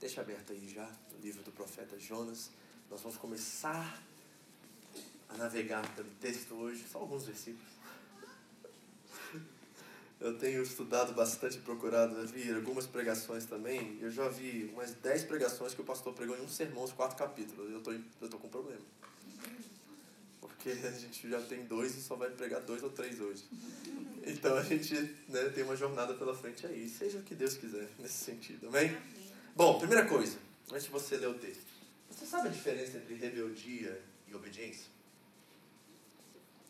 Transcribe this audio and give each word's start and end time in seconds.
Deixa 0.00 0.22
aberto 0.22 0.52
aí 0.52 0.66
já 0.66 0.90
no 1.12 1.20
livro 1.20 1.42
do 1.42 1.52
profeta 1.52 1.98
Jonas. 1.98 2.50
Nós 2.90 3.02
vamos 3.02 3.18
começar 3.18 4.02
a 5.28 5.36
navegar 5.36 5.86
pelo 5.94 6.08
texto 6.18 6.54
hoje, 6.54 6.82
só 6.90 7.00
alguns 7.00 7.26
versículos. 7.26 7.68
Eu 10.18 10.38
tenho 10.38 10.62
estudado 10.62 11.12
bastante, 11.12 11.58
procurado, 11.58 12.26
vi 12.28 12.50
algumas 12.50 12.86
pregações 12.86 13.44
também. 13.44 13.98
Eu 14.00 14.10
já 14.10 14.26
vi 14.28 14.70
umas 14.72 14.92
10 14.94 15.24
pregações 15.24 15.74
que 15.74 15.82
o 15.82 15.84
pastor 15.84 16.14
pregou 16.14 16.36
em 16.36 16.40
um 16.40 16.48
sermão, 16.48 16.84
os 16.84 16.92
quatro 16.92 17.18
capítulos. 17.18 17.70
Eu 17.70 17.82
tô, 17.82 17.92
eu 17.92 18.28
tô 18.28 18.38
com 18.38 18.48
problema. 18.48 18.82
Porque 20.40 20.70
a 20.70 20.92
gente 20.92 21.28
já 21.28 21.42
tem 21.42 21.66
dois 21.66 21.94
e 21.94 22.00
só 22.00 22.16
vai 22.16 22.30
pregar 22.30 22.62
dois 22.62 22.82
ou 22.82 22.90
três 22.90 23.20
hoje. 23.20 23.44
Então 24.26 24.56
a 24.56 24.62
gente 24.62 24.94
né, 25.28 25.50
tem 25.54 25.62
uma 25.62 25.76
jornada 25.76 26.14
pela 26.14 26.34
frente 26.34 26.66
aí. 26.66 26.88
Seja 26.88 27.18
o 27.18 27.22
que 27.22 27.34
Deus 27.34 27.56
quiser 27.58 27.88
nesse 27.98 28.24
sentido, 28.24 28.68
amém? 28.68 28.96
Bom, 29.60 29.78
primeira 29.78 30.06
coisa, 30.06 30.38
antes 30.72 30.84
de 30.84 30.90
você 30.90 31.18
ler 31.18 31.28
o 31.28 31.34
texto. 31.34 31.66
Você 32.08 32.24
sabe 32.24 32.48
a 32.48 32.50
diferença 32.50 32.96
entre 32.96 33.12
rebeldia 33.14 34.00
e 34.26 34.34
obediência? 34.34 34.86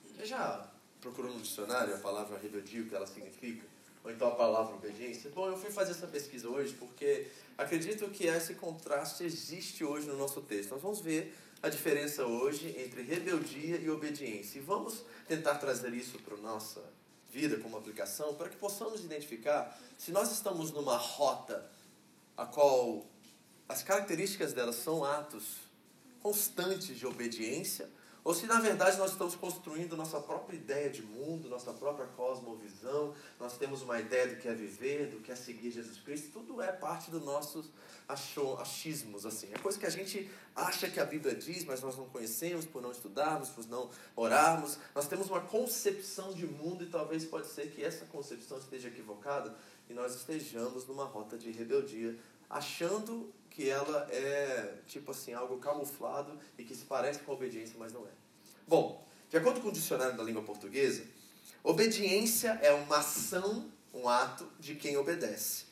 Você 0.03 0.27
já 0.27 0.69
procurou 1.01 1.33
no 1.33 1.41
dicionário 1.41 1.95
a 1.95 1.99
palavra 1.99 2.37
rebeldia, 2.37 2.83
o 2.83 2.89
que 2.89 2.95
ela 2.97 3.07
significa? 3.07 3.65
Ou 4.03 4.11
então 4.11 4.27
a 4.27 4.35
palavra 4.35 4.75
obediência? 4.75 5.31
Bom, 5.31 5.47
eu 5.47 5.57
fui 5.57 5.71
fazer 5.71 5.93
essa 5.93 6.09
pesquisa 6.09 6.49
hoje 6.49 6.75
porque 6.81 7.29
acredito 7.57 8.11
que 8.11 8.27
esse 8.27 8.55
contraste 8.55 9.23
existe 9.23 9.85
hoje 9.85 10.09
no 10.09 10.17
nosso 10.17 10.41
texto. 10.41 10.73
Nós 10.73 10.83
vamos 10.83 10.99
ver 10.99 11.33
a 11.63 11.69
diferença 11.69 12.27
hoje 12.27 12.75
entre 12.77 13.03
rebeldia 13.03 13.77
e 13.77 13.89
obediência. 13.89 14.59
E 14.59 14.63
vamos 14.63 15.05
tentar 15.29 15.55
trazer 15.59 15.95
isso 15.95 16.19
para 16.19 16.35
a 16.35 16.41
nossa 16.41 16.83
vida 17.31 17.57
como 17.59 17.77
aplicação 17.77 18.35
para 18.35 18.49
que 18.49 18.57
possamos 18.57 19.05
identificar 19.05 19.79
se 19.97 20.11
nós 20.11 20.33
estamos 20.33 20.73
numa 20.73 20.97
rota 20.97 21.71
a 22.41 22.47
qual 22.47 23.05
as 23.69 23.83
características 23.83 24.55
dela 24.55 24.73
são 24.73 25.05
atos 25.05 25.59
constantes 26.23 26.97
de 26.97 27.07
obediência, 27.07 27.87
ou 28.25 28.35
se 28.35 28.47
na 28.47 28.59
verdade 28.59 28.97
nós 28.97 29.13
estamos 29.13 29.35
construindo 29.35 29.95
nossa 29.95 30.19
própria 30.21 30.57
ideia 30.57 30.89
de 30.89 31.03
mundo, 31.03 31.51
nossa 31.51 31.73
própria 31.75 32.07
cosmovisão, 32.07 33.15
nós 33.39 33.59
temos 33.59 33.83
uma 33.83 34.01
ideia 34.01 34.27
do 34.29 34.37
que 34.37 34.49
é 34.49 34.55
viver, 34.55 35.09
do 35.09 35.21
que 35.21 35.31
é 35.31 35.37
seguir 35.37 35.71
Jesus 35.71 35.99
Cristo, 36.01 36.31
tudo 36.33 36.63
é 36.63 36.73
parte 36.73 37.11
dos 37.11 37.23
nossos 37.23 37.71
achismos, 38.09 39.27
assim. 39.27 39.49
É 39.53 39.59
coisa 39.59 39.79
que 39.79 39.87
a 39.87 39.91
gente 39.91 40.31
acha 40.57 40.89
que 40.91 40.99
a 40.99 41.05
Bíblia 41.05 41.35
diz, 41.35 41.65
mas 41.65 41.83
nós 41.83 41.97
não 41.97 42.07
conhecemos 42.07 42.65
por 42.65 42.83
não 42.83 42.91
estudarmos, 42.91 43.51
por 43.51 43.67
não 43.69 43.91
orarmos. 44.17 44.79
Nós 44.95 45.07
temos 45.07 45.29
uma 45.29 45.41
concepção 45.43 46.33
de 46.33 46.47
mundo 46.47 46.85
e 46.85 46.87
talvez 46.87 47.25
pode 47.25 47.47
ser 47.47 47.71
que 47.71 47.85
essa 47.85 48.07
concepção 48.07 48.59
esteja 48.59 48.89
equivocada 48.89 49.55
e 49.91 49.93
nós 49.93 50.15
estejamos 50.15 50.87
numa 50.87 51.05
rota 51.05 51.37
de 51.37 51.51
rebeldia, 51.51 52.17
achando 52.51 53.33
que 53.49 53.69
ela 53.69 54.09
é, 54.11 54.79
tipo 54.87 55.13
assim, 55.13 55.33
algo 55.33 55.59
camuflado 55.59 56.39
e 56.59 56.65
que 56.65 56.75
se 56.75 56.85
parece 56.85 57.21
com 57.21 57.33
a 57.33 57.35
obediência, 57.35 57.77
mas 57.79 57.93
não 57.93 58.05
é. 58.07 58.11
Bom, 58.67 59.07
de 59.29 59.37
acordo 59.37 59.61
com 59.61 59.69
o 59.69 59.73
dicionário 59.73 60.17
da 60.17 60.23
língua 60.25 60.43
portuguesa, 60.43 61.05
obediência 61.63 62.59
é 62.63 62.73
uma 62.73 62.99
ação, 62.99 63.71
um 63.95 64.09
ato 64.09 64.49
de 64.59 64.75
quem 64.75 64.97
obedece, 64.97 65.67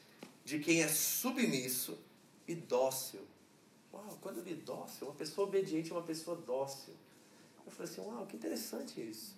de 0.44 0.58
quem 0.60 0.82
é 0.82 0.88
submisso 0.88 1.98
e 2.46 2.54
dócil. 2.54 3.26
Uau, 3.92 4.18
quando 4.20 4.38
eu 4.38 4.44
li 4.44 4.54
dócil, 4.54 5.08
uma 5.08 5.16
pessoa 5.16 5.46
obediente 5.46 5.90
é 5.90 5.94
uma 5.94 6.02
pessoa 6.02 6.36
dócil. 6.36 6.94
Eu 7.64 7.72
falei 7.72 7.90
assim, 7.90 8.00
uau, 8.00 8.26
que 8.26 8.36
interessante 8.36 9.00
isso. 9.00 9.37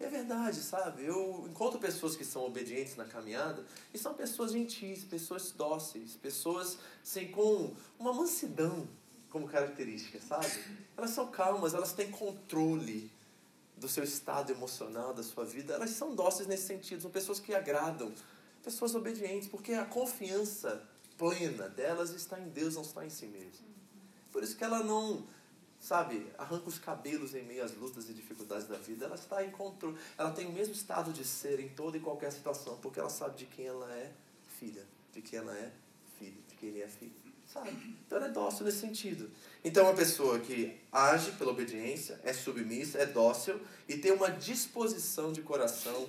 É 0.00 0.08
verdade, 0.08 0.62
sabe? 0.62 1.04
Eu 1.04 1.46
encontro 1.46 1.78
pessoas 1.78 2.16
que 2.16 2.24
são 2.24 2.46
obedientes 2.46 2.96
na 2.96 3.04
caminhada 3.04 3.62
e 3.92 3.98
são 3.98 4.14
pessoas 4.14 4.52
gentis, 4.52 5.04
pessoas 5.04 5.52
dóceis, 5.52 6.16
pessoas 6.16 6.78
assim, 7.02 7.28
com 7.28 7.74
uma 7.98 8.10
mansidão 8.14 8.88
como 9.28 9.46
característica, 9.46 10.18
sabe? 10.18 10.48
Elas 10.96 11.10
são 11.10 11.30
calmas, 11.30 11.74
elas 11.74 11.92
têm 11.92 12.10
controle 12.10 13.12
do 13.76 13.88
seu 13.88 14.02
estado 14.02 14.50
emocional, 14.50 15.12
da 15.12 15.22
sua 15.22 15.44
vida. 15.44 15.74
Elas 15.74 15.90
são 15.90 16.14
dóceis 16.14 16.48
nesse 16.48 16.66
sentido, 16.66 17.02
são 17.02 17.10
pessoas 17.10 17.38
que 17.38 17.54
agradam, 17.54 18.10
pessoas 18.64 18.94
obedientes, 18.94 19.48
porque 19.48 19.74
a 19.74 19.84
confiança 19.84 20.82
plena 21.18 21.68
delas 21.68 22.10
está 22.10 22.40
em 22.40 22.48
Deus, 22.48 22.74
não 22.74 22.82
está 22.82 23.04
em 23.04 23.10
si 23.10 23.26
mesma. 23.26 23.68
Por 24.32 24.42
isso 24.42 24.56
que 24.56 24.64
ela 24.64 24.82
não 24.82 25.26
sabe, 25.80 26.26
arranca 26.36 26.68
os 26.68 26.78
cabelos 26.78 27.34
em 27.34 27.42
meio 27.42 27.64
às 27.64 27.74
lutas 27.74 28.08
e 28.08 28.12
dificuldades 28.12 28.68
da 28.68 28.76
vida, 28.76 29.06
ela 29.06 29.14
está 29.14 29.42
em 29.44 29.50
controle, 29.50 29.96
ela 30.18 30.30
tem 30.30 30.46
o 30.46 30.52
mesmo 30.52 30.74
estado 30.74 31.12
de 31.12 31.24
ser 31.24 31.58
em 31.58 31.70
toda 31.70 31.96
e 31.96 32.00
qualquer 32.00 32.30
situação, 32.30 32.76
porque 32.82 33.00
ela 33.00 33.08
sabe 33.08 33.38
de 33.38 33.46
quem 33.46 33.66
ela 33.66 33.90
é 33.90 34.12
filha, 34.58 34.84
de 35.12 35.22
quem 35.22 35.38
ela 35.38 35.56
é 35.56 35.72
filho, 36.18 36.36
de 36.46 36.54
quem 36.56 36.68
ele 36.68 36.82
é 36.82 36.88
filho, 36.88 37.12
sabe? 37.50 37.70
Então 38.06 38.18
ela 38.18 38.26
é 38.26 38.30
dócil 38.30 38.66
nesse 38.66 38.78
sentido. 38.78 39.30
Então 39.64 39.84
uma 39.84 39.94
pessoa 39.94 40.38
que 40.38 40.78
age 40.92 41.32
pela 41.32 41.50
obediência, 41.50 42.20
é 42.22 42.32
submissa, 42.34 42.98
é 42.98 43.06
dócil 43.06 43.58
e 43.88 43.96
tem 43.96 44.12
uma 44.12 44.30
disposição 44.30 45.32
de 45.32 45.40
coração 45.40 46.08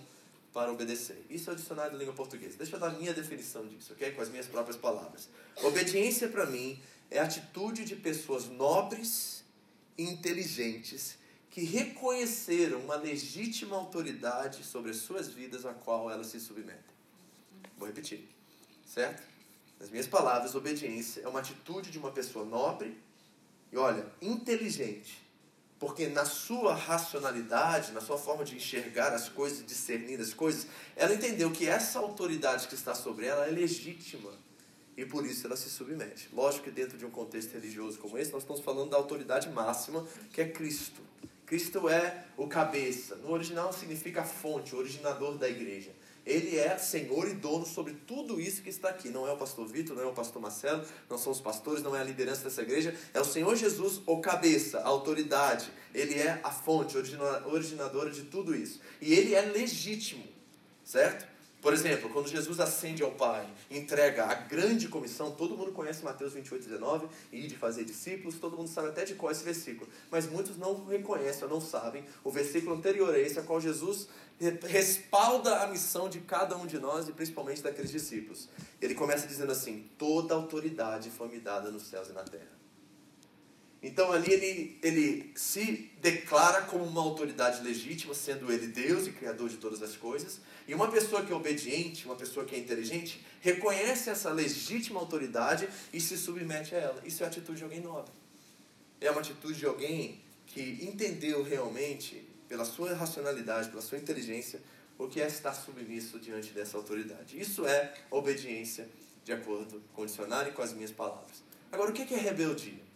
para 0.54 0.70
obedecer. 0.70 1.26
Isso 1.30 1.50
é 1.50 1.54
o 1.54 1.56
dicionário 1.56 1.94
da 1.94 1.98
língua 1.98 2.14
portuguesa. 2.14 2.58
Deixa 2.58 2.76
eu 2.76 2.80
dar 2.80 2.88
a 2.88 2.94
minha 2.94 3.14
definição 3.14 3.66
disso, 3.66 3.94
ok? 3.94 4.12
Com 4.12 4.22
as 4.22 4.28
minhas 4.28 4.48
próprias 4.48 4.76
palavras. 4.76 5.30
Obediência 5.64 6.28
para 6.28 6.46
mim 6.46 6.78
é 7.10 7.20
atitude 7.20 7.86
de 7.86 7.96
pessoas 7.96 8.48
nobres 8.48 9.41
inteligentes 9.98 11.18
que 11.50 11.64
reconheceram 11.64 12.80
uma 12.80 12.96
legítima 12.96 13.76
autoridade 13.76 14.64
sobre 14.64 14.92
as 14.92 14.98
suas 14.98 15.28
vidas 15.30 15.66
a 15.66 15.74
qual 15.74 16.10
elas 16.10 16.28
se 16.28 16.40
submetem. 16.40 16.80
Vou 17.78 17.88
repetir, 17.88 18.28
certo? 18.86 19.22
Nas 19.80 19.90
minhas 19.90 20.08
palavras, 20.08 20.56
obediência 20.56 21.22
é 21.22 21.28
uma 21.28 21.40
atitude 21.40 21.92
de 21.92 21.98
uma 21.98 22.12
pessoa 22.12 22.46
nobre 22.46 22.98
e, 23.72 23.78
olha, 23.78 24.06
inteligente. 24.22 25.22
Porque 25.80 26.08
na 26.08 26.24
sua 26.24 26.76
racionalidade, 26.76 27.92
na 27.92 28.00
sua 28.00 28.18
forma 28.18 28.46
de 28.46 28.56
enxergar 28.56 29.12
as 29.12 29.28
coisas, 29.28 29.66
discernir 29.66 30.22
as 30.22 30.34
coisas, 30.34 30.68
ela 30.96 31.14
entendeu 31.14 31.52
que 31.52 31.68
essa 31.68 31.98
autoridade 31.98 32.68
que 32.68 32.76
está 32.76 32.94
sobre 32.94 33.26
ela 33.26 33.48
é 33.48 33.50
legítima 33.50 34.32
e 34.96 35.06
por 35.06 35.26
isso 35.26 35.48
ela 35.48 35.56
se 35.56 35.70
submete. 35.70 36.30
Lógico 36.34 36.66
que 36.66 36.72
dentro 36.72 36.98
de 36.98 37.06
um 37.06 37.10
contexto 37.10 37.54
religioso 37.54 37.98
como 37.98 38.18
esse, 38.18 38.32
nós 38.32 38.44
estamos 38.44 38.62
falando 38.62 38.90
da 38.90 38.98
autoridade 38.98 39.50
máxima, 39.50 40.06
que 40.32 40.42
é 40.42 40.48
Cristo. 40.48 41.02
Cristo 41.46 41.90
é 41.90 42.26
o 42.38 42.48
cabeça. 42.48 43.16
No 43.18 43.32
original 43.32 43.74
significa 43.74 44.24
fonte, 44.24 44.76
originador 44.76 45.38
da 45.38 45.50
igreja. 45.50 45.92
Ele 46.26 46.58
é 46.58 46.78
Senhor 46.78 47.28
e 47.28 47.34
dono 47.34 47.66
sobre 47.66 47.94
tudo 48.06 48.40
isso 48.40 48.62
que 48.62 48.70
está 48.70 48.90
aqui. 48.90 49.10
Não 49.10 49.28
é 49.28 49.32
o 49.32 49.38
pastor 49.38 49.68
Vitor, 49.68 49.96
não 49.96 50.04
é 50.04 50.06
o 50.06 50.14
pastor 50.14 50.42
Marcelo, 50.42 50.86
não 51.10 51.18
são 51.18 51.32
os 51.32 51.42
pastores, 51.42 51.82
não 51.84 51.96
é 51.96 52.00
a 52.00 52.04
liderança 52.04 52.44
dessa 52.44 52.62
igreja. 52.62 52.96
É 53.14 53.20
o 53.20 53.26
Senhor 53.26 53.56
Jesus, 53.56 54.02
o 54.06 54.22
cabeça, 54.22 54.80
a 54.80 54.88
autoridade. 54.88 55.72
Ele 55.94 56.20
é 56.20 56.40
a 56.44 56.52
fonte, 56.52 56.96
originadora 56.96 58.12
de 58.12 58.24
tudo 58.24 58.56
isso. 58.56 58.80
E 59.02 59.14
ele 59.14 59.34
é 59.34 59.42
legítimo, 59.42 60.24
certo? 60.86 61.31
Por 61.62 61.74
exemplo, 61.74 62.10
quando 62.10 62.28
Jesus 62.28 62.60
ascende 62.60 63.04
ao 63.04 63.12
Pai, 63.12 63.48
entrega 63.70 64.26
a 64.26 64.34
grande 64.34 64.88
comissão, 64.88 65.32
todo 65.32 65.56
mundo 65.56 65.72
conhece 65.72 66.04
Mateus 66.04 66.34
28, 66.34 66.68
19, 66.68 67.08
e 67.32 67.46
de 67.46 67.56
fazer 67.56 67.84
discípulos, 67.84 68.40
todo 68.40 68.58
mundo 68.58 68.68
sabe 68.68 68.88
até 68.88 69.06
de 69.06 69.14
qual 69.14 69.30
é 69.30 69.34
esse 69.34 69.44
versículo, 69.44 69.88
mas 70.10 70.28
muitos 70.28 70.58
não 70.58 70.86
reconhecem 70.86 71.44
ou 71.44 71.50
não 71.50 71.62
sabem 71.62 72.04
o 72.24 72.32
versículo 72.32 72.76
anterior 72.76 73.14
a 73.14 73.20
esse, 73.20 73.38
a 73.38 73.44
qual 73.44 73.62
Jesus 73.62 74.08
respalda 74.68 75.62
a 75.62 75.68
missão 75.68 76.10
de 76.10 76.20
cada 76.22 76.58
um 76.58 76.66
de 76.66 76.80
nós 76.80 77.08
e 77.08 77.12
principalmente 77.12 77.62
daqueles 77.62 77.92
discípulos. 77.92 78.50
Ele 78.82 78.96
começa 78.96 79.28
dizendo 79.28 79.52
assim: 79.52 79.88
Toda 80.00 80.34
autoridade 80.34 81.12
foi 81.12 81.28
me 81.28 81.40
dada 81.40 81.70
nos 81.70 81.84
céus 81.84 82.10
e 82.10 82.14
na 82.14 82.24
terra. 82.24 82.61
Então 83.82 84.12
ali 84.12 84.32
ele, 84.32 84.80
ele 84.84 85.32
se 85.36 85.92
declara 86.00 86.64
como 86.64 86.84
uma 86.84 87.02
autoridade 87.02 87.64
legítima, 87.64 88.14
sendo 88.14 88.52
ele 88.52 88.68
Deus 88.68 89.08
e 89.08 89.12
Criador 89.12 89.50
de 89.50 89.58
todas 89.58 89.82
as 89.82 89.96
coisas. 89.96 90.40
E 90.68 90.76
uma 90.76 90.92
pessoa 90.92 91.26
que 91.26 91.32
é 91.32 91.36
obediente, 91.36 92.06
uma 92.06 92.16
pessoa 92.16 92.46
que 92.46 92.56
é 92.56 92.60
inteligente, 92.60 93.26
reconhece 93.40 94.10
essa 94.10 94.30
legítima 94.30 95.00
autoridade 95.00 95.68
e 95.92 96.00
se 96.00 96.16
submete 96.16 96.76
a 96.76 96.78
ela. 96.78 97.02
Isso 97.04 97.24
é 97.24 97.26
a 97.26 97.30
atitude 97.30 97.58
de 97.58 97.64
alguém 97.64 97.82
nobre. 97.82 98.12
É 99.00 99.10
uma 99.10 99.22
atitude 99.22 99.58
de 99.58 99.66
alguém 99.66 100.22
que 100.46 100.80
entendeu 100.82 101.42
realmente, 101.42 102.24
pela 102.48 102.66
sua 102.66 102.94
racionalidade, 102.94 103.70
pela 103.70 103.82
sua 103.82 103.98
inteligência, 103.98 104.62
o 104.98 105.08
que 105.08 105.20
é 105.20 105.26
estar 105.26 105.54
submisso 105.54 106.20
diante 106.20 106.52
dessa 106.52 106.78
autoridade. 106.78 107.40
Isso 107.40 107.66
é 107.66 107.94
obediência 108.12 108.88
de 109.24 109.34
acordo 109.34 109.82
com 109.94 110.04
o 110.04 110.06
dicionário 110.06 110.52
e 110.52 110.54
com 110.54 110.62
as 110.62 110.74
minhas 110.74 110.92
palavras. 110.92 111.42
Agora, 111.72 111.90
o 111.90 111.94
que 111.94 112.14
é 112.14 112.18
rebeldia? 112.18 112.91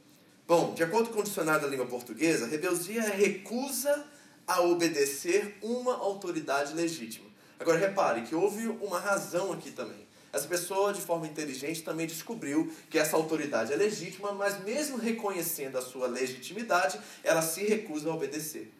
Bom, 0.47 0.75
de 0.75 0.83
acordo 0.83 1.09
com 1.09 1.21
o 1.21 1.23
dicionário 1.23 1.63
da 1.63 1.67
língua 1.67 1.87
portuguesa, 1.87 2.45
rebeldia 2.45 3.01
é 3.01 3.15
recusa 3.15 4.05
a 4.45 4.61
obedecer 4.61 5.57
uma 5.59 5.95
autoridade 5.95 6.73
legítima. 6.75 7.27
Agora, 7.59 7.79
repare 7.79 8.21
que 8.21 8.35
houve 8.35 8.67
uma 8.67 8.99
razão 8.99 9.51
aqui 9.51 9.71
também. 9.71 10.05
Essa 10.31 10.47
pessoa, 10.47 10.93
de 10.93 11.01
forma 11.01 11.25
inteligente, 11.25 11.81
também 11.81 12.05
descobriu 12.05 12.71
que 12.91 12.99
essa 12.99 13.15
autoridade 13.15 13.73
é 13.73 13.75
legítima, 13.75 14.33
mas 14.33 14.63
mesmo 14.63 14.97
reconhecendo 14.97 15.77
a 15.77 15.81
sua 15.81 16.05
legitimidade, 16.05 16.99
ela 17.23 17.41
se 17.41 17.65
recusa 17.65 18.09
a 18.09 18.13
obedecer 18.13 18.71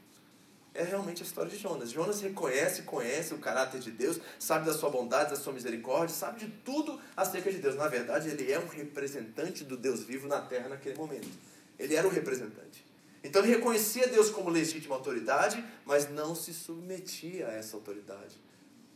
é 0.76 0.84
realmente 0.84 1.24
a 1.24 1.26
história 1.26 1.50
de 1.50 1.58
Jonas. 1.58 1.90
Jonas 1.90 2.22
reconhece, 2.22 2.82
conhece 2.82 3.34
o 3.34 3.38
caráter 3.38 3.80
de 3.80 3.90
Deus, 3.90 4.20
sabe 4.38 4.66
da 4.66 4.74
sua 4.74 4.90
bondade, 4.90 5.30
da 5.30 5.38
sua 5.38 5.54
misericórdia, 5.54 6.14
sabe 6.14 6.42
de 6.42 6.52
tudo 6.66 7.00
acerca 7.16 7.50
de 7.50 7.60
Deus. 7.60 7.76
Na 7.76 7.88
verdade, 7.88 8.30
ele 8.30 8.52
é 8.52 8.60
um 8.60 8.68
representante 8.68 9.64
do 9.64 9.78
Deus 9.78 10.04
vivo 10.04 10.28
na 10.28 10.42
terra 10.42 10.68
naquele 10.68 10.98
momento. 10.98 11.30
Ele 11.78 11.96
era 11.96 12.08
o 12.08 12.12
representante. 12.12 12.86
Então 13.24 13.42
ele 13.42 13.56
reconhecia 13.56 14.08
Deus 14.08 14.30
como 14.30 14.50
legítima 14.50 14.96
autoridade, 14.96 15.64
mas 15.84 16.10
não 16.10 16.36
se 16.36 16.54
submetia 16.54 17.48
a 17.48 17.54
essa 17.54 17.76
autoridade. 17.76 18.38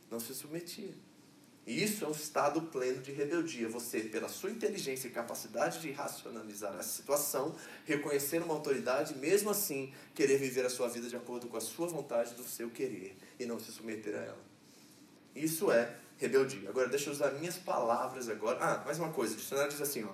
Não 0.09 0.19
se 0.19 0.33
submetia. 0.33 0.93
E 1.65 1.83
isso 1.83 2.03
é 2.03 2.07
um 2.07 2.11
estado 2.11 2.61
pleno 2.63 3.01
de 3.01 3.11
rebeldia. 3.11 3.69
Você, 3.69 4.01
pela 4.01 4.27
sua 4.27 4.49
inteligência 4.49 5.07
e 5.07 5.11
capacidade 5.11 5.79
de 5.79 5.91
racionalizar 5.91 6.75
a 6.75 6.81
situação, 6.81 7.55
reconhecer 7.85 8.41
uma 8.41 8.55
autoridade, 8.55 9.15
mesmo 9.17 9.51
assim, 9.51 9.93
querer 10.15 10.37
viver 10.37 10.65
a 10.65 10.69
sua 10.69 10.87
vida 10.87 11.07
de 11.07 11.15
acordo 11.15 11.47
com 11.47 11.57
a 11.57 11.61
sua 11.61 11.87
vontade, 11.87 12.33
do 12.33 12.43
seu 12.43 12.71
querer, 12.71 13.15
e 13.39 13.45
não 13.45 13.59
se 13.59 13.71
submeter 13.71 14.15
a 14.15 14.19
ela. 14.19 14.41
Isso 15.35 15.71
é 15.71 15.95
rebeldia. 16.17 16.69
Agora, 16.69 16.87
deixa 16.87 17.09
eu 17.09 17.13
usar 17.13 17.31
minhas 17.33 17.57
palavras 17.57 18.29
agora. 18.29 18.57
Ah, 18.59 18.83
mais 18.83 18.97
uma 18.97 19.11
coisa. 19.11 19.33
O 19.33 19.37
dicionário 19.37 19.71
diz 19.71 19.81
assim, 19.81 20.03
ó. 20.03 20.13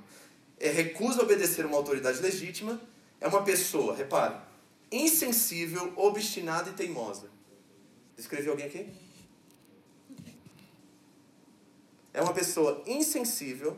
É 0.59 0.69
recusa 0.69 1.21
obedecer 1.21 1.65
uma 1.65 1.77
autoridade 1.77 2.21
legítima. 2.21 2.79
É 3.19 3.27
uma 3.27 3.43
pessoa, 3.43 3.95
repare, 3.95 4.35
insensível, 4.91 5.93
obstinada 5.95 6.69
e 6.69 6.73
teimosa. 6.73 7.29
Descreveu 8.15 8.51
alguém 8.51 8.67
aqui? 8.67 8.87
É 12.13 12.21
uma 12.21 12.33
pessoa 12.33 12.81
insensível, 12.87 13.77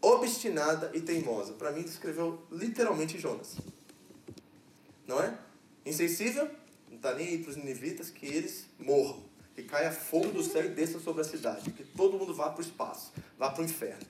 obstinada 0.00 0.90
e 0.94 1.00
teimosa. 1.00 1.52
Para 1.52 1.72
mim, 1.72 1.82
descreveu 1.82 2.42
literalmente 2.50 3.18
Jonas. 3.18 3.56
Não 5.06 5.22
é? 5.22 5.36
Insensível, 5.84 6.48
não 6.88 6.96
está 6.96 7.14
nem 7.14 7.28
aí 7.28 7.38
para 7.38 7.50
os 7.50 7.56
ninivitas 7.56 8.10
que 8.10 8.26
eles 8.26 8.66
morram. 8.78 9.22
Que 9.54 9.62
caia 9.62 9.90
fogo 9.90 10.30
do 10.30 10.42
céu 10.42 10.64
e 10.64 10.68
desça 10.68 11.00
sobre 11.00 11.20
a 11.20 11.24
cidade. 11.24 11.70
Que 11.70 11.84
todo 11.84 12.16
mundo 12.16 12.32
vá 12.32 12.48
para 12.50 12.60
o 12.60 12.64
espaço, 12.64 13.12
vá 13.36 13.50
para 13.50 13.62
o 13.62 13.64
inferno. 13.64 14.06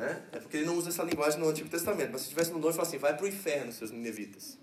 Né? 0.00 0.22
É 0.32 0.38
porque 0.38 0.58
ele 0.58 0.66
não 0.66 0.76
usa 0.76 0.90
essa 0.90 1.02
linguagem 1.02 1.40
no 1.40 1.48
Antigo 1.48 1.68
Testamento. 1.68 2.10
Mas 2.12 2.22
se 2.22 2.28
tivesse 2.28 2.50
no 2.50 2.56
novo, 2.56 2.68
ele 2.68 2.76
fala 2.76 2.88
assim: 2.88 2.98
vai 2.98 3.16
para 3.16 3.24
o 3.24 3.28
inferno, 3.28 3.72
seus 3.72 3.90
ninivitas. 3.90 4.58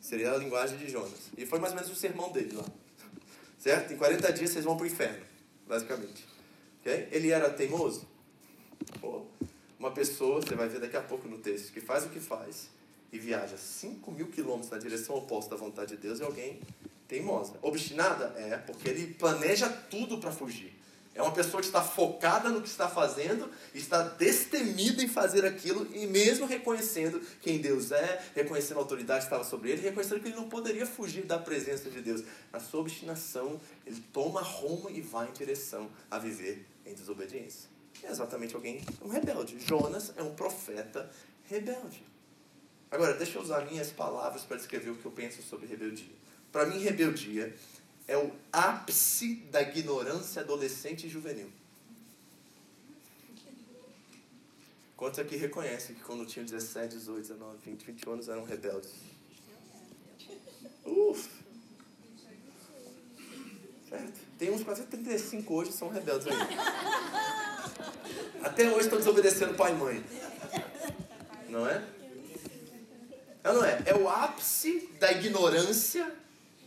Seria 0.00 0.32
a 0.32 0.36
linguagem 0.36 0.78
de 0.78 0.88
Jonas. 0.88 1.30
E 1.36 1.44
foi 1.44 1.58
mais 1.58 1.72
ou 1.72 1.80
menos 1.80 1.92
o 1.92 1.96
sermão 1.96 2.30
dele 2.30 2.54
lá. 2.54 2.64
Certo? 3.58 3.92
Em 3.92 3.96
40 3.96 4.32
dias 4.32 4.50
vocês 4.50 4.64
vão 4.64 4.76
para 4.76 4.84
o 4.84 4.86
inferno, 4.86 5.24
basicamente. 5.66 6.24
Okay? 6.80 7.08
Ele 7.10 7.30
era 7.30 7.50
teimoso? 7.50 8.06
Pô, 9.00 9.26
uma 9.78 9.90
pessoa, 9.90 10.40
você 10.40 10.54
vai 10.54 10.68
ver 10.68 10.80
daqui 10.80 10.96
a 10.96 11.02
pouco 11.02 11.28
no 11.28 11.38
texto, 11.38 11.72
que 11.72 11.80
faz 11.80 12.04
o 12.04 12.08
que 12.08 12.20
faz 12.20 12.68
e 13.12 13.18
viaja 13.18 13.56
5 13.56 14.10
mil 14.12 14.28
quilômetros 14.28 14.70
na 14.70 14.78
direção 14.78 15.16
oposta 15.16 15.50
da 15.50 15.56
vontade 15.56 15.96
de 15.96 16.02
Deus 16.02 16.20
é 16.20 16.24
alguém 16.24 16.60
teimosa. 17.06 17.54
Obstinada? 17.62 18.34
É, 18.36 18.56
porque 18.58 18.88
ele 18.88 19.14
planeja 19.14 19.68
tudo 19.68 20.18
para 20.18 20.30
fugir. 20.30 20.77
É 21.18 21.22
uma 21.22 21.32
pessoa 21.32 21.60
que 21.60 21.66
está 21.66 21.82
focada 21.82 22.48
no 22.48 22.62
que 22.62 22.68
está 22.68 22.88
fazendo, 22.88 23.50
está 23.74 24.02
destemida 24.02 25.02
em 25.02 25.08
fazer 25.08 25.44
aquilo 25.44 25.84
e 25.92 26.06
mesmo 26.06 26.46
reconhecendo 26.46 27.20
quem 27.42 27.58
Deus 27.58 27.90
é, 27.90 28.24
reconhecendo 28.36 28.76
a 28.76 28.82
autoridade 28.82 29.22
que 29.22 29.26
estava 29.26 29.42
sobre 29.42 29.72
ele, 29.72 29.82
reconhecendo 29.82 30.20
que 30.20 30.28
ele 30.28 30.36
não 30.36 30.48
poderia 30.48 30.86
fugir 30.86 31.24
da 31.24 31.36
presença 31.36 31.90
de 31.90 32.00
Deus. 32.00 32.22
Na 32.52 32.60
sua 32.60 32.82
obstinação, 32.82 33.60
ele 33.84 34.00
toma 34.12 34.40
rumo 34.40 34.88
e 34.90 35.00
vai 35.00 35.28
em 35.28 35.32
direção 35.32 35.90
a 36.08 36.20
viver 36.20 36.64
em 36.86 36.94
desobediência. 36.94 37.68
É 38.04 38.10
exatamente 38.12 38.54
alguém, 38.54 38.80
um 39.02 39.08
rebelde. 39.08 39.58
Jonas 39.58 40.12
é 40.16 40.22
um 40.22 40.36
profeta 40.36 41.10
rebelde. 41.48 42.00
Agora, 42.92 43.14
deixa 43.14 43.38
eu 43.38 43.42
usar 43.42 43.66
minhas 43.66 43.90
palavras 43.90 44.44
para 44.44 44.56
descrever 44.56 44.90
o 44.90 44.94
que 44.94 45.04
eu 45.04 45.10
penso 45.10 45.42
sobre 45.42 45.66
rebeldia. 45.66 46.14
Para 46.52 46.66
mim, 46.66 46.78
rebeldia 46.78 47.52
é 48.08 48.16
o 48.16 48.32
ápice 48.50 49.34
da 49.50 49.60
ignorância 49.60 50.40
adolescente 50.40 51.06
e 51.06 51.10
juvenil. 51.10 51.52
Quantos 54.96 55.20
aqui 55.20 55.36
reconhecem 55.36 55.94
que 55.94 56.02
quando 56.02 56.26
tinham 56.26 56.44
17, 56.46 56.96
18, 56.96 57.20
19, 57.20 57.58
20, 57.64 57.84
21 57.84 58.12
anos 58.14 58.28
eram 58.28 58.44
rebeldes? 58.44 58.90
Uf! 60.84 61.28
Certo? 63.88 64.20
Tem 64.38 64.50
uns 64.50 64.64
quase 64.64 64.84
35 64.84 65.54
hoje 65.54 65.70
que 65.70 65.76
são 65.76 65.88
rebeldes 65.88 66.26
ainda. 66.26 66.48
Até 68.42 68.70
hoje 68.70 68.84
estão 68.84 68.98
desobedecendo 68.98 69.54
pai 69.54 69.72
e 69.72 69.76
mãe. 69.76 70.04
Não 71.48 71.68
é? 71.68 71.86
Não, 73.44 73.54
não 73.54 73.64
é. 73.64 73.82
É 73.86 73.94
o 73.94 74.08
ápice 74.08 74.88
da 74.98 75.12
ignorância 75.12 76.12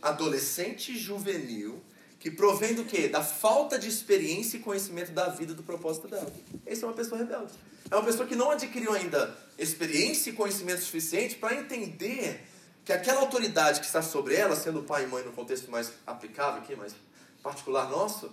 adolescente 0.02 0.98
juvenil 0.98 1.80
que 2.18 2.30
provém 2.30 2.74
do 2.74 2.84
quê? 2.84 3.08
Da 3.08 3.22
falta 3.22 3.78
de 3.78 3.88
experiência 3.88 4.56
e 4.56 4.60
conhecimento 4.60 5.10
da 5.10 5.28
vida 5.28 5.54
do 5.54 5.62
propósito 5.62 6.06
dela. 6.06 6.32
Essa 6.64 6.84
é 6.84 6.88
uma 6.88 6.94
pessoa 6.94 7.18
rebelde. 7.18 7.52
É 7.90 7.96
uma 7.96 8.04
pessoa 8.04 8.28
que 8.28 8.36
não 8.36 8.52
adquiriu 8.52 8.92
ainda 8.92 9.36
experiência 9.58 10.30
e 10.30 10.32
conhecimento 10.32 10.82
suficiente 10.82 11.34
para 11.34 11.54
entender 11.54 12.46
que 12.84 12.92
aquela 12.92 13.20
autoridade 13.20 13.80
que 13.80 13.86
está 13.86 14.00
sobre 14.00 14.36
ela, 14.36 14.54
sendo 14.54 14.82
pai 14.82 15.02
e 15.04 15.06
mãe 15.08 15.24
no 15.24 15.32
contexto 15.32 15.68
mais 15.68 15.92
aplicável 16.06 16.62
aqui, 16.62 16.76
mais 16.76 16.94
particular 17.42 17.90
nosso, 17.90 18.30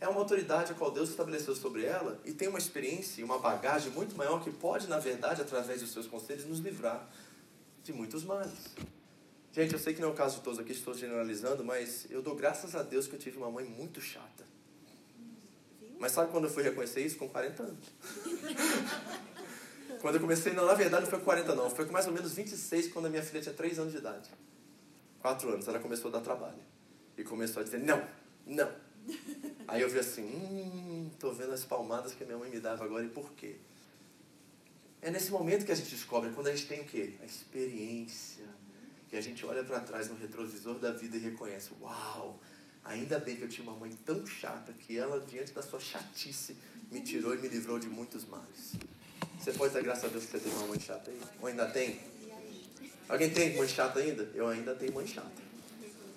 é 0.00 0.08
uma 0.08 0.18
autoridade 0.18 0.72
a 0.72 0.74
qual 0.74 0.90
Deus 0.90 1.10
estabeleceu 1.10 1.54
sobre 1.54 1.84
ela 1.84 2.20
e 2.24 2.32
tem 2.32 2.48
uma 2.48 2.58
experiência 2.58 3.20
e 3.20 3.24
uma 3.24 3.38
bagagem 3.38 3.92
muito 3.92 4.16
maior 4.16 4.42
que 4.42 4.50
pode, 4.50 4.88
na 4.88 4.98
verdade, 4.98 5.42
através 5.42 5.80
dos 5.80 5.92
seus 5.92 6.08
conselhos, 6.08 6.44
nos 6.44 6.58
livrar 6.58 7.08
de 7.84 7.92
muitos 7.92 8.24
males. 8.24 8.74
Gente, 9.58 9.72
eu 9.72 9.78
sei 9.80 9.92
que 9.92 10.00
não 10.00 10.10
é 10.10 10.12
o 10.12 10.14
caso 10.14 10.36
de 10.36 10.42
todos 10.42 10.60
aqui, 10.60 10.70
estou 10.70 10.94
generalizando, 10.94 11.64
mas 11.64 12.06
eu 12.10 12.22
dou 12.22 12.36
graças 12.36 12.76
a 12.76 12.82
Deus 12.84 13.08
que 13.08 13.16
eu 13.16 13.18
tive 13.18 13.38
uma 13.38 13.50
mãe 13.50 13.64
muito 13.64 14.00
chata. 14.00 14.44
Mas 15.98 16.12
sabe 16.12 16.30
quando 16.30 16.44
eu 16.44 16.50
fui 16.50 16.62
reconhecer 16.62 17.04
isso? 17.04 17.16
Com 17.16 17.28
40 17.28 17.64
anos. 17.64 17.92
quando 20.00 20.14
eu 20.14 20.20
comecei, 20.20 20.52
não, 20.52 20.64
na 20.64 20.74
verdade 20.74 21.02
não 21.02 21.10
foi 21.10 21.18
com 21.18 21.24
40 21.24 21.56
não, 21.56 21.68
foi 21.68 21.86
com 21.86 21.92
mais 21.92 22.06
ou 22.06 22.12
menos 22.12 22.34
26 22.34 22.92
quando 22.92 23.06
a 23.06 23.08
minha 23.08 23.20
filha 23.20 23.42
tinha 23.42 23.52
3 23.52 23.80
anos 23.80 23.92
de 23.92 23.98
idade. 23.98 24.30
4 25.20 25.52
anos, 25.52 25.66
ela 25.66 25.80
começou 25.80 26.08
a 26.10 26.12
dar 26.12 26.20
trabalho. 26.20 26.62
E 27.16 27.24
começou 27.24 27.60
a 27.60 27.64
dizer, 27.64 27.78
não, 27.78 28.00
não. 28.46 28.70
Aí 29.66 29.82
eu 29.82 29.90
vi 29.90 29.98
assim, 29.98 30.22
hum, 30.22 31.10
tô 31.18 31.32
vendo 31.32 31.50
as 31.50 31.64
palmadas 31.64 32.14
que 32.14 32.22
a 32.22 32.26
minha 32.26 32.38
mãe 32.38 32.48
me 32.48 32.60
dava 32.60 32.84
agora 32.84 33.04
e 33.04 33.08
por 33.08 33.32
quê? 33.32 33.56
É 35.02 35.10
nesse 35.10 35.32
momento 35.32 35.66
que 35.66 35.72
a 35.72 35.74
gente 35.74 35.90
descobre, 35.90 36.30
quando 36.30 36.46
a 36.46 36.54
gente 36.54 36.68
tem 36.68 36.80
o 36.80 36.84
quê? 36.84 37.14
A 37.20 37.24
experiência. 37.24 38.37
Que 39.08 39.16
a 39.16 39.20
gente 39.20 39.44
olha 39.46 39.64
para 39.64 39.80
trás 39.80 40.08
no 40.08 40.16
retrovisor 40.16 40.74
da 40.78 40.92
vida 40.92 41.16
e 41.16 41.20
reconhece, 41.20 41.70
uau, 41.80 42.38
ainda 42.84 43.18
bem 43.18 43.36
que 43.36 43.42
eu 43.42 43.48
tinha 43.48 43.68
uma 43.68 43.78
mãe 43.78 43.90
tão 44.04 44.26
chata 44.26 44.72
que 44.72 44.98
ela, 44.98 45.20
diante 45.20 45.52
da 45.52 45.62
sua 45.62 45.80
chatice, 45.80 46.56
me 46.90 47.00
tirou 47.00 47.34
e 47.34 47.38
me 47.38 47.48
livrou 47.48 47.78
de 47.78 47.88
muitos 47.88 48.26
males. 48.26 48.74
Você 49.38 49.52
pode 49.52 49.72
dar 49.72 49.82
graças 49.82 50.04
a 50.04 50.08
Deus 50.08 50.24
que 50.24 50.32
você 50.32 50.40
tem 50.40 50.52
uma 50.52 50.66
mãe 50.66 50.80
chata 50.80 51.10
aí? 51.10 51.20
Ou 51.40 51.48
ainda 51.48 51.66
tem? 51.66 52.00
Alguém 53.08 53.30
tem 53.30 53.56
mãe 53.56 53.66
chata 53.66 54.00
ainda? 54.00 54.30
Eu 54.34 54.46
ainda 54.48 54.74
tenho 54.74 54.92
mãe 54.92 55.06
chata. 55.06 55.48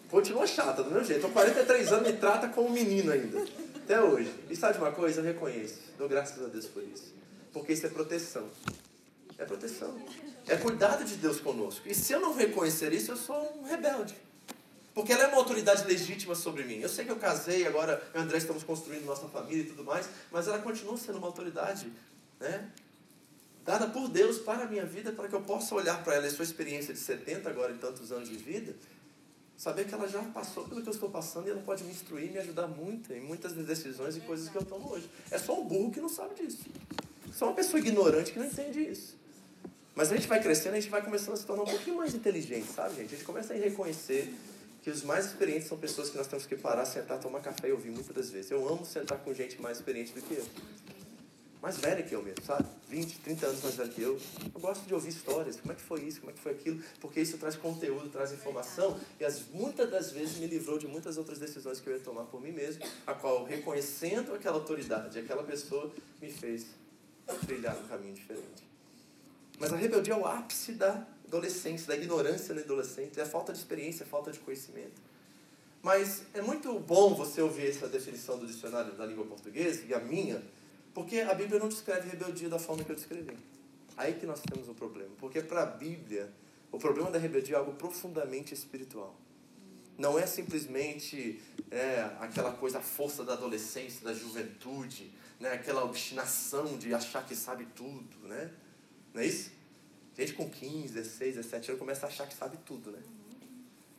Continua 0.10 0.46
chata, 0.46 0.84
do 0.84 0.92
meu 0.92 1.02
jeito. 1.04 1.26
Estou 1.26 1.32
43 1.32 1.94
anos 1.94 2.10
e 2.10 2.12
me 2.12 2.18
trata 2.18 2.50
como 2.50 2.68
um 2.68 2.72
menino 2.72 3.12
ainda. 3.12 3.48
Até 3.76 4.02
hoje. 4.02 4.34
E 4.50 4.56
sabe 4.56 4.78
uma 4.78 4.92
coisa? 4.92 5.22
Eu 5.22 5.24
reconheço. 5.24 5.80
Dou 5.98 6.10
graças 6.10 6.44
a 6.44 6.48
Deus 6.48 6.66
por 6.66 6.84
isso. 6.84 7.14
Porque 7.54 7.72
isso 7.72 7.86
é 7.86 7.90
proteção. 7.90 8.50
É 9.38 9.46
proteção. 9.46 9.98
É 10.52 10.58
cuidado 10.58 11.04
de 11.06 11.16
Deus 11.16 11.40
conosco. 11.40 11.88
E 11.88 11.96
se 11.96 12.12
eu 12.14 12.20
não 12.20 12.34
reconhecer 12.34 12.92
isso, 12.94 13.12
eu 13.12 13.18
sou 13.18 13.58
um 13.58 13.64
rebelde. 13.64 14.16
Porque 14.94 15.14
ela 15.14 15.24
é 15.24 15.28
uma 15.28 15.38
autoridade 15.38 15.86
legítima 15.86 16.36
sobre 16.36 16.64
mim. 16.64 16.80
Eu 16.80 16.90
sei 16.90 17.06
que 17.06 17.12
eu 17.12 17.16
casei, 17.16 17.66
agora 17.66 18.04
eu 18.14 18.20
e 18.20 18.24
André 18.24 18.38
estamos 18.38 18.64
construindo 18.64 19.06
nossa 19.06 19.28
família 19.30 19.64
e 19.64 19.68
tudo 19.68 19.84
mais, 19.84 20.10
mas 20.30 20.48
ela 20.48 20.60
continua 20.60 20.98
sendo 20.98 21.18
uma 21.20 21.28
autoridade, 21.28 21.92
né? 22.40 22.70
Dada 23.64 23.88
por 23.88 24.10
Deus 24.10 24.40
para 24.40 24.64
a 24.64 24.68
minha 24.68 24.86
vida, 24.86 25.12
para 25.14 25.30
que 25.30 25.36
eu 25.36 25.42
possa 25.42 25.74
olhar 25.74 26.04
para 26.04 26.16
ela 26.16 26.28
e 26.28 26.32
sua 26.32 26.44
experiência 26.44 26.94
de 26.94 27.00
70 27.00 27.50
agora 27.50 27.72
e 27.72 27.78
tantos 27.78 28.12
anos 28.12 28.28
de 28.28 28.36
vida 28.36 28.76
Saber 29.62 29.86
que 29.86 29.94
ela 29.94 30.08
já 30.08 30.24
passou 30.24 30.68
pelo 30.68 30.82
que 30.82 30.90
eu 30.90 30.92
estou 30.92 31.08
passando 31.08 31.46
e 31.46 31.52
ela 31.52 31.62
pode 31.62 31.84
me 31.84 31.92
instruir 31.92 32.30
e 32.30 32.32
me 32.32 32.40
ajudar 32.40 32.66
muito 32.66 33.14
em 33.14 33.22
muitas 33.22 33.54
decisões 33.54 34.18
e 34.18 34.20
coisas 34.22 34.50
que 34.50 34.56
eu 34.56 34.66
tomo 34.66 34.92
hoje. 34.92 35.08
É 35.30 35.38
só 35.38 35.62
um 35.62 35.68
burro 35.68 35.92
que 35.92 36.02
não 36.02 36.10
sabe 36.10 36.34
disso. 36.34 36.66
Só 37.32 37.46
uma 37.46 37.54
pessoa 37.54 37.80
ignorante 37.80 38.32
que 38.32 38.40
não 38.40 38.48
entende 38.48 38.80
isso. 38.80 39.21
Mas 39.96 40.12
a 40.12 40.16
gente 40.16 40.28
vai 40.28 40.42
crescendo, 40.42 40.74
a 40.74 40.80
gente 40.80 40.90
vai 40.90 41.04
começando 41.04 41.34
a 41.34 41.38
se 41.38 41.46
tornar 41.46 41.64
um 41.64 41.68
pouquinho 41.68 41.98
mais 41.98 42.16
inteligente, 42.16 42.72
sabe, 42.72 42.96
gente? 42.96 43.14
A 43.14 43.18
gente 43.18 43.26
começa 43.26 43.54
a 43.54 43.58
reconhecer 43.58 44.34
que 44.82 44.90
os 44.90 45.04
mais 45.04 45.26
experientes 45.26 45.68
são 45.68 45.78
pessoas 45.78 46.10
que 46.10 46.18
nós 46.18 46.28
temos 46.28 46.46
que 46.46 46.56
parar, 46.56 46.86
sentar, 46.86 47.20
tomar 47.20 47.42
café 47.42 47.70
e 47.70 47.72
ouvir 47.72 47.92
muitas 47.92 48.16
das 48.16 48.30
vezes. 48.30 48.50
Eu 48.50 48.68
amo 48.68 48.86
sentar 48.86 49.20
com 49.20 49.34
gente 49.34 49.62
mais 49.62 49.78
experiente 49.78 50.14
do 50.14 50.22
que 50.22 50.34
eu. 50.34 50.46
mais 51.62 51.78
velha 51.78 52.02
que 52.02 52.16
eu 52.16 52.24
mesmo, 52.24 52.44
sabe? 52.44 52.68
20, 52.90 53.20
30 53.20 53.46
anos 53.46 53.62
mais 53.62 53.76
velha 53.76 53.90
que 53.90 54.02
eu. 54.02 54.20
Eu 54.56 54.62
gosto 54.62 54.84
de 54.88 54.94
ouvir 54.94 55.10
histórias, 55.10 55.60
como 55.60 55.74
é 55.74 55.76
que 55.76 55.82
foi 55.82 56.02
isso, 56.02 56.22
como 56.22 56.32
é 56.32 56.34
que 56.34 56.40
foi 56.40 56.54
aquilo, 56.54 56.82
porque 57.00 57.20
isso 57.20 57.38
traz 57.38 57.56
conteúdo, 57.56 58.10
traz 58.10 58.32
informação 58.32 59.00
e 59.20 59.26
as, 59.26 59.44
muitas 59.50 59.92
das 59.92 60.12
vezes 60.12 60.38
me 60.38 60.48
livrou 60.48 60.80
de 60.80 60.88
muitas 60.88 61.18
outras 61.18 61.38
decisões 61.38 61.80
que 61.80 61.88
eu 61.88 61.94
ia 61.94 62.00
tomar 62.00 62.24
por 62.24 62.42
mim 62.42 62.52
mesmo, 62.52 62.84
a 63.06 63.14
qual, 63.14 63.44
reconhecendo 63.44 64.34
aquela 64.34 64.56
autoridade, 64.56 65.20
aquela 65.20 65.44
pessoa 65.44 65.92
me 66.20 66.32
fez 66.32 66.66
trilhar 67.46 67.78
um 67.78 67.88
caminho 67.88 68.16
diferente. 68.16 68.71
Mas 69.62 69.72
a 69.72 69.76
rebeldia 69.76 70.16
é 70.16 70.18
o 70.18 70.26
ápice 70.26 70.72
da 70.72 71.06
adolescência, 71.24 71.88
da 71.88 71.96
ignorância 71.96 72.56
na 72.56 72.62
adolescência, 72.62 73.22
é 73.22 73.24
a 73.24 73.28
falta 73.28 73.54
de 73.54 73.60
experiência, 73.60 74.04
a 74.04 74.10
falta 74.10 74.32
de 74.32 74.40
conhecimento. 74.40 75.00
Mas 75.84 76.24
é 76.34 76.42
muito 76.42 76.80
bom 76.80 77.14
você 77.14 77.44
ouvir 77.44 77.70
essa 77.70 77.88
definição 77.88 78.40
do 78.40 78.48
dicionário 78.48 78.94
da 78.94 79.06
língua 79.06 79.24
portuguesa, 79.24 79.84
e 79.88 79.94
a 79.94 80.00
minha, 80.00 80.42
porque 80.96 81.20
a 81.20 81.36
Bíblia 81.36 81.60
não 81.60 81.70
descreve 81.70 82.10
rebeldia 82.10 82.50
da 82.50 82.58
forma 82.58 82.84
que 82.84 82.92
eu 82.92 82.96
descrevi. 82.96 83.38
Aí 83.96 84.16
que 84.16 84.26
nós 84.26 84.42
temos 84.42 84.68
um 84.68 84.74
problema. 84.74 85.12
Porque 85.20 85.44
para 85.44 85.62
a 85.62 85.68
Bíblia, 85.68 86.34
o 86.72 86.80
problema 86.80 87.12
da 87.12 87.20
rebeldia 87.20 87.56
é 87.56 87.60
algo 87.60 87.74
profundamente 87.74 88.56
espiritual. 88.56 89.16
Não 89.96 90.18
é 90.18 90.26
simplesmente 90.26 91.40
é, 91.70 92.10
aquela 92.20 92.52
coisa, 92.52 92.80
a 92.80 92.82
força 92.82 93.24
da 93.24 93.34
adolescência, 93.34 94.04
da 94.04 94.12
juventude, 94.12 95.12
né? 95.40 95.54
aquela 95.54 95.84
obstinação 95.84 96.80
de 96.80 96.96
achar 96.96 97.24
que 97.24 97.36
sabe 97.36 97.68
tudo, 97.76 98.28
né? 98.28 98.50
Não 99.14 99.22
é 99.22 99.26
isso? 99.26 99.52
Gente 100.18 100.34
com 100.34 100.50
15, 100.50 100.94
16, 100.94 101.36
17 101.36 101.72
anos 101.72 101.80
começa 101.80 102.06
a 102.06 102.10
achar 102.10 102.28
que 102.28 102.34
sabe 102.34 102.58
tudo, 102.66 102.92
né? 102.92 103.00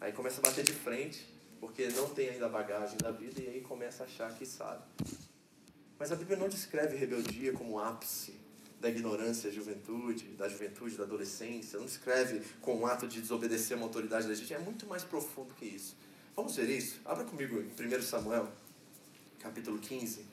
Aí 0.00 0.12
começa 0.12 0.40
a 0.40 0.42
bater 0.42 0.64
de 0.64 0.72
frente, 0.72 1.26
porque 1.60 1.88
não 1.88 2.08
tem 2.10 2.30
ainda 2.30 2.46
a 2.46 2.48
bagagem 2.48 2.98
da 2.98 3.10
vida, 3.10 3.40
e 3.40 3.48
aí 3.48 3.60
começa 3.60 4.02
a 4.02 4.06
achar 4.06 4.34
que 4.36 4.44
sabe. 4.44 4.82
Mas 5.98 6.10
a 6.10 6.16
Bíblia 6.16 6.36
não 6.36 6.48
descreve 6.48 6.96
rebeldia 6.96 7.52
como 7.52 7.78
ápice 7.78 8.34
da 8.80 8.88
ignorância 8.88 9.48
da 9.48 9.54
juventude, 9.54 10.24
da 10.30 10.48
juventude, 10.48 10.96
da 10.96 11.04
adolescência. 11.04 11.78
Não 11.78 11.86
descreve 11.86 12.42
com 12.60 12.74
um 12.78 12.86
ato 12.86 13.06
de 13.06 13.20
desobedecer 13.20 13.76
uma 13.76 13.86
autoridade 13.86 14.26
da 14.26 14.34
gente. 14.34 14.52
É 14.52 14.58
muito 14.58 14.86
mais 14.86 15.04
profundo 15.04 15.54
que 15.54 15.64
isso. 15.64 15.96
Vamos 16.34 16.56
ver 16.56 16.68
isso? 16.68 17.00
Abra 17.04 17.24
comigo 17.24 17.60
em 17.60 17.68
1 17.68 18.02
Samuel, 18.02 18.50
capítulo 19.38 19.78
15. 19.78 20.31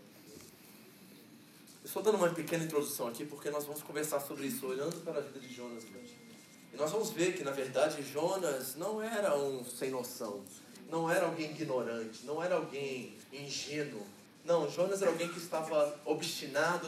Estou 1.83 2.03
dando 2.03 2.17
uma 2.17 2.29
pequena 2.29 2.63
introdução 2.63 3.07
aqui 3.07 3.25
porque 3.25 3.49
nós 3.49 3.65
vamos 3.65 3.81
conversar 3.81 4.19
sobre 4.19 4.47
isso, 4.47 4.67
olhando 4.67 5.03
para 5.03 5.19
a 5.19 5.21
vida 5.21 5.39
de 5.39 5.53
Jonas 5.53 5.83
hoje. 5.83 6.17
E 6.73 6.77
nós 6.77 6.91
vamos 6.91 7.09
ver 7.11 7.35
que, 7.35 7.43
na 7.43 7.51
verdade, 7.51 8.03
Jonas 8.03 8.75
não 8.75 9.01
era 9.01 9.37
um 9.37 9.63
sem 9.63 9.89
noção, 9.89 10.43
não 10.89 11.09
era 11.09 11.25
alguém 11.25 11.51
ignorante, 11.51 12.25
não 12.25 12.43
era 12.43 12.55
alguém 12.55 13.17
ingênuo, 13.31 14.05
não, 14.45 14.69
Jonas 14.69 15.01
era 15.01 15.11
alguém 15.11 15.29
que 15.29 15.37
estava 15.37 15.99
obstinado, 16.05 16.87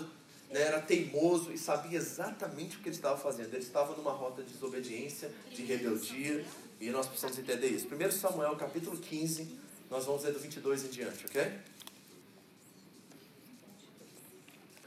né, 0.49 0.61
era 0.61 0.81
teimoso 0.81 1.51
e 1.51 1.57
sabia 1.57 1.97
exatamente 1.97 2.77
o 2.77 2.79
que 2.79 2.89
ele 2.89 2.95
estava 2.95 3.17
fazendo. 3.17 3.53
Ele 3.53 3.63
estava 3.63 3.95
numa 3.95 4.11
rota 4.11 4.43
de 4.43 4.53
desobediência, 4.53 5.31
de 5.53 5.63
rebeldia, 5.63 6.45
e 6.79 6.89
nós 6.89 7.07
precisamos 7.07 7.37
entender 7.37 7.67
isso. 7.67 7.87
1 7.87 8.11
Samuel, 8.11 8.55
capítulo 8.55 8.97
15, 8.97 9.57
nós 9.89 10.05
vamos 10.05 10.23
ler 10.23 10.33
do 10.33 10.39
22 10.39 10.85
em 10.85 10.89
diante, 10.89 11.25
ok? 11.25 11.51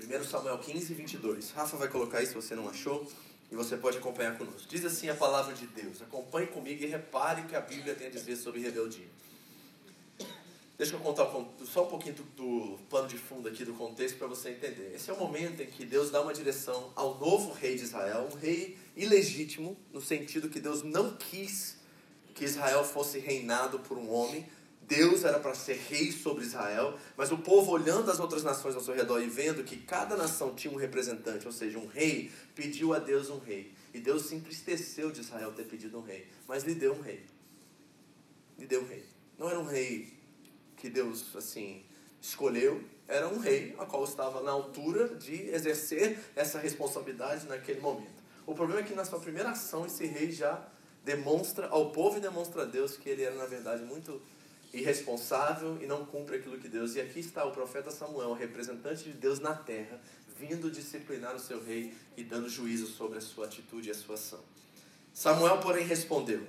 1 0.05 0.25
Samuel 0.25 0.59
15, 0.59 0.95
22. 0.95 1.51
Rafa 1.53 1.77
vai 1.77 1.89
colocar 1.89 2.25
se 2.25 2.35
você 2.35 2.55
não 2.55 2.69
achou, 2.69 3.07
e 3.51 3.57
você 3.57 3.77
pode 3.77 3.99
acompanhar 3.99 4.37
conosco. 4.37 4.69
Diz 4.69 4.85
assim 4.85 5.09
a 5.09 5.15
palavra 5.15 5.55
de 5.55 5.67
Deus. 5.67 6.03
Acompanhe 6.03 6.47
comigo 6.47 6.83
e 6.83 6.87
repare 6.87 7.43
o 7.43 7.45
que 7.47 7.55
a 7.55 7.61
Bíblia 7.61 7.95
tem 7.95 8.09
a 8.09 8.11
dizer 8.11 8.37
sobre 8.37 8.61
rebeldia. 8.61 9.07
Deixa 10.77 10.97
eu 10.97 11.01
contar 11.01 11.31
só 11.65 11.85
um 11.85 11.87
pouquinho 11.87 12.17
do, 12.17 12.23
do 12.37 12.79
pano 12.91 13.07
de 13.07 13.17
fundo 13.17 13.49
aqui, 13.49 13.65
do 13.65 13.75
contexto, 13.75 14.19
para 14.19 14.27
você 14.27 14.51
entender. 14.51 14.93
Esse 14.93 15.09
é 15.09 15.13
o 15.13 15.17
momento 15.17 15.63
em 15.63 15.67
que 15.67 15.85
Deus 15.85 16.11
dá 16.11 16.21
uma 16.21 16.35
direção 16.35 16.93
ao 16.97 17.17
novo 17.19 17.53
rei 17.53 17.77
de 17.77 17.85
Israel, 17.85 18.29
um 18.33 18.37
rei 18.37 18.77
ilegítimo, 18.97 19.77
no 19.93 20.01
sentido 20.01 20.49
que 20.49 20.59
Deus 20.59 20.83
não 20.83 21.17
quis 21.17 21.77
que 22.35 22.45
Israel 22.45 22.83
fosse 22.83 23.21
reinado 23.21 23.79
por 23.79 23.97
um 23.97 24.11
homem. 24.11 24.45
Deus 24.87 25.25
era 25.25 25.39
para 25.39 25.55
ser 25.55 25.77
rei 25.89 26.13
sobre 26.13 26.45
Israel, 26.45 26.99
mas 27.17 27.33
o 27.33 27.39
povo 27.39 27.73
olhando 27.73 28.11
as 28.11 28.21
outras 28.21 28.43
nações 28.43 28.75
ao 28.75 28.81
seu 28.81 28.95
redor 28.95 29.21
e 29.21 29.27
vendo 29.27 29.65
que 29.65 29.77
cada 29.77 30.17
nação 30.17 30.55
tinha 30.55 30.73
um 30.73 30.77
representante, 30.77 31.47
ou 31.47 31.53
seja, 31.53 31.79
um 31.79 31.87
rei, 31.87 32.31
pediu 32.55 32.93
a 32.93 32.99
Deus 32.99 33.31
um 33.31 33.39
rei. 33.39 33.73
E 33.93 34.01
Deus 34.01 34.27
se 34.27 34.35
entristeceu 34.35 35.11
de 35.11 35.21
Israel 35.21 35.53
ter 35.53 35.65
pedido 35.65 35.99
um 35.99 36.03
rei, 36.03 36.27
mas 36.47 36.65
lhe 36.65 36.75
deu 36.75 36.95
um 36.95 37.01
rei. 37.01 37.25
Lhe 38.59 38.67
deu 38.67 38.83
um 38.83 38.87
rei. 38.87 39.05
Não 39.39 39.49
era 39.49 39.59
um 39.59 39.67
rei 39.67 40.13
que 40.77 40.89
Deus 40.89 41.35
assim 41.37 41.85
escolheu 42.21 42.83
era 43.07 43.29
um 43.29 43.39
rei 43.39 43.75
a 43.79 43.85
qual 43.85 44.05
estava 44.05 44.43
na 44.43 44.51
altura 44.51 45.09
de 45.09 45.49
exercer 45.51 46.19
essa 46.35 46.59
responsabilidade 46.59 47.47
naquele 47.47 47.81
momento. 47.81 48.23
O 48.47 48.55
problema 48.55 48.81
é 48.81 48.85
que 48.85 48.95
na 48.95 49.05
sua 49.05 49.21
primeira 49.21 49.51
ação 49.51 49.85
esse 49.87 50.07
rei 50.07 50.31
já 50.31 50.67
demonstra 51.05 51.69
ao 51.69 51.93
povo 51.93 52.17
e 52.17 52.21
demonstra 52.21 52.63
a 52.63 52.65
Deus 52.65 52.97
que 52.97 53.09
ele 53.09 53.23
era 53.23 53.35
na 53.35 53.45
verdade 53.45 53.83
muito 53.83 54.21
irresponsável 54.75 55.79
e 55.81 55.87
não 55.87 56.05
cumpre 56.05 56.37
aquilo 56.37 56.59
que 56.59 56.69
Deus. 56.69 56.95
E 56.97 57.01
aqui 57.01 57.21
está 57.21 57.45
o 57.45 57.53
profeta 57.53 57.91
Samuel, 57.91 58.33
representante 58.35 59.05
de 59.05 59.13
Deus 59.13 59.39
na 59.39 59.55
terra, 59.55 60.01
vindo 60.39 60.71
disciplinar 60.71 61.35
o 61.35 61.41
seu 61.41 61.63
rei 61.63 61.95
e 62.17 62.25
dando 62.25 62.49
juízo 62.49 62.87
sobre 62.87 63.19
a 63.19 63.21
sua 63.21 63.47
atitude 63.47 63.89
e 63.89 63.93
a 63.93 63.95
sua 63.95 64.17
ação. 64.17 64.41
Samuel, 65.13 65.59
porém, 65.59 65.87
respondeu: 65.87 66.45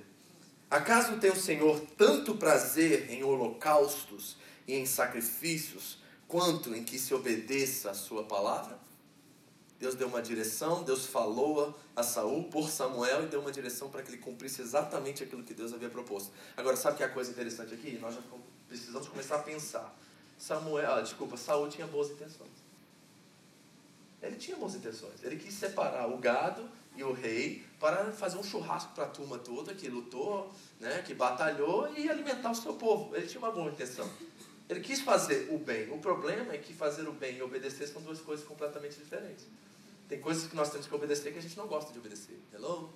Acaso 0.68 1.18
tem 1.18 1.30
o 1.30 1.36
Senhor 1.36 1.80
tanto 1.96 2.34
prazer 2.34 3.10
em 3.10 3.22
holocaustos 3.22 4.36
e 4.66 4.74
em 4.74 4.84
sacrifícios, 4.84 5.98
quanto 6.26 6.74
em 6.74 6.82
que 6.82 6.98
se 6.98 7.14
obedeça 7.14 7.92
a 7.92 7.94
sua 7.94 8.24
palavra? 8.24 8.85
Deus 9.78 9.94
deu 9.94 10.08
uma 10.08 10.22
direção, 10.22 10.82
Deus 10.82 11.04
falou 11.06 11.78
a 11.94 12.02
Saul 12.02 12.44
por 12.44 12.68
Samuel 12.70 13.24
e 13.24 13.26
deu 13.26 13.40
uma 13.40 13.52
direção 13.52 13.90
para 13.90 14.02
que 14.02 14.10
ele 14.10 14.18
cumprisse 14.18 14.62
exatamente 14.62 15.22
aquilo 15.22 15.42
que 15.42 15.52
Deus 15.52 15.72
havia 15.72 15.90
proposto. 15.90 16.32
Agora, 16.56 16.76
sabe 16.76 16.96
que 16.96 17.02
é 17.02 17.06
a 17.06 17.10
coisa 17.10 17.30
interessante 17.30 17.74
aqui? 17.74 17.98
Nós 17.98 18.14
já 18.14 18.20
precisamos 18.68 19.08
começar 19.08 19.36
a 19.36 19.42
pensar. 19.42 19.94
Samuel, 20.38 20.94
ah, 20.94 21.00
desculpa, 21.00 21.36
Saul 21.36 21.68
tinha 21.68 21.86
boas 21.86 22.10
intenções. 22.10 22.50
Ele 24.22 24.36
tinha 24.36 24.56
boas 24.56 24.74
intenções. 24.74 25.22
Ele 25.22 25.36
quis 25.36 25.54
separar 25.54 26.08
o 26.08 26.18
gado 26.18 26.68
e 26.96 27.04
o 27.04 27.12
rei 27.12 27.64
para 27.78 28.10
fazer 28.12 28.38
um 28.38 28.42
churrasco 28.42 28.94
para 28.94 29.04
a 29.04 29.08
turma 29.08 29.38
toda 29.38 29.74
que 29.74 29.88
lutou, 29.88 30.50
né, 30.80 31.02
que 31.02 31.14
batalhou 31.14 31.92
e 31.94 32.08
alimentar 32.08 32.50
o 32.50 32.54
seu 32.54 32.74
povo. 32.74 33.14
Ele 33.14 33.26
tinha 33.26 33.40
uma 33.40 33.52
boa 33.52 33.70
intenção. 33.70 34.08
Ele 34.68 34.80
quis 34.80 35.00
fazer 35.00 35.48
o 35.52 35.58
bem. 35.58 35.90
O 35.92 35.98
problema 35.98 36.52
é 36.52 36.58
que 36.58 36.72
fazer 36.72 37.08
o 37.08 37.12
bem 37.12 37.36
e 37.36 37.42
obedecer 37.42 37.86
são 37.86 38.02
duas 38.02 38.20
coisas 38.20 38.44
completamente 38.44 38.96
diferentes. 38.96 39.46
Tem 40.08 40.20
coisas 40.20 40.48
que 40.48 40.56
nós 40.56 40.70
temos 40.70 40.86
que 40.86 40.94
obedecer 40.94 41.32
que 41.32 41.38
a 41.38 41.42
gente 41.42 41.56
não 41.56 41.66
gosta 41.66 41.92
de 41.92 41.98
obedecer. 41.98 42.38
Hello? 42.52 42.92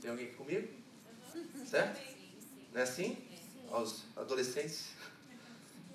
Tem 0.00 0.10
alguém 0.10 0.26
aqui 0.26 0.36
comigo? 0.36 0.68
Certo? 1.66 2.00
Não 2.72 2.80
é 2.80 2.84
assim? 2.84 3.16
Aos 3.70 4.04
adolescentes 4.16 4.90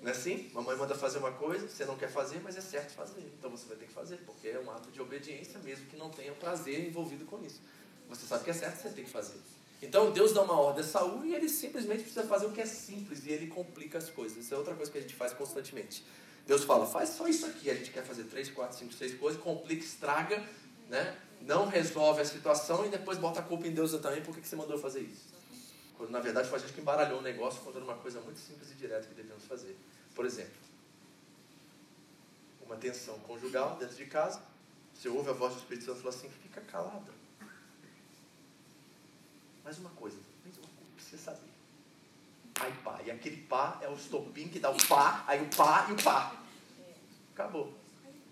não 0.06 0.12
é 0.12 0.14
assim? 0.14 0.48
Mamãe 0.52 0.76
manda 0.76 0.94
fazer 0.94 1.18
uma 1.18 1.32
coisa, 1.32 1.66
você 1.68 1.84
não 1.84 1.96
quer 1.96 2.08
fazer, 2.08 2.40
mas 2.40 2.56
é 2.56 2.60
certo 2.60 2.92
fazer. 2.92 3.20
Então 3.36 3.50
você 3.50 3.66
vai 3.66 3.76
ter 3.76 3.86
que 3.86 3.92
fazer, 3.92 4.18
porque 4.18 4.48
é 4.48 4.60
um 4.60 4.70
ato 4.70 4.88
de 4.90 5.00
obediência, 5.00 5.58
mesmo 5.58 5.86
que 5.86 5.96
não 5.96 6.10
tenha 6.10 6.32
prazer 6.32 6.86
envolvido 6.86 7.24
com 7.24 7.44
isso. 7.44 7.60
Você 8.08 8.24
sabe 8.24 8.44
que 8.44 8.50
é 8.50 8.52
certo, 8.52 8.82
você 8.82 8.90
tem 8.90 9.04
que 9.04 9.10
fazer. 9.10 9.40
Então 9.82 10.10
Deus 10.10 10.32
dá 10.32 10.42
uma 10.42 10.58
ordem 10.58 10.82
a 10.82 10.86
Saul 10.86 11.24
e 11.24 11.34
ele 11.34 11.48
simplesmente 11.48 12.02
precisa 12.02 12.24
fazer 12.24 12.46
o 12.46 12.52
que 12.52 12.60
é 12.60 12.66
simples 12.66 13.26
e 13.26 13.30
ele 13.30 13.46
complica 13.46 13.98
as 13.98 14.08
coisas. 14.08 14.38
Isso 14.38 14.54
é 14.54 14.56
outra 14.56 14.74
coisa 14.74 14.90
que 14.90 14.98
a 14.98 15.00
gente 15.00 15.14
faz 15.14 15.32
constantemente. 15.32 16.04
Deus 16.46 16.64
fala, 16.64 16.86
faz 16.86 17.10
só 17.10 17.26
isso 17.28 17.44
aqui. 17.46 17.70
A 17.70 17.74
gente 17.74 17.90
quer 17.90 18.04
fazer 18.04 18.24
três, 18.24 18.48
quatro, 18.50 18.78
cinco, 18.78 18.92
seis 18.94 19.14
coisas, 19.14 19.40
complica, 19.40 19.84
estraga, 19.84 20.42
né? 20.88 21.16
não 21.40 21.66
resolve 21.66 22.20
a 22.20 22.24
situação 22.24 22.86
e 22.86 22.88
depois 22.88 23.18
bota 23.18 23.40
a 23.40 23.42
culpa 23.42 23.66
em 23.66 23.72
Deus 23.72 23.92
também, 24.00 24.22
por 24.22 24.36
que 24.36 24.46
você 24.46 24.56
mandou 24.56 24.78
fazer 24.78 25.00
isso? 25.00 25.34
Quando 25.96 26.10
na 26.10 26.20
verdade 26.20 26.48
foi 26.48 26.58
a 26.58 26.60
gente 26.60 26.72
que 26.72 26.80
embaralhou 26.80 27.18
o 27.20 27.22
negócio 27.22 27.60
era 27.74 27.82
uma 27.82 27.94
coisa 27.94 28.20
muito 28.20 28.38
simples 28.38 28.70
e 28.70 28.74
direta 28.74 29.06
que 29.06 29.14
devemos 29.14 29.44
fazer. 29.44 29.76
Por 30.14 30.26
exemplo, 30.26 30.54
uma 32.64 32.76
tensão 32.76 33.18
conjugal 33.20 33.76
dentro 33.76 33.96
de 33.96 34.06
casa, 34.06 34.42
você 34.92 35.08
ouve 35.08 35.30
a 35.30 35.32
voz 35.32 35.54
do 35.54 35.60
Espírito 35.60 35.86
Santo 35.86 35.98
e 35.98 36.02
fala 36.02 36.14
assim, 36.14 36.28
fica 36.42 36.60
calada. 36.62 37.12
Mais 39.66 39.78
uma 39.80 39.90
coisa, 39.90 40.16
mais 40.44 40.56
uma 40.58 40.68
coisa 40.68 40.92
você 40.96 41.18
saber. 41.18 41.50
Aí 42.60 42.72
pá, 42.84 43.00
e 43.04 43.10
aquele 43.10 43.38
pá 43.48 43.80
é 43.82 43.88
o 43.88 43.94
estopim 43.94 44.46
que 44.46 44.60
dá 44.60 44.70
o 44.70 44.86
pá, 44.86 45.24
aí 45.26 45.42
o 45.42 45.48
pá 45.48 45.88
e 45.90 45.92
o 45.92 45.96
pá. 46.04 46.40
Acabou. 47.34 47.74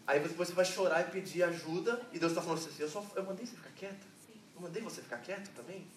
Aí 0.06 0.20
depois 0.20 0.48
você 0.48 0.54
vai 0.54 0.64
chorar 0.64 1.00
e 1.00 1.10
pedir 1.10 1.42
ajuda, 1.42 2.00
e 2.12 2.20
Deus 2.20 2.30
está 2.30 2.40
falando 2.40 2.58
assim, 2.58 2.70
eu, 2.80 2.88
só, 2.88 3.04
eu 3.16 3.24
mandei 3.24 3.44
você 3.44 3.56
ficar 3.56 3.70
quieta. 3.70 4.06
Eu 4.54 4.60
mandei 4.60 4.80
você 4.80 5.02
ficar 5.02 5.18
quieto 5.18 5.52
também. 5.56 5.88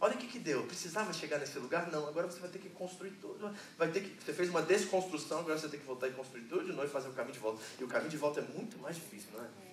Olha 0.00 0.14
o 0.14 0.16
que, 0.16 0.28
que 0.28 0.38
deu. 0.38 0.62
Precisava 0.62 1.12
chegar 1.12 1.40
nesse 1.40 1.58
lugar? 1.58 1.90
Não. 1.90 2.06
Agora 2.06 2.30
você 2.30 2.38
vai 2.38 2.48
ter 2.48 2.60
que 2.60 2.68
construir 2.68 3.10
tudo. 3.20 3.52
Vai 3.76 3.90
ter 3.90 4.02
que, 4.02 4.24
você 4.24 4.32
fez 4.32 4.48
uma 4.48 4.62
desconstrução, 4.62 5.40
agora 5.40 5.58
você 5.58 5.68
tem 5.68 5.80
que 5.80 5.86
voltar 5.86 6.06
e 6.06 6.12
construir 6.12 6.42
tudo 6.42 6.64
de 6.64 6.70
novo 6.70 6.84
e 6.84 6.88
fazer 6.88 7.08
o 7.08 7.12
caminho 7.14 7.34
de 7.34 7.40
volta. 7.40 7.60
E 7.80 7.82
o 7.82 7.88
caminho 7.88 8.10
de 8.10 8.16
volta 8.16 8.38
é 8.38 8.44
muito 8.44 8.78
mais 8.78 8.94
difícil, 8.94 9.30
não 9.32 9.44
é? 9.44 9.67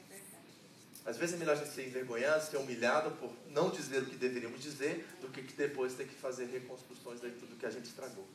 Às 1.06 1.18
vezes 1.18 1.36
é 1.36 1.38
melhor 1.38 1.54
a 1.54 1.56
gente 1.56 1.72
ser 1.72 1.88
envergonhado, 1.88 2.44
ser 2.44 2.58
humilhado 2.58 3.12
por 3.18 3.32
não 3.52 3.70
dizer 3.70 4.02
o 4.02 4.06
que 4.08 4.16
deveríamos 4.16 4.60
dizer, 4.62 5.08
do 5.22 5.30
que 5.30 5.42
depois 5.54 5.94
ter 5.94 6.08
que 6.08 6.16
fazer 6.16 6.46
reconstruções 6.46 7.22
de 7.22 7.30
tudo 7.32 7.56
que 7.56 7.66
a 7.66 7.70
gente 7.70 7.86
estragou. 7.86 8.26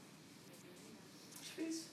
Difícil. 1.42 1.86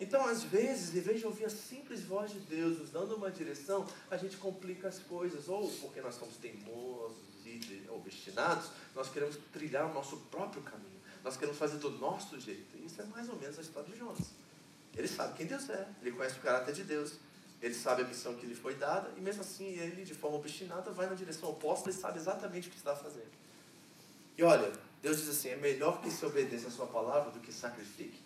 Então, 0.00 0.24
às 0.26 0.44
vezes, 0.44 0.94
em 0.94 1.00
vez 1.00 1.18
de 1.18 1.26
ouvir 1.26 1.44
a 1.44 1.50
simples 1.50 2.02
voz 2.04 2.30
de 2.30 2.38
Deus 2.40 2.78
nos 2.78 2.90
dando 2.90 3.16
uma 3.16 3.30
direção, 3.30 3.86
a 4.10 4.16
gente 4.16 4.36
complica 4.36 4.88
as 4.88 4.98
coisas. 5.00 5.48
Ou 5.48 5.68
porque 5.80 6.00
nós 6.00 6.14
somos 6.14 6.36
teimosos 6.36 7.18
e 7.44 7.82
obstinados, 7.90 8.70
nós 8.94 9.10
queremos 9.10 9.36
trilhar 9.52 9.90
o 9.90 9.94
nosso 9.94 10.16
próprio 10.30 10.62
caminho. 10.62 10.98
Nós 11.24 11.36
queremos 11.36 11.58
fazer 11.58 11.78
do 11.78 11.90
nosso 11.90 12.38
jeito. 12.40 12.78
Isso 12.78 13.02
é 13.02 13.04
mais 13.06 13.28
ou 13.28 13.36
menos 13.36 13.58
a 13.58 13.62
história 13.62 13.90
de 13.90 13.98
Jonas. 13.98 14.30
Ele 14.96 15.08
sabe 15.08 15.36
quem 15.36 15.46
Deus 15.46 15.68
é, 15.68 15.88
ele 16.00 16.12
conhece 16.12 16.38
o 16.38 16.42
caráter 16.42 16.74
de 16.74 16.84
Deus, 16.84 17.14
ele 17.60 17.74
sabe 17.74 18.02
a 18.02 18.04
missão 18.04 18.34
que 18.34 18.46
lhe 18.46 18.54
foi 18.54 18.74
dada, 18.74 19.10
e 19.16 19.20
mesmo 19.20 19.40
assim 19.42 19.66
ele, 19.66 20.04
de 20.04 20.14
forma 20.14 20.36
obstinada, 20.36 20.90
vai 20.92 21.08
na 21.08 21.14
direção 21.14 21.50
oposta 21.50 21.90
e 21.90 21.92
sabe 21.92 22.18
exatamente 22.18 22.68
o 22.68 22.70
que 22.70 22.76
está 22.76 22.94
fazendo. 22.94 23.30
E 24.36 24.42
olha, 24.44 24.72
Deus 25.02 25.18
diz 25.18 25.28
assim: 25.28 25.48
é 25.48 25.56
melhor 25.56 26.00
que 26.00 26.10
se 26.10 26.24
obedeça 26.24 26.68
a 26.68 26.70
sua 26.70 26.86
palavra 26.86 27.32
do 27.32 27.40
que 27.40 27.52
sacrifique. 27.52 28.20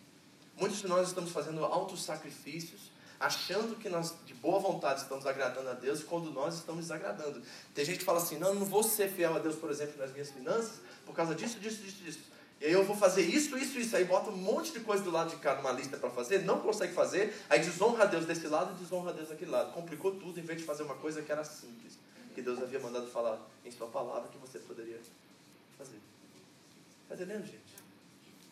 Muitos 0.58 0.80
de 0.80 0.86
nós 0.86 1.08
estamos 1.08 1.32
fazendo 1.32 1.64
altos 1.64 2.02
sacrifícios, 2.04 2.90
achando 3.18 3.76
que 3.76 3.88
nós, 3.88 4.14
de 4.26 4.34
boa 4.34 4.60
vontade, 4.60 5.00
estamos 5.00 5.26
agradando 5.26 5.70
a 5.70 5.72
Deus, 5.72 6.02
quando 6.02 6.30
nós 6.30 6.56
estamos 6.56 6.82
desagradando. 6.82 7.42
Tem 7.74 7.84
gente 7.86 8.00
que 8.00 8.04
fala 8.04 8.18
assim: 8.18 8.36
não, 8.38 8.54
não 8.54 8.66
vou 8.66 8.82
ser 8.82 9.08
fiel 9.08 9.34
a 9.34 9.38
Deus, 9.38 9.56
por 9.56 9.70
exemplo, 9.70 9.96
nas 9.96 10.12
minhas 10.12 10.30
finanças, 10.30 10.80
por 11.06 11.14
causa 11.14 11.34
disso, 11.34 11.58
disso, 11.58 11.82
disso, 11.82 11.96
disso. 11.96 12.20
E 12.62 12.66
aí 12.66 12.72
eu 12.72 12.84
vou 12.84 12.94
fazer 12.94 13.22
isso, 13.22 13.58
isso, 13.58 13.76
isso. 13.76 13.96
Aí 13.96 14.04
bota 14.04 14.30
um 14.30 14.36
monte 14.36 14.72
de 14.72 14.78
coisa 14.78 15.02
do 15.02 15.10
lado 15.10 15.30
de 15.30 15.36
cá 15.36 15.56
numa 15.56 15.72
lista 15.72 15.96
para 15.96 16.08
fazer, 16.08 16.44
não 16.44 16.60
consegue 16.60 16.94
fazer, 16.94 17.34
aí 17.50 17.58
desonra 17.58 18.04
a 18.04 18.06
Deus 18.06 18.24
desse 18.24 18.46
lado 18.46 18.72
e 18.76 18.78
desonra 18.80 19.10
a 19.10 19.12
Deus 19.12 19.30
daquele 19.30 19.50
lado. 19.50 19.72
Complicou 19.72 20.12
tudo 20.14 20.38
em 20.38 20.44
vez 20.44 20.60
de 20.60 20.64
fazer 20.64 20.84
uma 20.84 20.94
coisa 20.94 21.20
que 21.22 21.32
era 21.32 21.42
simples, 21.42 21.98
que 22.32 22.40
Deus 22.40 22.62
havia 22.62 22.78
mandado 22.78 23.08
falar 23.08 23.44
em 23.64 23.70
sua 23.72 23.88
palavra 23.88 24.28
que 24.28 24.38
você 24.38 24.60
poderia 24.60 25.00
fazer. 25.76 25.98
Está 27.02 27.16
entendendo, 27.16 27.44
gente? 27.44 27.82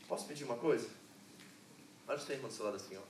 Posso 0.09 0.27
pedir 0.27 0.43
uma 0.43 0.57
coisa? 0.57 0.89
Olha 2.09 2.19
o 2.19 2.21
seu 2.21 2.35
irmão 2.35 2.51
do 2.51 2.55
seu 2.57 2.65
lado 2.65 2.79
assim, 2.79 2.97
ó. 2.97 3.03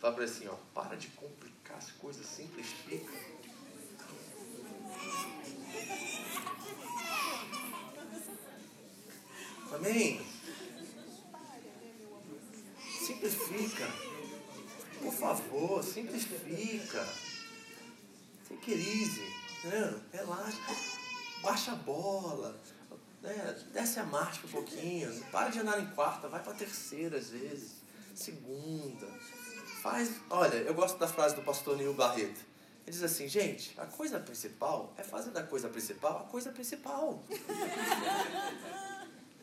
Fala 0.00 0.14
para 0.14 0.24
ele 0.24 0.32
assim, 0.32 0.48
ó. 0.48 0.54
Para 0.72 0.96
de 0.96 1.08
complicar 1.08 1.76
as 1.76 1.90
coisas, 1.90 2.24
simplifica. 2.24 3.12
Amém? 9.74 10.37
Simplifica. 13.08 13.88
Por 15.00 15.12
favor, 15.14 15.82
simplifica. 15.82 17.08
Easy. 18.66 19.32
Né? 19.64 20.00
Relaxa. 20.12 20.58
Baixa 21.42 21.72
a 21.72 21.76
bola. 21.76 22.54
Né? 23.22 23.64
Desce 23.72 23.98
a 23.98 24.04
marcha 24.04 24.46
um 24.46 24.50
pouquinho. 24.50 25.10
Para 25.32 25.48
de 25.48 25.58
andar 25.58 25.80
em 25.80 25.86
quarta, 25.92 26.28
vai 26.28 26.42
para 26.42 26.52
terceira 26.52 27.16
às 27.16 27.30
vezes 27.30 27.76
segunda. 28.14 29.06
Faz. 29.80 30.20
Olha, 30.28 30.56
eu 30.56 30.74
gosto 30.74 30.98
da 30.98 31.08
frase 31.08 31.34
do 31.34 31.40
pastor 31.40 31.78
Nil 31.78 31.94
Barreto. 31.94 32.40
Ele 32.86 32.90
diz 32.90 33.02
assim, 33.02 33.26
gente, 33.26 33.72
a 33.78 33.86
coisa 33.86 34.20
principal 34.20 34.92
é 34.98 35.02
fazer 35.02 35.30
da 35.30 35.42
coisa 35.42 35.70
principal 35.70 36.18
a 36.18 36.24
coisa 36.24 36.52
principal. 36.52 37.24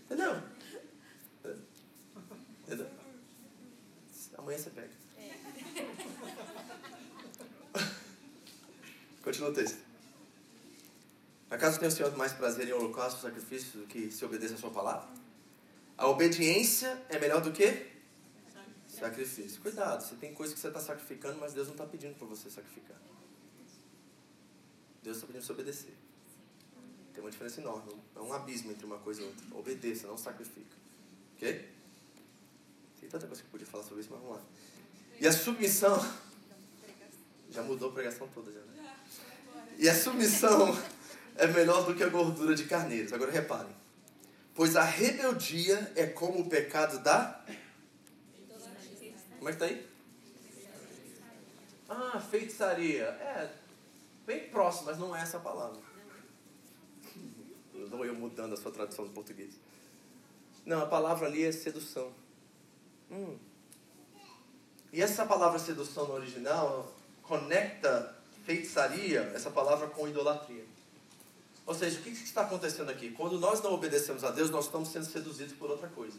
Entendeu? 0.05 0.39
Amanhã 4.45 4.59
você 4.59 4.69
pega. 4.69 4.91
Continua 9.23 9.49
o 9.49 9.53
texto. 9.53 9.79
Acaso 11.49 11.79
tem 11.79 11.87
o 11.87 11.91
Senhor 11.91 12.15
mais 12.15 12.31
prazer 12.31 12.67
em 12.67 12.71
holocausto 12.71 13.17
e 13.17 13.21
sacrifício 13.23 13.79
do 13.79 13.87
que 13.87 14.11
se 14.11 14.23
obedeça 14.23 14.53
a 14.53 14.57
sua 14.57 14.69
palavra? 14.69 15.09
A 15.97 16.07
obediência 16.07 17.03
é 17.09 17.17
melhor 17.17 17.41
do 17.41 17.51
que 17.51 17.91
Sacrifício. 18.87 19.59
Cuidado, 19.61 20.03
você 20.03 20.15
tem 20.15 20.31
coisa 20.35 20.53
que 20.53 20.59
você 20.59 20.67
está 20.67 20.79
sacrificando, 20.79 21.39
mas 21.39 21.53
Deus 21.53 21.65
não 21.67 21.73
está 21.73 21.87
pedindo 21.87 22.13
para 22.13 22.27
você 22.27 22.47
sacrificar. 22.47 22.97
Deus 25.01 25.17
está 25.17 25.25
pedindo 25.25 25.41
para 25.43 25.47
você 25.47 25.53
obedecer. 25.53 25.93
Tem 27.15 27.23
uma 27.23 27.31
diferença 27.31 27.61
enorme. 27.61 27.99
É 28.15 28.19
um 28.19 28.31
abismo 28.31 28.71
entre 28.71 28.85
uma 28.85 28.99
coisa 28.99 29.23
e 29.23 29.25
outra. 29.25 29.57
Obedeça, 29.57 30.05
não 30.05 30.17
sacrifica. 30.17 30.77
Ok? 31.35 31.74
Tem 32.99 33.09
tanta 33.09 33.27
coisa 33.27 33.41
que 33.41 33.47
eu 33.47 33.51
podia 33.51 33.67
falar 33.67 33.83
sobre 33.83 34.01
isso, 34.01 34.09
mas 34.11 34.21
vamos 34.21 34.37
lá. 34.37 34.43
E 35.19 35.27
a 35.27 35.31
submissão. 35.31 35.99
Já 37.49 37.61
mudou 37.61 37.89
a 37.89 37.93
pregação 37.93 38.27
toda, 38.33 38.51
já, 38.51 38.59
né? 38.59 38.97
E 39.77 39.87
a 39.87 39.95
submissão 39.95 40.77
é 41.37 41.47
melhor 41.47 41.85
do 41.85 41.95
que 41.95 42.03
a 42.03 42.09
gordura 42.09 42.53
de 42.53 42.65
carneiros. 42.65 43.13
Agora 43.13 43.31
reparem. 43.31 43.73
Pois 44.53 44.75
a 44.75 44.83
rebeldia 44.83 45.93
é 45.95 46.05
como 46.05 46.41
o 46.41 46.49
pecado 46.49 46.99
da 46.99 47.45
como 49.45 49.51
é 49.51 49.53
que 49.53 49.59
tá 49.59 49.65
aí? 49.65 49.87
Ah, 51.87 52.19
feitiçaria. 52.19 53.03
É, 53.03 53.53
bem 54.25 54.49
próximo, 54.49 54.87
mas 54.87 54.97
não 54.97 55.15
é 55.15 55.21
essa 55.21 55.39
palavra. 55.39 55.79
Não 57.75 58.03
eu 58.03 58.15
mudando 58.15 58.53
a 58.53 58.57
sua 58.57 58.71
tradução 58.71 59.05
do 59.05 59.11
português. 59.11 59.53
Não, 60.65 60.81
a 60.81 60.87
palavra 60.87 61.27
ali 61.27 61.43
é 61.43 61.51
sedução. 61.51 62.11
Hum. 63.11 63.37
E 64.91 65.01
essa 65.01 65.25
palavra 65.25 65.59
sedução 65.59 66.07
no 66.07 66.13
original 66.13 66.93
conecta 67.23 68.15
feitiçaria, 68.45 69.31
essa 69.35 69.49
palavra, 69.49 69.87
com 69.87 70.07
idolatria. 70.07 70.65
Ou 71.65 71.73
seja, 71.73 71.99
o 71.99 72.03
que 72.03 72.09
está 72.09 72.41
acontecendo 72.41 72.89
aqui? 72.89 73.11
Quando 73.11 73.39
nós 73.39 73.61
não 73.61 73.73
obedecemos 73.73 74.23
a 74.23 74.31
Deus, 74.31 74.49
nós 74.51 74.65
estamos 74.65 74.89
sendo 74.89 75.05
seduzidos 75.05 75.53
por 75.53 75.69
outra 75.69 75.87
coisa. 75.89 76.17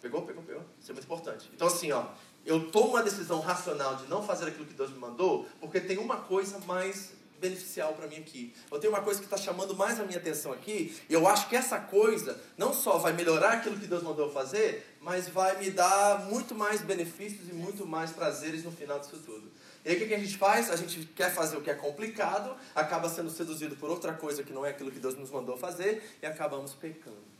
Pegou? 0.00 0.22
Pegou? 0.22 0.42
Pegou? 0.44 0.62
Isso 0.80 0.92
é 0.92 0.94
muito 0.94 1.04
importante. 1.04 1.50
Então, 1.52 1.66
assim, 1.66 1.90
ó, 1.90 2.06
eu 2.44 2.70
tomo 2.70 2.90
uma 2.90 3.02
decisão 3.02 3.40
racional 3.40 3.96
de 3.96 4.06
não 4.06 4.22
fazer 4.22 4.46
aquilo 4.46 4.64
que 4.64 4.74
Deus 4.74 4.90
me 4.90 4.98
mandou, 4.98 5.48
porque 5.60 5.80
tem 5.80 5.98
uma 5.98 6.18
coisa 6.18 6.58
mais 6.60 7.12
beneficial 7.40 7.92
para 7.94 8.06
mim 8.06 8.16
aqui. 8.16 8.54
Eu 8.70 8.78
tenho 8.78 8.92
uma 8.92 9.02
coisa 9.02 9.20
que 9.20 9.26
está 9.26 9.36
chamando 9.36 9.74
mais 9.74 10.00
a 10.00 10.04
minha 10.04 10.18
atenção 10.18 10.52
aqui, 10.52 10.96
e 11.08 11.12
eu 11.12 11.26
acho 11.26 11.48
que 11.48 11.56
essa 11.56 11.78
coisa 11.78 12.40
não 12.56 12.72
só 12.72 12.98
vai 12.98 13.12
melhorar 13.12 13.54
aquilo 13.54 13.78
que 13.78 13.86
Deus 13.86 14.02
mandou 14.02 14.30
fazer, 14.30 14.96
mas 15.00 15.28
vai 15.28 15.58
me 15.58 15.70
dar 15.70 16.26
muito 16.26 16.54
mais 16.54 16.80
benefícios 16.80 17.48
e 17.48 17.52
muito 17.52 17.86
mais 17.86 18.10
prazeres 18.10 18.64
no 18.64 18.72
final 18.72 18.98
disso 18.98 19.20
tudo. 19.24 19.50
E 19.84 19.90
aí 19.90 20.02
o 20.02 20.08
que 20.08 20.14
a 20.14 20.18
gente 20.18 20.36
faz? 20.36 20.70
A 20.70 20.76
gente 20.76 21.06
quer 21.14 21.32
fazer 21.32 21.56
o 21.56 21.62
que 21.62 21.70
é 21.70 21.74
complicado, 21.74 22.56
acaba 22.74 23.08
sendo 23.08 23.30
seduzido 23.30 23.76
por 23.76 23.88
outra 23.88 24.12
coisa 24.12 24.42
que 24.42 24.52
não 24.52 24.66
é 24.66 24.70
aquilo 24.70 24.90
que 24.90 24.98
Deus 24.98 25.16
nos 25.16 25.30
mandou 25.30 25.56
fazer, 25.56 26.02
e 26.20 26.26
acabamos 26.26 26.72
pecando. 26.72 27.36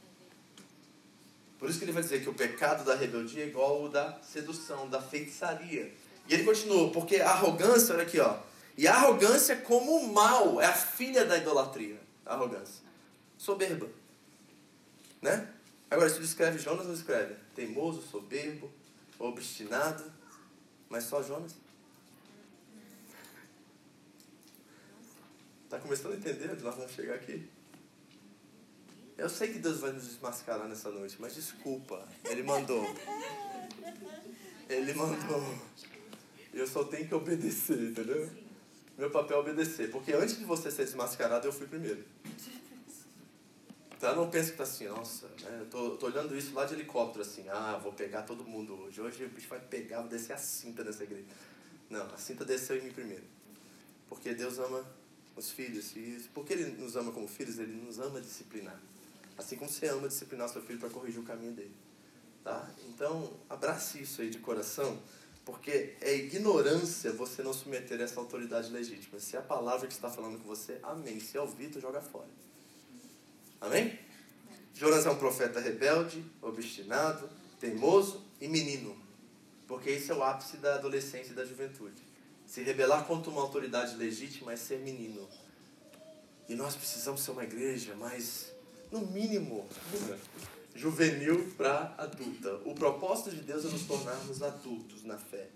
Por 1.58 1.70
isso 1.70 1.78
que 1.78 1.84
ele 1.86 1.92
vai 1.92 2.02
dizer 2.02 2.22
que 2.22 2.28
o 2.28 2.34
pecado 2.34 2.84
da 2.84 2.94
rebeldia 2.94 3.42
é 3.42 3.46
igual 3.46 3.82
ao 3.82 3.88
da 3.88 4.18
sedução, 4.22 4.88
da 4.88 5.00
feitiçaria. 5.00 5.92
E 6.28 6.34
ele 6.34 6.44
continua, 6.44 6.90
porque 6.90 7.16
a 7.16 7.30
arrogância, 7.30 7.94
olha 7.94 8.02
aqui, 8.02 8.20
ó. 8.20 8.36
E 8.76 8.86
a 8.86 8.94
arrogância, 8.94 9.56
como 9.56 9.96
o 9.96 10.12
mal, 10.12 10.60
é 10.60 10.66
a 10.66 10.72
filha 10.72 11.24
da 11.24 11.38
idolatria. 11.38 11.98
A 12.24 12.34
arrogância. 12.34 12.84
Soberba. 13.38 13.88
Né? 15.22 15.48
Agora, 15.90 16.08
isso 16.08 16.20
descreve 16.20 16.58
Jonas, 16.58 16.86
não 16.86 16.94
escreve? 16.94 17.36
Teimoso, 17.54 18.02
soberbo, 18.02 18.70
obstinado. 19.18 20.12
Mas 20.90 21.04
só 21.04 21.22
Jonas? 21.22 21.54
Está 25.64 25.78
começando 25.78 26.12
a 26.12 26.16
entender 26.16 26.50
onde 26.50 26.62
nós 26.62 26.74
vamos 26.76 26.92
chegar 26.92 27.14
aqui? 27.14 27.48
Eu 29.16 29.30
sei 29.30 29.52
que 29.52 29.58
Deus 29.58 29.80
vai 29.80 29.92
nos 29.92 30.06
desmascarar 30.06 30.68
nessa 30.68 30.90
noite, 30.90 31.16
mas 31.18 31.34
desculpa, 31.34 32.06
Ele 32.24 32.42
mandou. 32.42 32.84
Ele 34.68 34.92
mandou. 34.92 35.58
Eu 36.52 36.66
só 36.66 36.84
tenho 36.84 37.08
que 37.08 37.14
obedecer, 37.14 37.90
entendeu? 37.90 38.45
Meu 38.96 39.10
papel 39.10 39.36
é 39.36 39.40
obedecer, 39.40 39.90
porque 39.90 40.12
antes 40.12 40.38
de 40.38 40.44
você 40.44 40.70
ser 40.70 40.84
desmascarado, 40.84 41.46
eu 41.46 41.52
fui 41.52 41.66
primeiro. 41.66 42.02
Então 43.96 44.14
não 44.14 44.30
pense 44.30 44.52
que 44.52 44.58
tá 44.58 44.64
assim, 44.64 44.86
nossa, 44.88 45.26
né? 45.42 45.58
eu 45.60 45.66
tô, 45.66 45.96
tô 45.96 46.06
olhando 46.06 46.36
isso 46.36 46.54
lá 46.54 46.64
de 46.64 46.74
helicóptero, 46.74 47.22
assim, 47.22 47.48
ah, 47.48 47.78
vou 47.82 47.92
pegar 47.92 48.22
todo 48.22 48.44
mundo 48.44 48.74
hoje. 48.74 49.00
Hoje 49.00 49.24
o 49.24 49.28
bicho 49.28 49.48
vai 49.48 49.58
pegar, 49.58 50.00
vou 50.00 50.08
descer 50.08 50.34
a 50.34 50.38
cinta 50.38 50.84
nessa 50.84 51.02
igreja. 51.02 51.26
Não, 51.88 52.06
a 52.06 52.18
cinta 52.18 52.44
desceu 52.44 52.76
em 52.76 52.82
mim 52.82 52.92
primeiro. 52.92 53.24
Porque 54.08 54.34
Deus 54.34 54.58
ama 54.58 54.84
os 55.34 55.50
filhos. 55.50 55.94
E 55.96 56.28
porque 56.34 56.52
Ele 56.52 56.82
nos 56.82 56.96
ama 56.96 57.12
como 57.12 57.26
filhos, 57.26 57.58
Ele 57.58 57.72
nos 57.72 57.98
ama 57.98 58.20
disciplinar. 58.20 58.78
Assim 59.36 59.56
como 59.56 59.70
você 59.70 59.88
ama 59.88 60.08
disciplinar 60.08 60.48
seu 60.48 60.62
filho 60.62 60.78
para 60.78 60.90
corrigir 60.90 61.20
o 61.20 61.24
caminho 61.24 61.52
dele. 61.52 61.74
Tá? 62.42 62.68
Então, 62.88 63.32
abrace 63.48 64.02
isso 64.02 64.22
aí 64.22 64.30
de 64.30 64.38
coração, 64.38 64.98
porque 65.46 65.94
é 66.00 66.12
ignorância 66.12 67.12
você 67.12 67.40
não 67.40 67.52
submeter 67.52 68.00
essa 68.00 68.18
autoridade 68.18 68.68
legítima. 68.68 69.20
Se 69.20 69.36
é 69.36 69.38
a 69.38 69.42
palavra 69.42 69.86
que 69.86 69.94
está 69.94 70.10
falando 70.10 70.40
com 70.40 70.48
você, 70.48 70.80
amém. 70.82 71.20
Se 71.20 71.38
é 71.38 71.40
o 71.40 71.46
Vitor, 71.46 71.80
joga 71.80 72.02
fora. 72.02 72.28
Amém? 73.60 73.96
Jonas 74.74 75.06
é 75.06 75.10
um 75.10 75.16
profeta 75.16 75.60
rebelde, 75.60 76.22
obstinado, 76.42 77.30
teimoso 77.60 78.24
e 78.40 78.48
menino. 78.48 79.00
Porque 79.68 79.92
isso 79.92 80.10
é 80.10 80.16
o 80.16 80.22
ápice 80.22 80.56
da 80.56 80.74
adolescência 80.74 81.30
e 81.30 81.36
da 81.36 81.44
juventude. 81.44 82.02
Se 82.44 82.62
rebelar 82.62 83.04
contra 83.04 83.30
uma 83.30 83.40
autoridade 83.40 83.94
legítima 83.96 84.52
é 84.52 84.56
ser 84.56 84.80
menino. 84.80 85.28
E 86.48 86.56
nós 86.56 86.74
precisamos 86.74 87.20
ser 87.20 87.30
uma 87.30 87.44
igreja 87.44 87.94
mais 87.94 88.52
no 88.90 89.00
mínimo, 89.06 89.68
juvenil 90.76 91.52
para 91.56 91.94
adulta. 91.96 92.60
O 92.64 92.74
propósito 92.74 93.30
de 93.30 93.40
Deus 93.42 93.64
é 93.64 93.68
nos 93.68 93.82
tornarmos 93.82 94.42
adultos 94.42 95.04
na 95.04 95.16
fé. 95.16 95.48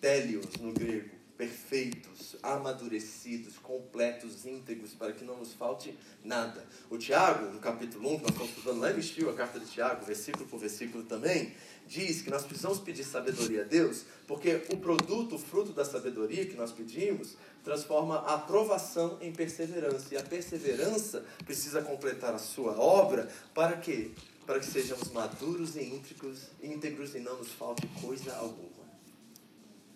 Télios, 0.00 0.56
no 0.60 0.72
grego, 0.72 1.16
perfeitos, 1.36 2.36
amadurecidos, 2.42 3.58
completos, 3.58 4.46
íntegros, 4.46 4.94
para 4.94 5.12
que 5.12 5.24
não 5.24 5.36
nos 5.36 5.52
falte 5.52 5.96
nada. 6.24 6.64
O 6.90 6.96
Tiago, 6.96 7.52
no 7.52 7.60
capítulo 7.60 8.14
1, 8.14 8.18
que 8.18 8.38
nós 8.38 8.48
estamos 8.48 8.80
lá 8.80 8.92
em 8.92 8.98
Estilo, 8.98 9.30
a 9.30 9.34
carta 9.34 9.60
de 9.60 9.66
Tiago, 9.66 10.04
versículo 10.04 10.46
por 10.46 10.58
versículo 10.58 11.04
também, 11.04 11.52
diz 11.86 12.22
que 12.22 12.30
nós 12.30 12.44
precisamos 12.44 12.78
pedir 12.78 13.04
sabedoria 13.04 13.62
a 13.62 13.64
Deus, 13.64 14.04
porque 14.26 14.62
o 14.70 14.76
produto, 14.78 15.36
o 15.36 15.38
fruto 15.38 15.72
da 15.72 15.84
sabedoria 15.84 16.46
que 16.46 16.56
nós 16.56 16.72
pedimos, 16.72 17.36
transforma 17.62 18.18
a 18.18 18.34
aprovação 18.34 19.18
em 19.20 19.32
perseverança. 19.32 20.14
E 20.14 20.16
a 20.16 20.22
perseverança 20.22 21.24
precisa 21.44 21.82
completar 21.82 22.34
a 22.34 22.38
sua 22.38 22.78
obra 22.78 23.28
para 23.54 23.76
quê? 23.76 24.12
Para 24.46 24.60
que 24.60 24.66
sejamos 24.66 25.10
maduros 25.10 25.74
e 25.74 25.82
íntegros, 25.82 26.42
íntegros 26.62 27.14
e 27.16 27.18
não 27.18 27.36
nos 27.38 27.48
falte 27.48 27.86
coisa 28.00 28.34
alguma. 28.36 28.86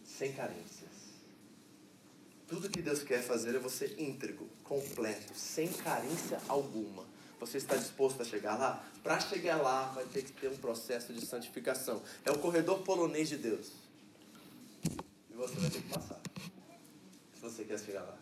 Sem 0.04 0.32
carências. 0.32 0.90
Tudo 2.48 2.68
que 2.68 2.82
Deus 2.82 3.04
quer 3.04 3.22
fazer 3.22 3.54
é 3.54 3.60
você 3.60 3.94
íntegro, 3.96 4.50
completo, 4.64 5.32
sem 5.36 5.68
carência 5.68 6.40
alguma. 6.48 7.04
Você 7.38 7.58
está 7.58 7.76
disposto 7.76 8.20
a 8.20 8.24
chegar 8.24 8.58
lá? 8.58 8.84
Para 9.04 9.20
chegar 9.20 9.56
lá, 9.62 9.86
vai 9.92 10.04
ter 10.06 10.24
que 10.24 10.32
ter 10.32 10.48
um 10.48 10.56
processo 10.56 11.12
de 11.12 11.24
santificação. 11.24 12.02
É 12.24 12.30
o 12.32 12.38
corredor 12.38 12.82
polonês 12.82 13.28
de 13.28 13.36
Deus. 13.36 13.68
E 15.30 15.34
você 15.34 15.54
vai 15.54 15.70
ter 15.70 15.80
que 15.80 15.88
passar. 15.88 16.20
Se 17.34 17.40
você 17.40 17.64
quer 17.64 17.78
chegar 17.78 18.02
lá. 18.02 18.18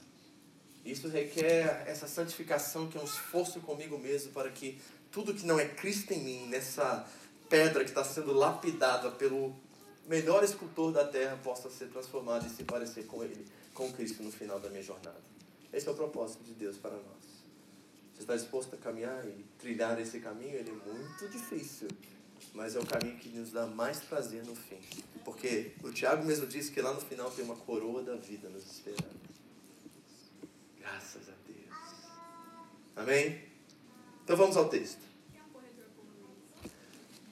Isso 0.85 1.09
requer 1.09 1.85
essa 1.87 2.07
santificação, 2.07 2.87
que 2.89 2.97
é 2.97 3.01
um 3.01 3.05
esforço 3.05 3.61
comigo 3.61 3.99
mesmo 3.99 4.31
para 4.33 4.51
que 4.51 4.81
tudo 5.11 5.35
que 5.35 5.47
não 5.47 5.59
é 5.59 5.67
Cristo 5.67 6.13
em 6.13 6.21
mim, 6.21 6.47
nessa 6.49 7.07
pedra 7.49 7.85
que 7.85 7.91
está 7.91 8.05
sendo 8.05 8.33
lapidada 8.33 9.11
pelo 9.11 9.55
melhor 10.07 10.43
escultor 10.43 10.93
da 10.93 11.05
terra, 11.07 11.39
possa 11.43 11.71
ser 11.71 11.89
transformado 11.89 12.47
e 12.47 12.51
se 12.51 12.65
parecer 12.65 13.07
com 13.07 13.23
Ele, 13.23 13.47
com 13.75 13.93
Cristo 13.93 14.23
no 14.23 14.31
final 14.31 14.59
da 14.59 14.69
minha 14.69 14.83
jornada. 14.83 15.21
Esse 15.73 15.89
é 15.89 15.91
o 15.91 15.95
propósito 15.95 16.43
de 16.45 16.53
Deus 16.55 16.77
para 16.77 16.93
nós. 16.93 17.29
Você 18.15 18.23
está 18.23 18.35
disposto 18.35 18.75
a 18.75 18.79
caminhar 18.79 19.25
e 19.27 19.45
trilhar 19.59 20.01
esse 20.01 20.19
caminho? 20.19 20.55
Ele 20.55 20.71
é 20.71 20.93
muito 20.93 21.29
difícil, 21.29 21.89
mas 22.53 22.75
é 22.75 22.81
o 22.81 22.87
caminho 22.87 23.17
que 23.17 23.29
nos 23.29 23.53
dá 23.53 23.67
mais 23.67 24.01
prazer 24.01 24.45
no 24.45 24.57
fim. 24.57 24.81
Porque 25.25 25.73
o 25.85 25.93
Tiago 25.93 26.25
mesmo 26.25 26.47
disse 26.47 26.73
que 26.73 26.81
lá 26.81 26.93
no 26.93 27.01
final 27.01 27.31
tem 27.31 27.45
uma 27.45 27.55
coroa 27.55 28.03
da 28.03 28.17
vida 28.17 28.49
nos 28.49 28.65
esperando. 28.65 29.21
Graças 30.81 31.29
a 31.29 31.35
Deus. 31.47 31.77
Amém? 32.97 33.48
Então 34.29 34.37
vamos 34.37 34.59
ao 34.59 34.67
texto. 34.67 34.99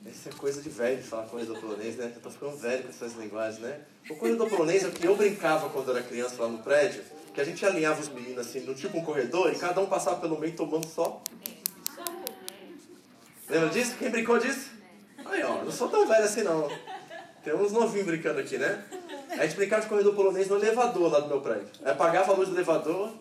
Essa 0.06 0.30
é 0.30 0.32
coisa 0.32 0.62
de 0.62 0.70
velho 0.70 1.02
falar 1.02 1.26
corredor 1.26 1.60
polonês, 1.60 1.94
né? 1.96 2.10
Eu 2.16 2.22
tô 2.22 2.30
ficando 2.30 2.56
velho 2.56 2.84
com 2.84 2.88
essas 2.88 3.12
linguagens, 3.16 3.60
né? 3.60 3.82
O 4.08 4.16
corredor 4.16 4.48
polonês 4.48 4.82
é 4.82 4.86
o 4.88 4.90
que 4.90 5.06
eu 5.06 5.14
brincava 5.14 5.68
quando 5.68 5.90
era 5.90 6.02
criança 6.02 6.42
lá 6.42 6.48
no 6.48 6.62
prédio 6.62 7.04
que 7.34 7.40
a 7.42 7.44
gente 7.44 7.66
alinhava 7.66 8.00
os 8.00 8.08
meninos 8.08 8.38
assim, 8.38 8.60
no 8.60 8.74
tipo 8.74 8.96
um 8.96 9.04
corredor, 9.04 9.52
e 9.52 9.58
cada 9.58 9.78
um 9.78 9.84
passava 9.84 10.18
pelo 10.22 10.40
meio 10.40 10.56
tomando 10.56 10.88
só. 10.88 11.22
Lembra 13.46 13.68
disso? 13.68 13.94
Quem 13.98 14.08
brincou 14.08 14.38
disso? 14.38 14.70
Aí, 15.22 15.42
ó, 15.42 15.64
não 15.64 15.70
sou 15.70 15.90
tão 15.90 16.08
velho 16.08 16.24
assim 16.24 16.44
não. 16.44 16.66
Tem 17.44 17.52
uns 17.52 17.72
novinhos 17.72 18.06
brincando 18.06 18.40
aqui, 18.40 18.56
né? 18.56 18.82
A 19.32 19.44
gente 19.44 19.56
brincava 19.56 19.82
de 19.82 19.88
corredor 19.90 20.14
polonês 20.14 20.48
no 20.48 20.56
elevador 20.56 21.12
lá 21.12 21.20
do 21.20 21.28
meu 21.28 21.42
prédio. 21.42 21.68
Aí 21.84 21.92
apagava 21.92 22.32
a 22.32 22.34
luz 22.34 22.48
do 22.48 22.54
elevador, 22.54 23.12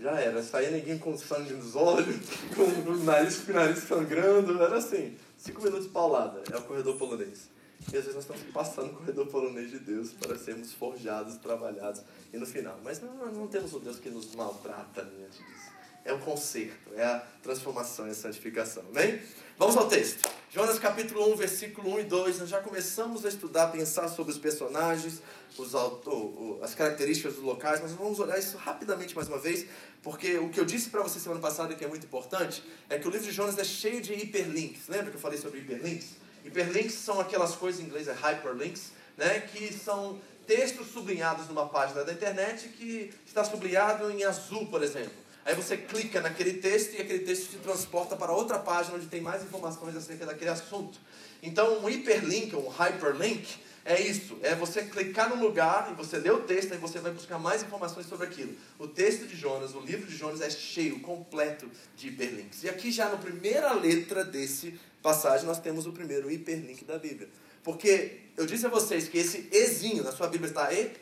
já 0.00 0.12
era. 0.18 0.42
Saía 0.42 0.70
ninguém 0.70 0.98
com 0.98 1.16
sangue 1.16 1.52
nos 1.52 1.76
olhos, 1.76 2.16
com 2.54 2.90
o 2.90 2.96
nariz, 3.04 3.38
com 3.38 3.52
o 3.52 3.54
nariz 3.54 3.78
sangrando, 3.80 4.62
era 4.62 4.76
assim. 4.76 5.16
Cinco 5.36 5.62
minutos 5.62 5.86
paulada, 5.86 6.42
é 6.52 6.56
o 6.56 6.62
corredor 6.62 6.96
polonês. 6.96 7.48
E 7.92 7.96
às 7.96 8.04
vezes 8.04 8.14
nós 8.14 8.24
estamos 8.24 8.42
passando 8.52 8.92
o 8.92 8.96
corredor 8.96 9.26
polonês 9.28 9.70
de 9.70 9.78
Deus 9.78 10.12
para 10.12 10.36
sermos 10.36 10.72
forjados, 10.72 11.36
trabalhados 11.36 12.02
e 12.32 12.36
no 12.36 12.44
final. 12.44 12.78
Mas 12.84 13.00
não, 13.00 13.14
não 13.32 13.46
temos 13.46 13.72
um 13.72 13.80
Deus 13.80 13.98
que 13.98 14.10
nos 14.10 14.34
maltrata 14.34 15.02
diante 15.02 15.38
disso. 15.38 15.70
É 16.04 16.12
o 16.12 16.18
conserto, 16.18 16.94
é 16.94 17.04
a 17.04 17.18
transformação 17.42 18.06
e 18.06 18.10
a 18.10 18.14
santificação. 18.14 18.82
Amém? 18.90 19.20
Vamos 19.60 19.76
ao 19.76 19.86
texto. 19.86 20.26
Jonas 20.48 20.78
capítulo 20.78 21.34
1, 21.34 21.36
versículo 21.36 21.92
1 21.96 22.00
e 22.00 22.04
2. 22.04 22.38
Nós 22.38 22.48
já 22.48 22.62
começamos 22.62 23.26
a 23.26 23.28
estudar, 23.28 23.66
pensar 23.66 24.08
sobre 24.08 24.32
os 24.32 24.38
personagens, 24.38 25.20
os 25.58 25.74
autor, 25.74 26.58
as 26.62 26.74
características 26.74 27.34
dos 27.34 27.44
locais, 27.44 27.78
mas 27.82 27.92
vamos 27.92 28.18
olhar 28.20 28.38
isso 28.38 28.56
rapidamente 28.56 29.14
mais 29.14 29.28
uma 29.28 29.36
vez, 29.36 29.66
porque 30.02 30.38
o 30.38 30.48
que 30.48 30.58
eu 30.58 30.64
disse 30.64 30.88
para 30.88 31.02
você 31.02 31.20
semana 31.20 31.42
passada 31.42 31.74
que 31.74 31.84
é 31.84 31.86
muito 31.86 32.06
importante 32.06 32.64
é 32.88 32.98
que 32.98 33.06
o 33.06 33.10
livro 33.10 33.26
de 33.26 33.32
Jonas 33.32 33.58
é 33.58 33.64
cheio 33.64 34.00
de 34.00 34.14
hiperlinks. 34.14 34.88
Lembra 34.88 35.10
que 35.10 35.16
eu 35.16 35.20
falei 35.20 35.38
sobre 35.38 35.58
hiperlinks? 35.58 36.12
Hiperlinks 36.42 36.94
são 36.94 37.20
aquelas 37.20 37.54
coisas 37.54 37.82
em 37.82 37.84
inglês, 37.84 38.08
é 38.08 38.14
hyperlinks, 38.14 38.92
né, 39.18 39.40
que 39.40 39.74
são 39.74 40.18
textos 40.46 40.86
sublinhados 40.86 41.46
numa 41.48 41.68
página 41.68 42.02
da 42.02 42.14
internet 42.14 42.66
que 42.68 43.12
está 43.26 43.44
sublinhado 43.44 44.10
em 44.10 44.24
azul, 44.24 44.68
por 44.68 44.82
exemplo. 44.82 45.12
Aí 45.44 45.54
você 45.54 45.76
clica 45.76 46.20
naquele 46.20 46.54
texto 46.54 46.94
e 46.94 47.00
aquele 47.00 47.20
texto 47.20 47.50
te 47.50 47.56
transporta 47.58 48.14
para 48.16 48.32
outra 48.32 48.58
página 48.58 48.96
onde 48.96 49.06
tem 49.06 49.20
mais 49.20 49.42
informações 49.42 49.96
acerca 49.96 50.26
daquele 50.26 50.50
assunto. 50.50 50.98
Então, 51.42 51.82
um 51.82 51.88
hiperlink, 51.88 52.54
um 52.54 52.68
hyperlink, 52.68 53.58
é 53.84 54.00
isso, 54.00 54.38
é 54.42 54.54
você 54.54 54.82
clicar 54.82 55.34
no 55.34 55.42
lugar 55.42 55.90
e 55.90 55.94
você 55.94 56.18
lê 56.18 56.30
o 56.30 56.40
texto 56.40 56.74
e 56.74 56.76
você 56.76 56.98
vai 56.98 57.12
buscar 57.12 57.38
mais 57.38 57.62
informações 57.62 58.06
sobre 58.06 58.26
aquilo. 58.26 58.54
O 58.78 58.86
texto 58.86 59.26
de 59.26 59.34
Jonas, 59.34 59.74
o 59.74 59.80
livro 59.80 60.06
de 60.06 60.14
Jonas 60.14 60.42
é 60.42 60.50
cheio, 60.50 61.00
completo 61.00 61.68
de 61.96 62.08
hiperlinks. 62.08 62.62
E 62.62 62.68
aqui 62.68 62.92
já 62.92 63.08
na 63.08 63.16
primeira 63.16 63.72
letra 63.72 64.22
desse 64.22 64.78
passagem 65.02 65.46
nós 65.46 65.58
temos 65.58 65.86
o 65.86 65.92
primeiro 65.92 66.30
hiperlink 66.30 66.84
da 66.84 66.98
Bíblia. 66.98 67.28
Porque 67.62 68.20
eu 68.36 68.44
disse 68.44 68.66
a 68.66 68.68
vocês 68.68 69.08
que 69.08 69.18
esse 69.18 69.48
ezinho 69.50 70.04
na 70.04 70.12
sua 70.12 70.28
Bíblia 70.28 70.50
está 70.50 70.72
e, 70.72 70.92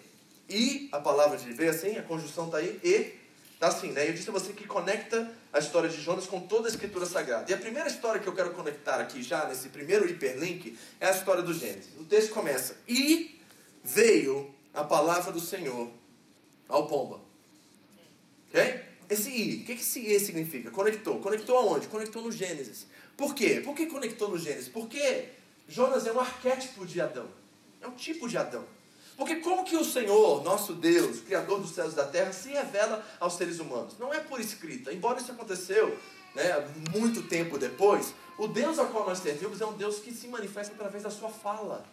e 0.48 0.88
a 0.92 1.01
palavra 1.01 1.37
de 1.37 1.53
ver 1.53 1.70
assim, 1.70 1.96
a 1.96 2.03
conjunção 2.03 2.46
está 2.46 2.59
aí, 2.59 2.79
e, 2.83 3.12
assim, 3.61 3.92
né? 3.92 4.09
Eu 4.09 4.12
disse 4.12 4.29
a 4.29 4.33
você 4.33 4.53
que 4.53 4.66
conecta 4.66 5.31
a 5.53 5.59
história 5.59 5.88
de 5.88 6.01
Jonas 6.01 6.27
com 6.27 6.40
toda 6.40 6.68
a 6.68 6.71
escritura 6.71 7.07
sagrada. 7.07 7.51
E 7.51 7.55
a 7.55 7.59
primeira 7.59 7.88
história 7.88 8.21
que 8.21 8.29
eu 8.29 8.35
quero 8.35 8.51
conectar 8.51 9.01
aqui 9.01 9.23
já, 9.23 9.47
nesse 9.47 9.68
primeiro 9.71 10.09
hiperlink, 10.09 10.79
é 11.01 11.07
a 11.07 11.11
história 11.11 11.42
do 11.42 11.53
Gênesis. 11.53 11.90
O 11.99 12.05
texto 12.05 12.33
começa, 12.33 12.77
e 12.87 13.40
veio 13.83 14.55
a 14.73 14.85
palavra 14.85 15.33
do 15.33 15.40
Senhor 15.40 15.90
ao 16.68 16.87
pomba. 16.87 17.21
Ok? 18.49 18.88
Esse 19.11 19.31
I, 19.31 19.62
o 19.62 19.64
que 19.64 19.73
esse 19.73 20.01
I 20.01 20.21
significa? 20.21 20.71
Conectou. 20.71 21.18
Conectou 21.21 21.57
aonde? 21.57 21.88
Conectou 21.88 22.23
no 22.23 22.31
Gênesis. 22.31 22.87
Por 23.16 23.35
quê? 23.35 23.61
Por 23.64 23.75
que 23.75 23.87
conectou 23.87 24.29
no 24.29 24.38
Gênesis? 24.38 24.68
Porque 24.68 25.29
Jonas 25.66 26.07
é 26.07 26.12
um 26.12 26.21
arquétipo 26.21 26.87
de 26.87 27.01
Adão. 27.01 27.29
É 27.81 27.88
um 27.88 27.92
tipo 27.92 28.29
de 28.29 28.37
Adão. 28.37 28.64
Porque 29.18 29.37
como 29.37 29.64
que 29.64 29.76
o 29.76 29.85
Senhor, 29.85 30.44
nosso 30.44 30.72
Deus, 30.72 31.20
Criador 31.20 31.59
dos 31.59 31.72
céus 31.72 31.92
e 31.92 31.96
da 31.96 32.07
terra, 32.07 32.33
se 32.33 32.50
revela 32.50 33.04
aos 33.18 33.35
seres 33.35 33.59
humanos? 33.59 33.98
Não 33.98 34.14
é 34.14 34.20
por 34.20 34.40
escrita. 34.40 34.92
Embora 34.92 35.20
isso 35.20 35.33
aconteceu 35.33 35.98
né, 36.37 36.64
muito 36.94 37.24
tempo 37.24 37.59
depois, 37.59 38.14
o 38.38 38.46
Deus 38.46 38.78
ao 38.78 38.87
qual 38.87 39.04
nós 39.04 39.18
servimos 39.18 39.61
é 39.61 39.66
um 39.66 39.72
Deus 39.72 39.98
que 39.98 40.12
se 40.12 40.28
manifesta 40.28 40.72
através 40.72 41.02
da 41.02 41.11
sua 41.11 41.28
fala. 41.28 41.85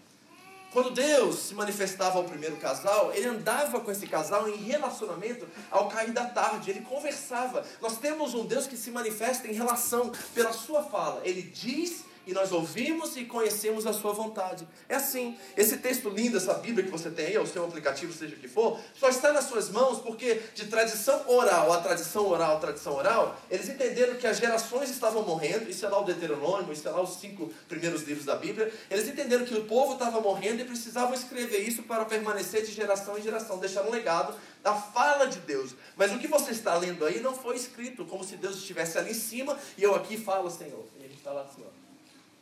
Quando 0.71 0.91
Deus 0.91 1.39
se 1.39 1.55
manifestava 1.55 2.19
ao 2.19 2.25
primeiro 2.25 2.57
casal, 2.57 3.11
ele 3.11 3.25
andava 3.25 3.79
com 3.79 3.89
esse 3.89 4.05
casal 4.05 4.47
em 4.47 4.57
relacionamento 4.57 5.47
ao 5.71 5.88
cair 5.88 6.11
da 6.11 6.25
tarde, 6.25 6.69
ele 6.69 6.81
conversava. 6.81 7.65
Nós 7.81 7.97
temos 7.97 8.35
um 8.35 8.45
Deus 8.45 8.67
que 8.67 8.77
se 8.77 8.91
manifesta 8.91 9.47
em 9.47 9.53
relação 9.53 10.11
pela 10.35 10.53
sua 10.53 10.83
fala. 10.83 11.21
Ele 11.23 11.41
diz 11.41 12.03
e 12.25 12.33
nós 12.33 12.51
ouvimos 12.51 13.15
e 13.17 13.25
conhecemos 13.25 13.85
a 13.85 13.93
sua 13.93 14.13
vontade. 14.13 14.67
É 14.88 14.95
assim. 14.95 15.38
Esse 15.55 15.77
texto 15.77 16.09
lindo, 16.09 16.38
essa 16.38 16.53
Bíblia 16.55 16.85
que 16.85 16.91
você 16.91 17.09
tem 17.09 17.27
aí, 17.27 17.38
o 17.38 17.45
seu 17.45 17.65
aplicativo, 17.65 18.11
seja 18.13 18.35
o 18.35 18.39
que 18.39 18.47
for, 18.47 18.79
só 18.93 19.09
está 19.09 19.31
nas 19.31 19.45
suas 19.45 19.69
mãos 19.69 19.99
porque 19.99 20.41
de 20.53 20.67
tradição 20.67 21.29
oral 21.29 21.71
a 21.73 21.81
tradição 21.81 22.27
oral 22.27 22.57
a 22.57 22.59
tradição 22.59 22.95
oral, 22.95 23.39
eles 23.49 23.67
entenderam 23.69 24.15
que 24.15 24.27
as 24.27 24.38
gerações 24.38 24.89
estavam 24.89 25.23
morrendo, 25.23 25.69
isso 25.69 25.85
é 25.85 25.89
lá 25.89 25.99
o 25.99 26.03
Deuteronômio, 26.03 26.71
isso 26.71 26.88
é 26.88 26.91
lá 26.91 27.01
os 27.01 27.17
cinco 27.19 27.51
primeiros 27.67 28.03
livros 28.03 28.25
da 28.25 28.35
Bíblia, 28.35 28.71
eles 28.89 29.07
entenderam 29.07 29.45
que 29.45 29.55
o 29.55 29.65
povo 29.65 29.93
estava 29.93 30.19
morrendo 30.21 30.61
e 30.61 30.65
precisavam 30.65 31.13
escrever 31.13 31.59
isso 31.59 31.83
para 31.83 32.05
permanecer 32.05 32.63
de 32.63 32.71
geração 32.71 33.17
em 33.17 33.21
geração, 33.21 33.57
deixar 33.57 33.83
um 33.83 33.91
legado 33.91 34.35
da 34.63 34.73
fala 34.73 35.25
de 35.25 35.39
Deus. 35.39 35.75
Mas 35.95 36.11
o 36.11 36.17
que 36.17 36.27
você 36.27 36.51
está 36.51 36.75
lendo 36.75 37.05
aí 37.05 37.19
não 37.19 37.35
foi 37.35 37.55
escrito, 37.55 38.05
como 38.05 38.23
se 38.23 38.35
Deus 38.35 38.57
estivesse 38.57 38.97
ali 38.97 39.11
em 39.11 39.13
cima 39.13 39.57
e 39.77 39.83
eu 39.83 39.93
aqui 39.93 40.17
falo, 40.17 40.49
Senhor. 40.49 40.85
E 40.97 41.03
ele 41.03 41.13
está 41.13 41.31
lá 41.31 41.41
assim, 41.41 41.63
ó. 41.63 41.84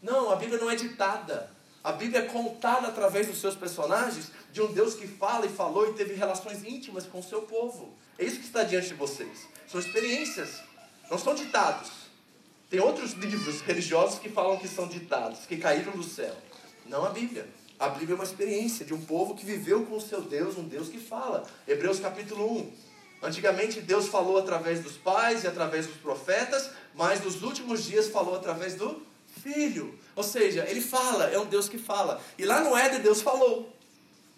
Não, 0.04 0.30
a 0.30 0.36
Bíblia 0.36 0.60
não 0.60 0.70
é 0.70 0.76
ditada. 0.76 1.50
A 1.82 1.94
Bíblia 1.94 2.24
é 2.24 2.26
contada 2.26 2.88
através 2.88 3.28
dos 3.28 3.40
seus 3.40 3.56
personagens 3.56 4.32
de 4.52 4.62
um 4.62 4.72
Deus 4.72 4.96
que 4.96 5.08
fala 5.08 5.46
e 5.46 5.50
falou 5.50 5.90
e 5.90 5.94
teve 5.94 6.14
relações 6.14 6.64
íntimas 6.64 7.06
com 7.06 7.20
o 7.20 7.24
seu 7.24 7.44
povo. 7.44 7.94
É 8.20 8.26
isso 8.26 8.40
que 8.40 8.46
está 8.46 8.64
diante 8.64 8.90
de 8.90 8.94
vocês. 8.96 9.48
São 9.66 9.80
experiências, 9.80 10.62
não 11.10 11.18
são 11.18 11.34
ditados. 11.34 11.90
Tem 12.70 12.82
outros 12.82 13.14
livros 13.14 13.62
religiosos 13.62 14.20
que 14.20 14.30
falam 14.30 14.58
que 14.58 14.68
são 14.68 14.88
ditados, 14.88 15.46
que 15.46 15.58
caíram 15.58 15.94
do 15.94 16.04
céu. 16.04 16.36
Não 16.86 17.06
a 17.06 17.10
Bíblia. 17.10 17.48
A 17.80 17.88
Bíblia 17.88 18.14
é 18.14 18.16
uma 18.16 18.24
experiência 18.24 18.86
de 18.86 18.94
um 18.94 19.06
povo 19.06 19.36
que 19.36 19.46
viveu 19.46 19.86
com 19.86 19.96
o 19.96 20.02
seu 20.02 20.22
Deus, 20.22 20.58
um 20.58 20.68
Deus 20.68 20.90
que 20.90 21.00
fala. 21.00 21.46
Hebreus 21.68 22.00
capítulo 22.00 22.60
1. 22.60 22.72
Antigamente 23.24 23.80
Deus 23.80 24.08
falou 24.08 24.38
através 24.38 24.82
dos 24.82 24.98
pais 24.98 25.44
e 25.44 25.48
através 25.48 25.88
dos 25.88 25.98
profetas, 25.98 26.70
mas 26.94 27.24
nos 27.24 27.42
últimos 27.42 27.86
dias 27.86 28.10
falou 28.10 28.36
através 28.36 28.76
do 28.76 29.13
filho. 29.44 30.00
Ou 30.16 30.24
seja, 30.24 30.66
ele 30.70 30.80
fala, 30.80 31.26
é 31.26 31.38
um 31.38 31.46
Deus 31.46 31.68
que 31.68 31.78
fala. 31.78 32.22
E 32.38 32.46
lá 32.46 32.62
no 32.62 32.76
Éden, 32.76 33.02
Deus 33.02 33.22
falou. 33.22 33.72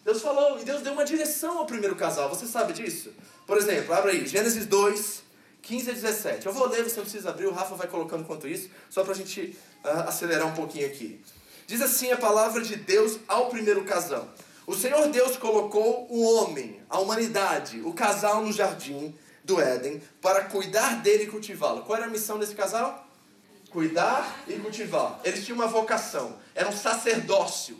Deus 0.03 0.21
falou, 0.21 0.59
e 0.59 0.65
Deus 0.65 0.81
deu 0.81 0.93
uma 0.93 1.05
direção 1.05 1.59
ao 1.59 1.65
primeiro 1.65 1.95
casal. 1.95 2.29
Você 2.29 2.47
sabe 2.47 2.73
disso? 2.73 3.13
Por 3.45 3.57
exemplo, 3.57 3.93
abre 3.93 4.11
aí, 4.11 4.27
Gênesis 4.27 4.65
2, 4.65 5.23
15 5.61 5.89
a 5.89 5.93
17. 5.93 6.45
Eu 6.45 6.53
vou 6.53 6.67
ler, 6.67 6.83
você 6.83 6.97
não 6.97 7.03
precisa 7.03 7.29
abrir, 7.29 7.45
o 7.45 7.53
Rafa 7.53 7.75
vai 7.75 7.87
colocando 7.87 8.21
enquanto 8.21 8.47
isso, 8.47 8.69
só 8.89 9.03
para 9.03 9.13
a 9.13 9.15
gente 9.15 9.57
uh, 9.83 10.07
acelerar 10.07 10.47
um 10.47 10.53
pouquinho 10.53 10.87
aqui. 10.87 11.21
Diz 11.67 11.81
assim 11.81 12.11
a 12.11 12.17
palavra 12.17 12.61
de 12.61 12.75
Deus 12.75 13.19
ao 13.27 13.49
primeiro 13.49 13.83
casal. 13.83 14.27
O 14.67 14.75
Senhor 14.75 15.07
Deus 15.09 15.37
colocou 15.37 16.07
o 16.09 16.21
homem, 16.23 16.79
a 16.89 16.99
humanidade, 16.99 17.81
o 17.81 17.93
casal 17.93 18.43
no 18.43 18.51
jardim 18.51 19.13
do 19.43 19.61
Éden 19.61 20.01
para 20.21 20.45
cuidar 20.45 21.01
dele 21.01 21.23
e 21.23 21.27
cultivá-lo. 21.27 21.83
Qual 21.83 21.97
era 21.97 22.07
a 22.07 22.09
missão 22.09 22.39
desse 22.39 22.55
casal? 22.55 23.04
Cuidar 23.75 24.41
e 24.47 24.53
cultivar. 24.53 25.19
Eles 25.25 25.43
tinham 25.43 25.57
uma 25.57 25.67
vocação, 25.67 26.39
era 26.55 26.69
um 26.69 26.71
sacerdócio. 26.71 27.77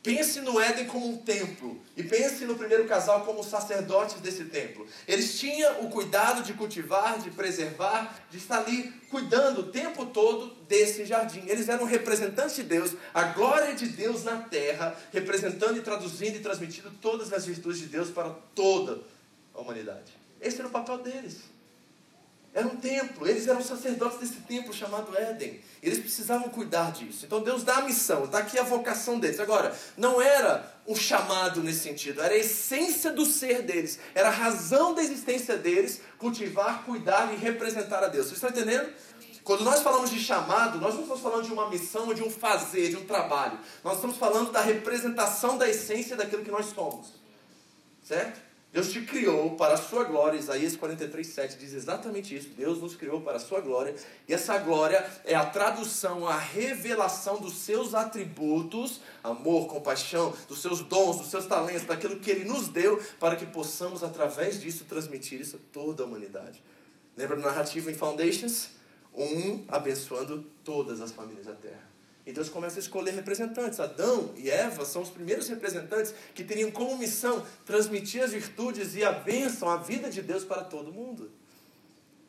Pense 0.00 0.40
no 0.40 0.60
Éden 0.60 0.86
como 0.86 1.08
um 1.08 1.16
templo 1.16 1.80
e 1.96 2.02
pense 2.04 2.44
no 2.44 2.54
primeiro 2.54 2.86
casal 2.86 3.24
como 3.24 3.42
sacerdotes 3.42 4.20
desse 4.20 4.44
templo. 4.44 4.86
Eles 5.04 5.40
tinham 5.40 5.80
o 5.80 5.90
cuidado 5.90 6.44
de 6.44 6.54
cultivar, 6.54 7.18
de 7.18 7.32
preservar, 7.32 8.20
de 8.30 8.38
estar 8.38 8.58
ali 8.58 8.92
cuidando 9.10 9.62
o 9.62 9.72
tempo 9.72 10.06
todo 10.06 10.54
desse 10.68 11.04
jardim. 11.04 11.42
Eles 11.48 11.68
eram 11.68 11.86
representantes 11.86 12.54
de 12.54 12.62
Deus, 12.62 12.92
a 13.12 13.24
glória 13.24 13.74
de 13.74 13.88
Deus 13.88 14.22
na 14.22 14.42
terra, 14.42 14.96
representando 15.12 15.76
e 15.76 15.82
traduzindo 15.82 16.36
e 16.36 16.40
transmitindo 16.40 16.92
todas 17.00 17.32
as 17.32 17.46
virtudes 17.46 17.80
de 17.80 17.86
Deus 17.86 18.10
para 18.10 18.30
toda 18.54 19.00
a 19.52 19.60
humanidade. 19.60 20.12
Esse 20.40 20.60
era 20.60 20.68
o 20.68 20.70
papel 20.70 20.98
deles. 20.98 21.51
Era 22.54 22.66
um 22.66 22.76
templo, 22.76 23.26
eles 23.26 23.48
eram 23.48 23.62
sacerdotes 23.62 24.18
desse 24.18 24.42
templo 24.42 24.74
chamado 24.74 25.16
Éden. 25.16 25.58
Eles 25.82 25.98
precisavam 25.98 26.50
cuidar 26.50 26.92
disso. 26.92 27.24
Então 27.24 27.42
Deus 27.42 27.64
dá 27.64 27.76
a 27.76 27.82
missão, 27.82 28.24
está 28.24 28.38
aqui 28.38 28.58
a 28.58 28.62
vocação 28.62 29.18
deles. 29.18 29.40
Agora, 29.40 29.74
não 29.96 30.20
era 30.20 30.70
um 30.86 30.94
chamado 30.94 31.62
nesse 31.62 31.80
sentido, 31.80 32.20
era 32.20 32.34
a 32.34 32.36
essência 32.36 33.10
do 33.10 33.24
ser 33.24 33.62
deles, 33.62 33.98
era 34.14 34.28
a 34.28 34.32
razão 34.32 34.94
da 34.94 35.02
existência 35.02 35.56
deles 35.56 36.02
cultivar, 36.18 36.84
cuidar 36.84 37.32
e 37.32 37.36
representar 37.36 38.04
a 38.04 38.08
Deus. 38.08 38.26
Vocês 38.26 38.36
estão 38.36 38.50
entendendo? 38.50 38.92
Quando 39.42 39.64
nós 39.64 39.80
falamos 39.80 40.10
de 40.10 40.20
chamado, 40.20 40.78
nós 40.78 40.94
não 40.94 41.02
estamos 41.02 41.22
falando 41.22 41.44
de 41.44 41.52
uma 41.52 41.70
missão 41.70 42.12
de 42.12 42.22
um 42.22 42.30
fazer, 42.30 42.90
de 42.90 42.96
um 42.96 43.06
trabalho. 43.06 43.58
Nós 43.82 43.94
estamos 43.94 44.18
falando 44.18 44.52
da 44.52 44.60
representação 44.60 45.56
da 45.56 45.68
essência 45.68 46.16
daquilo 46.16 46.44
que 46.44 46.50
nós 46.50 46.66
somos. 46.66 47.14
Certo? 48.04 48.51
Deus 48.72 48.90
te 48.90 49.02
criou 49.02 49.54
para 49.54 49.74
a 49.74 49.76
sua 49.76 50.02
glória. 50.04 50.38
Isaías 50.38 50.74
43, 50.74 51.26
7 51.26 51.58
diz 51.58 51.74
exatamente 51.74 52.34
isso. 52.34 52.48
Deus 52.56 52.80
nos 52.80 52.96
criou 52.96 53.20
para 53.20 53.36
a 53.36 53.40
sua 53.40 53.60
glória. 53.60 53.94
E 54.26 54.32
essa 54.32 54.56
glória 54.56 55.04
é 55.26 55.34
a 55.34 55.44
tradução, 55.44 56.26
a 56.26 56.38
revelação 56.38 57.38
dos 57.38 57.52
seus 57.58 57.94
atributos, 57.94 59.02
amor, 59.22 59.66
compaixão, 59.66 60.34
dos 60.48 60.62
seus 60.62 60.80
dons, 60.80 61.18
dos 61.18 61.28
seus 61.28 61.44
talentos, 61.44 61.84
daquilo 61.84 62.18
que 62.18 62.30
Ele 62.30 62.46
nos 62.46 62.68
deu, 62.68 62.98
para 63.20 63.36
que 63.36 63.44
possamos, 63.44 64.02
através 64.02 64.58
disso, 64.58 64.86
transmitir 64.86 65.38
isso 65.38 65.56
a 65.56 65.60
toda 65.70 66.02
a 66.02 66.06
humanidade. 66.06 66.62
Lembra 67.14 67.36
da 67.36 67.48
narrativa 67.48 67.90
em 67.90 67.94
Foundations? 67.94 68.70
Um 69.14 69.66
abençoando 69.68 70.46
todas 70.64 71.02
as 71.02 71.12
famílias 71.12 71.44
da 71.44 71.52
terra. 71.52 71.91
E 72.24 72.32
Deus 72.32 72.48
começa 72.48 72.76
a 72.76 72.80
escolher 72.80 73.12
representantes. 73.12 73.80
Adão 73.80 74.32
e 74.36 74.48
Eva 74.48 74.84
são 74.84 75.02
os 75.02 75.10
primeiros 75.10 75.48
representantes 75.48 76.14
que 76.34 76.44
teriam 76.44 76.70
como 76.70 76.96
missão 76.96 77.44
transmitir 77.66 78.22
as 78.22 78.30
virtudes 78.30 78.94
e 78.94 79.04
a 79.04 79.10
bênção, 79.10 79.68
a 79.68 79.76
vida 79.76 80.08
de 80.08 80.22
Deus 80.22 80.44
para 80.44 80.62
todo 80.62 80.92
mundo. 80.92 81.30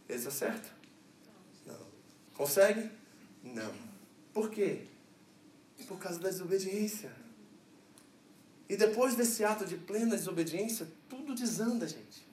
Eles 0.09 0.25
acertam? 0.25 0.71
Não. 1.65 1.87
Consegue? 2.33 2.89
Não. 3.43 3.71
Por 4.33 4.49
quê? 4.49 4.87
Por 5.87 5.99
causa 5.99 6.19
da 6.19 6.29
desobediência. 6.29 7.11
E 8.67 8.75
depois 8.75 9.15
desse 9.15 9.43
ato 9.43 9.65
de 9.65 9.77
plena 9.77 10.15
desobediência, 10.15 10.87
tudo 11.07 11.35
desanda, 11.35 11.87
gente. 11.87 12.27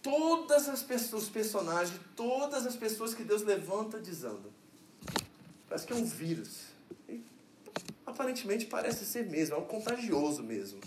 Todas 0.00 0.68
as 0.68 0.82
pessoas, 0.82 1.24
os 1.24 1.28
personagens, 1.28 2.00
todas 2.14 2.64
as 2.64 2.76
pessoas 2.76 3.12
que 3.12 3.24
Deus 3.24 3.42
levanta 3.42 3.98
desandam. 3.98 4.50
Parece 5.76 5.86
que 5.88 5.92
é 5.92 5.96
um 5.96 6.06
vírus. 6.06 6.60
E, 7.06 7.22
aparentemente 8.06 8.64
parece 8.64 9.04
ser 9.04 9.26
mesmo, 9.26 9.56
é 9.56 9.58
um 9.58 9.64
contagioso 9.66 10.42
mesmo. 10.42 10.80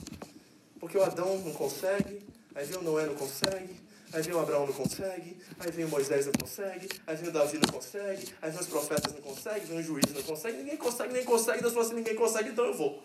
Porque 0.79 0.97
o 0.97 1.03
Adão 1.03 1.37
não 1.37 1.53
consegue, 1.53 2.25
aí 2.55 2.65
vem 2.65 2.79
o 2.79 2.81
Noé 2.81 3.05
não 3.05 3.13
consegue, 3.13 3.79
aí 4.11 4.21
vem 4.23 4.33
o 4.33 4.39
Abraão 4.39 4.65
não 4.65 4.73
consegue, 4.73 5.37
aí 5.59 5.71
vem 5.71 5.85
o 5.85 5.89
Moisés 5.89 6.25
não 6.25 6.33
consegue, 6.33 6.89
aí 7.05 7.15
vem 7.15 7.29
o 7.29 7.31
Davi 7.31 7.59
não 7.59 7.71
consegue, 7.71 8.33
aí 8.41 8.49
vem 8.49 8.59
os 8.59 8.65
profetas 8.65 9.13
não 9.13 9.21
conseguem, 9.21 9.67
vem 9.67 9.77
o 9.77 9.83
juiz 9.83 10.11
não 10.11 10.23
consegue, 10.23 10.57
ninguém 10.57 10.77
consegue, 10.77 11.13
nem 11.13 11.23
consegue, 11.23 11.61
Deus 11.61 11.73
falou 11.73 11.85
assim, 11.85 11.95
ninguém 11.95 12.15
consegue, 12.15 12.49
então 12.49 12.65
eu 12.65 12.73
vou. 12.73 13.03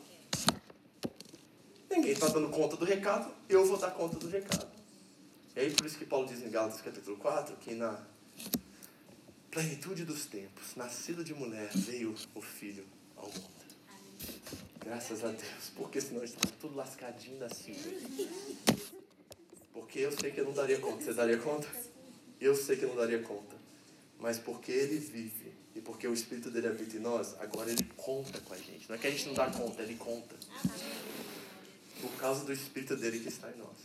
Ninguém 1.90 2.12
está 2.12 2.28
dando 2.28 2.48
conta 2.48 2.78
do 2.78 2.86
recado, 2.86 3.30
eu 3.46 3.66
vou 3.66 3.76
dar 3.76 3.90
conta 3.90 4.16
do 4.16 4.26
recado. 4.26 4.66
E 5.54 5.60
aí 5.60 5.70
por 5.70 5.84
isso 5.84 5.98
que 5.98 6.06
Paulo 6.06 6.26
diz 6.26 6.42
em 6.42 6.48
Gálatas 6.48 6.80
capítulo 6.80 7.18
4 7.18 7.56
que 7.56 7.74
na 7.74 8.00
plenitude 9.54 10.04
dos 10.04 10.26
tempos, 10.26 10.74
nascido 10.74 11.22
de 11.22 11.32
mulher, 11.32 11.70
veio 11.72 12.12
o 12.34 12.42
filho 12.42 12.84
ao 13.16 13.28
mundo. 13.28 13.54
Graças 14.84 15.22
a 15.22 15.28
Deus, 15.28 15.70
porque 15.76 16.00
senão 16.00 16.24
está 16.24 16.40
tudo 16.60 16.74
lascadinho 16.74 17.42
assim. 17.44 17.76
Porque 19.72 20.00
eu 20.00 20.10
sei 20.10 20.32
que 20.32 20.40
eu 20.40 20.44
não 20.44 20.52
daria 20.52 20.78
conta. 20.80 21.04
Você 21.04 21.14
daria 21.14 21.38
conta? 21.38 21.68
Eu 22.40 22.56
sei 22.56 22.76
que 22.76 22.84
eu 22.84 22.88
não 22.88 22.96
daria 22.96 23.22
conta. 23.22 23.54
Mas 24.18 24.38
porque 24.38 24.72
ele 24.72 24.98
vive 24.98 25.52
e 25.74 25.80
porque 25.80 26.06
o 26.08 26.12
Espírito 26.12 26.50
dele 26.50 26.66
habita 26.66 26.96
em 26.96 27.00
nós, 27.00 27.34
agora 27.38 27.70
ele 27.70 27.84
conta 27.96 28.40
com 28.40 28.54
a 28.54 28.58
gente. 28.58 28.88
Não 28.88 28.96
é 28.96 28.98
que 28.98 29.06
a 29.06 29.10
gente 29.10 29.26
não 29.26 29.34
dá 29.34 29.48
conta, 29.50 29.82
ele 29.82 29.94
conta. 29.94 30.34
Por 32.00 32.10
causa 32.16 32.44
do 32.44 32.52
Espírito 32.52 32.96
dele 32.96 33.20
que 33.20 33.28
está 33.28 33.50
em 33.50 33.58
nós. 33.58 33.76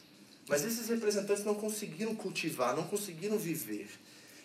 Mas 0.47 0.65
esses 0.65 0.89
representantes 0.89 1.43
não 1.43 1.53
conseguiram 1.53 2.15
cultivar, 2.15 2.75
não 2.75 2.87
conseguiram 2.87 3.37
viver. 3.37 3.87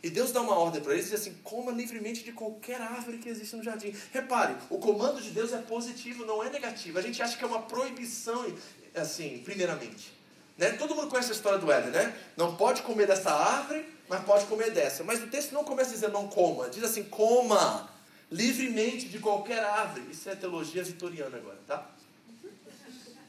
E 0.05 0.11
Deus 0.11 0.33
dá 0.33 0.43
uma 0.43 0.59
ordem 0.59 0.83
para 0.83 0.93
eles 0.93 1.07
e 1.07 1.11
diz 1.13 1.21
assim: 1.23 1.33
coma 1.43 1.73
livremente 1.73 2.23
de 2.23 2.31
qualquer 2.31 2.79
árvore 2.79 3.17
que 3.17 3.27
existe 3.27 3.57
no 3.57 3.63
jardim. 3.63 3.97
Repare, 4.13 4.55
o 4.69 4.79
comando 4.79 5.19
de 5.19 5.31
Deus 5.31 5.51
é 5.51 5.57
positivo, 5.57 6.27
não 6.27 6.45
é 6.45 6.51
negativo. 6.51 6.99
A 6.99 7.01
gente 7.01 7.23
acha 7.23 7.39
que 7.39 7.43
é 7.43 7.47
uma 7.47 7.63
proibição, 7.63 8.55
assim, 8.95 9.41
primeiramente. 9.43 10.13
Né? 10.59 10.73
Todo 10.73 10.95
mundo 10.95 11.09
conhece 11.09 11.31
a 11.31 11.35
história 11.35 11.59
do 11.59 11.73
Éden, 11.73 11.91
né? 11.91 12.15
Não 12.37 12.55
pode 12.55 12.83
comer 12.83 13.07
dessa 13.07 13.33
árvore, 13.33 13.83
mas 14.07 14.23
pode 14.25 14.45
comer 14.45 14.73
dessa. 14.73 15.03
Mas 15.03 15.23
o 15.23 15.27
texto 15.29 15.53
não 15.53 15.65
começa 15.65 15.93
dizer 15.93 16.11
não 16.11 16.29
coma, 16.29 16.69
diz 16.69 16.85
assim: 16.85 17.05
coma 17.05 17.89
livremente 18.31 19.09
de 19.09 19.19
qualquer 19.19 19.65
árvore. 19.65 20.11
Isso 20.11 20.29
é 20.29 20.37
teologia 20.37 20.85
vitoriana 20.85 21.39
agora, 21.39 21.59
tá? 21.67 21.91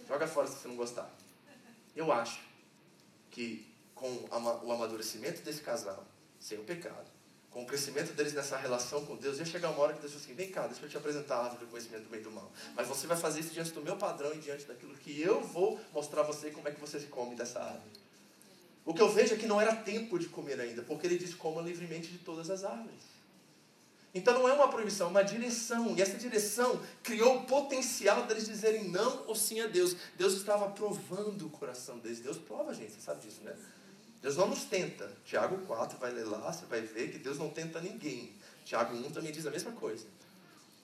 Joga 0.06 0.28
fora 0.28 0.48
se 0.48 0.58
você 0.58 0.68
não 0.68 0.76
gostar. 0.76 1.10
Eu 1.96 2.12
acho 2.12 2.42
que 3.32 3.66
com 3.96 4.12
o 4.62 4.72
amadurecimento 4.74 5.42
desse 5.42 5.62
casal, 5.62 6.06
sem 6.46 6.60
o 6.60 6.64
pecado, 6.64 7.10
com 7.50 7.64
o 7.64 7.66
crescimento 7.66 8.14
deles 8.14 8.34
nessa 8.34 8.56
relação 8.56 9.04
com 9.04 9.16
Deus, 9.16 9.40
ia 9.40 9.46
chegar 9.46 9.72
uma 9.72 9.80
hora 9.80 9.94
que 9.94 10.00
Deus 10.00 10.12
falou 10.12 10.24
assim: 10.24 10.36
vem 10.36 10.52
cá, 10.52 10.68
deixa 10.68 10.86
eu 10.86 10.90
te 10.90 10.96
apresentar 10.96 11.38
a 11.38 11.44
árvore 11.46 11.66
do 11.66 11.72
conhecimento 11.72 12.04
do 12.04 12.10
bem 12.10 12.20
e 12.20 12.24
do 12.24 12.30
mal. 12.30 12.52
Mas 12.76 12.88
você 12.88 13.08
vai 13.08 13.18
fazer 13.18 13.40
isso 13.40 13.50
diante 13.50 13.72
do 13.72 13.82
meu 13.82 13.98
padrão 13.98 14.32
e 14.32 14.38
diante 14.38 14.66
daquilo 14.66 14.94
que 14.94 15.20
eu 15.20 15.42
vou 15.42 15.80
mostrar 15.92 16.22
a 16.22 16.24
você 16.24 16.52
como 16.52 16.68
é 16.68 16.72
que 16.72 16.80
você 16.80 17.00
se 17.00 17.08
come 17.08 17.36
dessa 17.36 17.60
árvore. 17.60 18.06
O 18.86 18.94
que 18.94 19.02
eu 19.02 19.10
vejo 19.10 19.34
é 19.34 19.38
que 19.38 19.48
não 19.48 19.60
era 19.60 19.76
tempo 19.76 20.20
de 20.20 20.28
comer 20.28 20.60
ainda, 20.60 20.84
porque 20.84 21.08
ele 21.08 21.18
diz: 21.18 21.34
coma 21.34 21.64
livremente 21.64 22.10
de 22.10 22.20
todas 22.20 22.52
as 22.52 22.64
árvores. 22.64 23.16
Então 24.14 24.36
não 24.36 24.48
é 24.48 24.54
uma 24.54 24.68
proibição, 24.68 25.08
é 25.08 25.10
uma 25.10 25.24
direção. 25.24 25.96
E 25.98 26.02
essa 26.02 26.18
direção 26.18 26.80
criou 27.02 27.38
o 27.38 27.46
potencial 27.46 28.28
deles 28.28 28.46
dizerem 28.46 28.90
não 28.90 29.26
ou 29.26 29.36
sim 29.36 29.62
a 29.62 29.68
Deus. 29.68 29.96
Deus 30.16 30.34
estava 30.34 30.70
provando 30.70 31.48
o 31.48 31.50
coração 31.50 31.98
deles. 31.98 32.20
Deus 32.20 32.38
prova, 32.38 32.72
gente, 32.72 32.92
você 32.92 33.02
sabe 33.02 33.22
disso, 33.22 33.42
né? 33.44 33.56
Deus 34.22 34.36
não 34.38 34.48
nos 34.48 34.64
tenta. 34.64 35.12
Tiago 35.26 35.58
4, 35.66 35.98
vai 35.98 36.12
ler 36.12 36.26
lá, 36.26 36.52
você 36.52 36.66
vai 36.66 36.82
ver 36.82 37.12
que 37.12 37.20
Deus 37.20 37.38
não 37.38 37.50
tenta 37.50 37.80
ninguém. 37.80 38.34
Tiago 38.66 38.96
1 38.96 39.12
também 39.12 39.32
diz 39.32 39.46
a 39.46 39.52
mesma 39.52 39.72
coisa. 39.72 40.06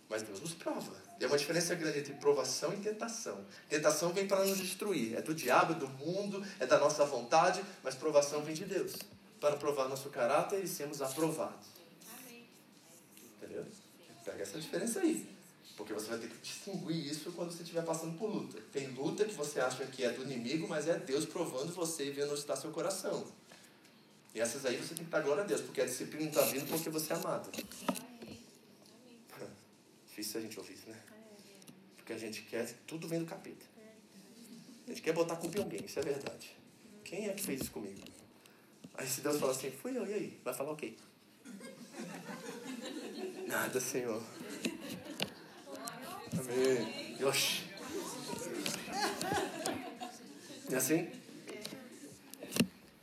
Mas 0.10 0.22
Deus 0.24 0.42
nos 0.42 0.54
prova. 0.54 0.92
Tem 1.18 1.28
uma 1.28 1.38
diferença 1.38 1.74
grande 1.74 2.00
entre 2.00 2.14
provação 2.16 2.74
e 2.74 2.78
tentação. 2.78 3.46
Tentação 3.70 4.12
vem 4.12 4.28
para 4.28 4.44
nos 4.44 4.58
destruir. 4.58 5.16
É 5.16 5.22
do 5.22 5.34
diabo, 5.34 5.74
é 5.74 5.76
do 5.76 5.88
mundo, 5.88 6.46
é 6.60 6.66
da 6.66 6.78
nossa 6.78 7.06
vontade, 7.06 7.64
mas 7.82 7.96
provação 7.96 8.44
vem 8.44 8.54
de 8.54 8.66
Deus. 8.66 8.94
Para 9.40 9.56
provar 9.56 9.88
nosso 9.88 10.10
caráter 10.10 10.64
e 10.64 10.68
sermos 10.68 11.02
aprovados. 11.02 11.68
Entendeu? 13.38 13.66
Pega 14.26 14.44
essa 14.44 14.60
diferença 14.60 15.00
aí. 15.00 15.41
Porque 15.76 15.94
você 15.94 16.10
vai 16.10 16.20
ter 16.20 16.30
que 16.30 16.38
distinguir 16.38 17.12
isso 17.12 17.32
quando 17.32 17.52
você 17.52 17.64
estiver 17.64 17.84
passando 17.84 18.18
por 18.18 18.30
luta. 18.30 18.62
Tem 18.72 18.88
luta 18.90 19.26
que 19.26 19.34
você 19.34 19.60
acha 19.60 19.86
que 19.86 20.04
é 20.04 20.12
do 20.12 20.24
inimigo, 20.24 20.68
mas 20.68 20.88
é 20.88 21.00
Deus 21.00 21.26
provando 21.26 21.74
você 21.74 22.06
e 22.06 22.12
vendo 22.12 22.32
onde 22.32 22.40
está 22.40 22.56
seu 22.56 22.72
coração. 22.72 23.26
E 24.34 24.40
essas 24.40 24.66
aí 24.66 24.78
você 24.78 24.94
tem 24.94 25.04
que 25.04 25.12
dar 25.12 25.22
glória 25.22 25.44
a 25.44 25.46
Deus, 25.46 25.62
porque 25.62 25.82
a 25.82 25.86
disciplina 25.86 26.30
está 26.30 26.42
vindo 26.44 26.68
porque 26.68 26.90
você 26.90 27.14
é 27.14 27.16
amado. 27.16 27.50
Difícil 30.08 30.40
a 30.40 30.44
gente 30.44 30.60
ouvir 30.60 30.74
isso, 30.74 30.90
né? 30.90 31.02
Porque 31.98 32.14
a 32.14 32.18
gente 32.18 32.44
quer, 32.44 32.72
tudo 32.86 33.08
vem 33.08 33.20
do 33.20 33.26
capeta. 33.26 33.66
A 34.86 34.90
gente 34.90 35.02
quer 35.02 35.14
botar 35.14 35.38
culpa 35.38 35.58
em 35.58 35.62
alguém, 35.62 35.86
isso 35.86 36.00
é 36.00 36.02
verdade. 36.02 36.56
Quem 37.04 37.28
é 37.28 37.34
que 37.34 37.44
fez 37.44 37.62
isso 37.62 37.72
comigo? 37.72 38.02
Aí 38.94 39.08
se 39.08 39.22
Deus 39.22 39.40
falar 39.40 39.54
assim, 39.54 39.72
fui 39.72 39.98
eu, 39.98 40.06
e 40.06 40.14
aí? 40.14 40.42
Vai 40.44 40.54
falar 40.54 40.72
o 40.72 40.76
quê? 40.76 40.96
Nada, 43.48 43.80
Senhor. 43.80 44.22
Amém. 46.38 47.18
Oxi. 47.24 47.64
É 50.72 50.76
assim? 50.76 51.10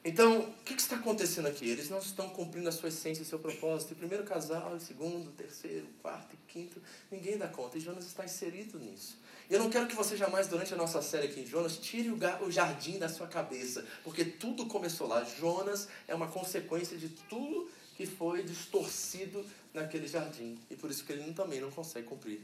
Então, 0.05 0.41
o 0.41 0.53
que, 0.65 0.75
que 0.75 0.81
está 0.81 0.97
acontecendo 0.97 1.47
aqui? 1.47 1.69
Eles 1.69 1.91
não 1.91 1.99
estão 1.99 2.31
cumprindo 2.31 2.67
a 2.69 2.73
sua 2.73 2.89
essência 2.89 3.23
e 3.23 3.27
seu 3.27 3.39
propósito. 3.39 3.93
E 3.93 3.95
primeiro 3.95 4.25
casal, 4.25 4.81
segundo, 4.81 5.31
terceiro, 5.33 5.87
quarto 6.01 6.35
e 6.35 6.53
quinto, 6.53 6.81
ninguém 7.11 7.37
dá 7.37 7.47
conta. 7.47 7.77
E 7.77 7.81
Jonas 7.81 8.07
está 8.07 8.25
inserido 8.25 8.79
nisso. 8.79 9.19
Eu 9.51 9.59
não 9.59 9.69
quero 9.69 9.87
que 9.87 9.95
você 9.95 10.17
jamais, 10.17 10.47
durante 10.47 10.73
a 10.73 10.77
nossa 10.77 11.03
série 11.03 11.27
aqui 11.27 11.41
em 11.41 11.47
Jonas, 11.47 11.77
tire 11.77 12.11
o 12.11 12.51
jardim 12.51 12.99
da 12.99 13.09
sua 13.09 13.27
cabeça, 13.27 13.85
porque 14.03 14.25
tudo 14.25 14.67
começou 14.67 15.07
lá. 15.07 15.23
Jonas 15.25 15.89
é 16.07 16.15
uma 16.15 16.29
consequência 16.29 16.97
de 16.97 17.11
tudo 17.11 17.69
que 17.95 18.07
foi 18.07 18.43
distorcido 18.43 19.45
naquele 19.75 20.09
jardim. 20.09 20.59
E 20.71 20.77
por 20.77 20.91
isso 20.91 21.05
que 21.05 21.13
ele 21.13 21.35
também 21.35 21.61
não 21.61 21.71
consegue 21.71 22.07
cumprir 22.07 22.41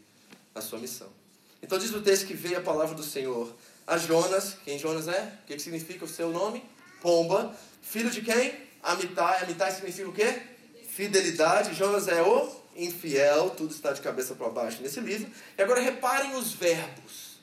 a 0.55 0.61
sua 0.61 0.79
missão. 0.79 1.09
Então 1.63 1.79
diz 1.79 1.91
o 1.93 2.03
texto 2.03 2.27
que 2.27 2.35
veio 2.35 2.59
a 2.59 2.61
palavra 2.61 2.95
do 2.95 3.03
Senhor 3.03 3.55
a 3.87 3.99
Jonas. 3.99 4.57
Quem 4.65 4.79
Jonas 4.79 5.09
é? 5.09 5.39
O 5.43 5.47
que, 5.47 5.55
que 5.55 5.63
significa 5.63 6.05
o 6.05 6.09
seu 6.09 6.31
nome? 6.31 6.63
Pomba. 7.01 7.55
Filho 7.83 8.11
de 8.11 8.23
quem? 8.23 8.55
Amitai. 8.83 9.43
Amitai 9.45 9.73
significa 9.73 10.09
o 10.09 10.13
quê? 10.13 10.43
Fidelidade. 10.89 11.75
Jonas 11.75 12.09
é 12.09 12.23
o 12.23 12.51
infiel. 12.77 13.51
Tudo 13.51 13.73
está 13.73 13.93
de 13.93 14.01
cabeça 14.01 14.35
para 14.35 14.49
baixo 14.49 14.83
nesse 14.83 15.01
livro. 15.01 15.31
E 15.57 15.63
agora 15.63 15.81
reparem 15.81 16.35
os 16.37 16.53
verbos. 16.53 17.39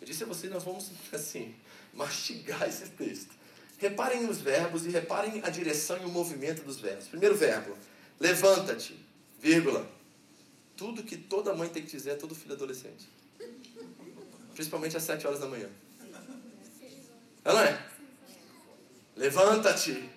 Eu 0.00 0.06
disse 0.06 0.24
a 0.24 0.26
vocês, 0.26 0.52
nós 0.52 0.64
vamos, 0.64 0.90
assim, 1.12 1.54
mastigar 1.92 2.68
esse 2.68 2.86
texto. 2.90 3.34
Reparem 3.78 4.28
os 4.28 4.38
verbos 4.38 4.86
e 4.86 4.90
reparem 4.90 5.42
a 5.44 5.50
direção 5.50 5.98
e 6.00 6.04
o 6.04 6.08
movimento 6.08 6.62
dos 6.62 6.80
verbos. 6.80 7.08
Primeiro 7.08 7.36
verbo, 7.36 7.76
levanta-te, 8.18 8.98
vírgula. 9.38 9.95
Tudo 10.76 11.02
que 11.02 11.16
toda 11.16 11.54
mãe 11.54 11.68
tem 11.68 11.82
que 11.82 11.90
dizer 11.90 12.10
é 12.10 12.14
todo 12.14 12.34
filho 12.34 12.54
adolescente. 12.54 13.08
Principalmente 14.54 14.96
às 14.96 15.02
sete 15.02 15.26
horas 15.26 15.40
da 15.40 15.46
manhã. 15.46 15.68
É 17.44 17.52
não 17.52 17.60
é? 17.60 17.86
Levanta-te. 19.16 20.10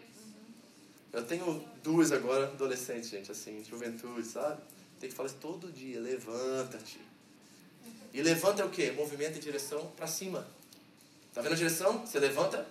Eu 1.12 1.24
tenho 1.24 1.64
duas 1.84 2.12
agora, 2.12 2.46
adolescentes, 2.46 3.10
gente, 3.10 3.32
assim, 3.32 3.64
juventude, 3.64 4.28
sabe? 4.28 4.62
Tem 5.00 5.10
que 5.10 5.16
falar 5.16 5.28
isso 5.28 5.38
todo 5.40 5.72
dia, 5.72 6.00
levanta-te. 6.00 7.00
E 8.14 8.22
levanta 8.22 8.62
é 8.62 8.66
o 8.66 8.70
quê? 8.70 8.92
Movimento 8.92 9.38
em 9.38 9.42
direção 9.42 9.92
para 9.96 10.08
cima. 10.08 10.46
Tá 11.34 11.42
vendo 11.42 11.54
a 11.54 11.56
direção? 11.56 12.06
Você 12.06 12.20
levanta 12.20 12.68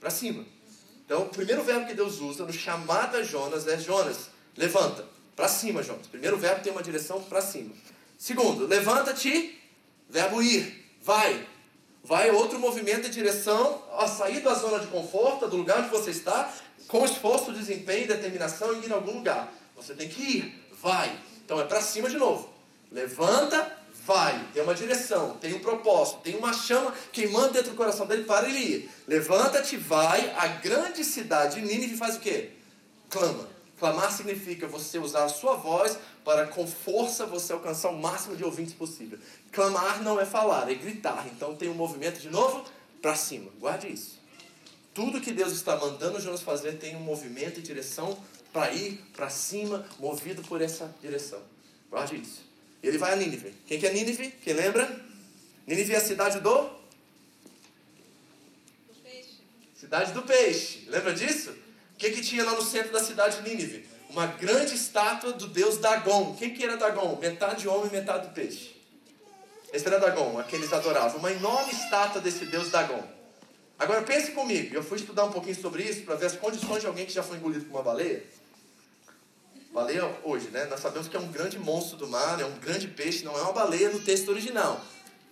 para 0.00 0.10
cima. 0.10 0.44
Então, 1.04 1.22
o 1.22 1.28
primeiro 1.28 1.62
verbo 1.62 1.86
que 1.86 1.94
Deus 1.94 2.20
usa 2.20 2.44
no 2.44 2.52
chamado 2.52 3.16
a 3.16 3.22
Jonas 3.22 3.66
é 3.66 3.78
Jonas, 3.78 4.30
levanta. 4.56 5.06
Para 5.38 5.46
cima, 5.46 5.84
Jonas. 5.84 6.08
Primeiro 6.08 6.36
verbo 6.36 6.64
tem 6.64 6.72
uma 6.72 6.82
direção 6.82 7.22
para 7.22 7.40
cima. 7.40 7.70
Segundo, 8.18 8.66
levanta-te, 8.66 9.56
verbo 10.10 10.42
ir. 10.42 10.84
Vai. 11.00 11.46
Vai 12.02 12.28
outro 12.32 12.58
movimento 12.58 13.06
em 13.06 13.10
direção 13.10 13.80
a 13.96 14.08
sair 14.08 14.40
da 14.40 14.52
zona 14.54 14.80
de 14.80 14.88
conforto, 14.88 15.46
do 15.46 15.58
lugar 15.58 15.78
onde 15.78 15.90
você 15.90 16.10
está, 16.10 16.52
com 16.88 17.04
esforço, 17.04 17.52
desempenho, 17.52 18.08
determinação 18.08 18.74
e 18.74 18.84
ir 18.84 18.88
em 18.88 18.92
algum 18.92 19.12
lugar. 19.12 19.52
Você 19.76 19.94
tem 19.94 20.08
que 20.08 20.20
ir. 20.20 20.66
Vai. 20.82 21.16
Então 21.44 21.60
é 21.60 21.64
para 21.64 21.80
cima 21.82 22.10
de 22.10 22.16
novo. 22.16 22.52
Levanta, 22.90 23.78
vai. 24.04 24.44
Tem 24.52 24.60
uma 24.60 24.74
direção, 24.74 25.36
tem 25.36 25.54
um 25.54 25.60
propósito, 25.60 26.18
tem 26.18 26.34
uma 26.34 26.52
chama 26.52 26.92
queimando 27.12 27.52
dentro 27.52 27.70
do 27.70 27.76
coração 27.76 28.08
dele 28.08 28.24
para 28.24 28.48
ele 28.48 28.58
ir. 28.58 28.90
Levanta-te, 29.06 29.76
vai. 29.76 30.34
A 30.36 30.48
grande 30.48 31.04
cidade 31.04 31.60
de 31.60 31.62
Nínive 31.64 31.96
faz 31.96 32.16
o 32.16 32.18
quê? 32.18 32.50
Clama. 33.08 33.57
Clamar 33.78 34.12
significa 34.12 34.66
você 34.66 34.98
usar 34.98 35.24
a 35.24 35.28
sua 35.28 35.54
voz 35.54 35.98
para 36.24 36.46
com 36.46 36.66
força 36.66 37.24
você 37.24 37.52
alcançar 37.52 37.90
o 37.90 37.98
máximo 37.98 38.36
de 38.36 38.44
ouvintes 38.44 38.74
possível. 38.74 39.18
Clamar 39.52 40.02
não 40.02 40.20
é 40.20 40.26
falar, 40.26 40.70
é 40.70 40.74
gritar. 40.74 41.26
Então 41.28 41.54
tem 41.54 41.68
um 41.68 41.74
movimento 41.74 42.20
de 42.20 42.28
novo 42.28 42.64
para 43.00 43.14
cima. 43.14 43.50
Guarde 43.58 43.88
isso. 43.88 44.18
Tudo 44.92 45.20
que 45.20 45.32
Deus 45.32 45.52
está 45.52 45.76
mandando 45.76 46.20
Jonas 46.20 46.42
fazer 46.42 46.72
tem 46.72 46.96
um 46.96 47.00
movimento 47.00 47.60
e 47.60 47.62
direção 47.62 48.18
para 48.52 48.72
ir 48.72 49.00
para 49.14 49.30
cima, 49.30 49.86
movido 49.98 50.42
por 50.42 50.60
essa 50.60 50.92
direção. 51.00 51.40
Guarde 51.88 52.16
isso. 52.16 52.42
Ele 52.82 52.98
vai 52.98 53.12
a 53.12 53.16
Nínive. 53.16 53.54
Quem 53.66 53.78
que 53.78 53.86
é 53.86 53.92
Nínive? 53.92 54.30
Quem 54.42 54.54
lembra? 54.54 54.88
Nínive 55.66 55.94
é 55.94 55.98
a 55.98 56.00
cidade 56.00 56.40
do? 56.40 56.62
Do 58.88 58.94
peixe. 59.02 59.38
Cidade 59.76 60.12
do 60.12 60.22
peixe. 60.22 60.86
Lembra 60.88 61.14
disso? 61.14 61.67
O 61.98 62.00
que, 62.00 62.12
que 62.12 62.22
tinha 62.22 62.44
lá 62.44 62.52
no 62.52 62.62
centro 62.62 62.92
da 62.92 63.02
cidade 63.02 63.42
de 63.42 63.50
Nínive? 63.50 63.84
Uma 64.08 64.28
grande 64.28 64.72
estátua 64.72 65.32
do 65.32 65.48
deus 65.48 65.78
Dagon. 65.78 66.36
Quem 66.38 66.54
que 66.54 66.62
era 66.62 66.76
Dagon? 66.76 67.18
Metade 67.20 67.66
homem, 67.66 67.90
metade 67.90 68.32
peixe. 68.32 68.76
Esse 69.72 69.84
era 69.84 69.98
Dagon, 69.98 70.38
aqueles 70.38 70.72
adoravam. 70.72 71.18
Uma 71.18 71.32
enorme 71.32 71.72
estátua 71.72 72.20
desse 72.20 72.44
deus 72.44 72.70
Dagon. 72.70 73.02
Agora 73.76 74.02
pense 74.02 74.30
comigo, 74.30 74.76
eu 74.76 74.84
fui 74.84 74.96
estudar 74.96 75.24
um 75.24 75.32
pouquinho 75.32 75.60
sobre 75.60 75.82
isso 75.82 76.02
para 76.02 76.14
ver 76.14 76.26
as 76.26 76.36
condições 76.36 76.82
de 76.82 76.86
alguém 76.86 77.04
que 77.04 77.12
já 77.12 77.24
foi 77.24 77.36
engolido 77.36 77.64
por 77.64 77.72
uma 77.72 77.82
baleia. 77.82 78.22
Baleia 79.72 80.04
hoje, 80.22 80.50
né? 80.50 80.66
Nós 80.66 80.78
sabemos 80.78 81.08
que 81.08 81.16
é 81.16 81.20
um 81.20 81.32
grande 81.32 81.58
monstro 81.58 81.96
do 81.96 82.06
mar, 82.06 82.40
é 82.40 82.44
um 82.44 82.58
grande 82.60 82.86
peixe, 82.86 83.24
não 83.24 83.36
é 83.36 83.42
uma 83.42 83.52
baleia 83.52 83.88
no 83.88 83.98
texto 83.98 84.28
original. 84.28 84.80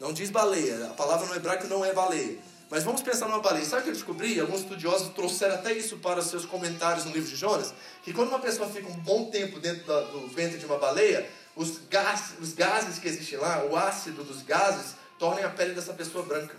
Não 0.01 0.13
diz 0.13 0.31
baleia, 0.31 0.87
a 0.87 0.95
palavra 0.95 1.29
no 1.29 1.37
hebraico 1.37 1.69
não 1.69 1.85
é 1.85 1.93
baleia. 1.93 2.39
Mas 2.69 2.83
vamos 2.83 3.03
pensar 3.03 3.27
numa 3.27 3.41
baleia. 3.41 3.65
Sabe 3.65 3.83
o 3.83 3.85
que 3.85 3.91
eu 3.91 3.95
descobri? 3.95 4.41
Alguns 4.41 4.61
estudiosos 4.63 5.13
trouxeram 5.15 5.55
até 5.55 5.73
isso 5.73 5.99
para 5.99 6.21
seus 6.21 6.45
comentários 6.45 7.05
no 7.05 7.13
livro 7.13 7.29
de 7.29 7.37
Jonas, 7.37 7.73
que 8.03 8.13
quando 8.13 8.29
uma 8.29 8.41
pessoa 8.41 8.69
fica 8.69 8.89
um 8.89 8.97
bom 8.97 9.31
tempo 9.31 9.61
dentro 9.61 9.85
do 9.85 10.27
ventre 10.29 10.59
de 10.59 10.67
uma 10.67 10.77
baleia, 10.77 11.29
os, 11.55 11.79
gás, 11.89 12.35
os 12.41 12.53
gases 12.53 12.99
que 12.99 13.07
existem 13.07 13.39
lá, 13.39 13.65
o 13.65 13.77
ácido 13.77 14.25
dos 14.25 14.43
gases, 14.43 14.97
tornem 15.19 15.45
a 15.45 15.51
pele 15.51 15.75
dessa 15.75 15.95
pessoa 15.95 16.25
branca. 16.25 16.57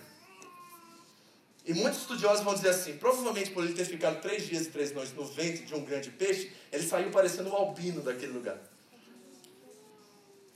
E 1.66 1.74
muitos 1.74 2.00
estudiosos 2.00 2.44
vão 2.46 2.54
dizer 2.54 2.70
assim: 2.70 2.98
provavelmente 2.98 3.52
por 3.52 3.66
ele 3.66 3.74
ter 3.74 3.84
ficado 3.84 4.22
três 4.22 4.48
dias 4.48 4.66
e 4.66 4.70
três 4.70 4.94
noites 4.94 5.14
no 5.14 5.26
ventre 5.26 5.66
de 5.66 5.76
um 5.76 5.84
grande 5.84 6.10
peixe, 6.10 6.52
ele 6.72 6.88
saiu 6.88 7.12
parecendo 7.12 7.50
um 7.50 7.56
albino 7.56 8.02
daquele 8.02 8.32
lugar. 8.32 8.58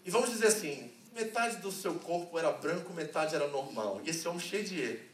E 0.05 0.09
vamos 0.09 0.29
dizer 0.29 0.47
assim: 0.47 0.89
metade 1.13 1.57
do 1.57 1.69
seu 1.69 1.95
corpo 1.95 2.39
era 2.39 2.49
branco, 2.53 2.93
metade 2.93 3.35
era 3.35 3.47
normal. 3.49 4.01
E 4.05 4.09
esse 4.09 4.25
homem 4.25 4.39
cheio 4.39 4.63
de 4.63 5.11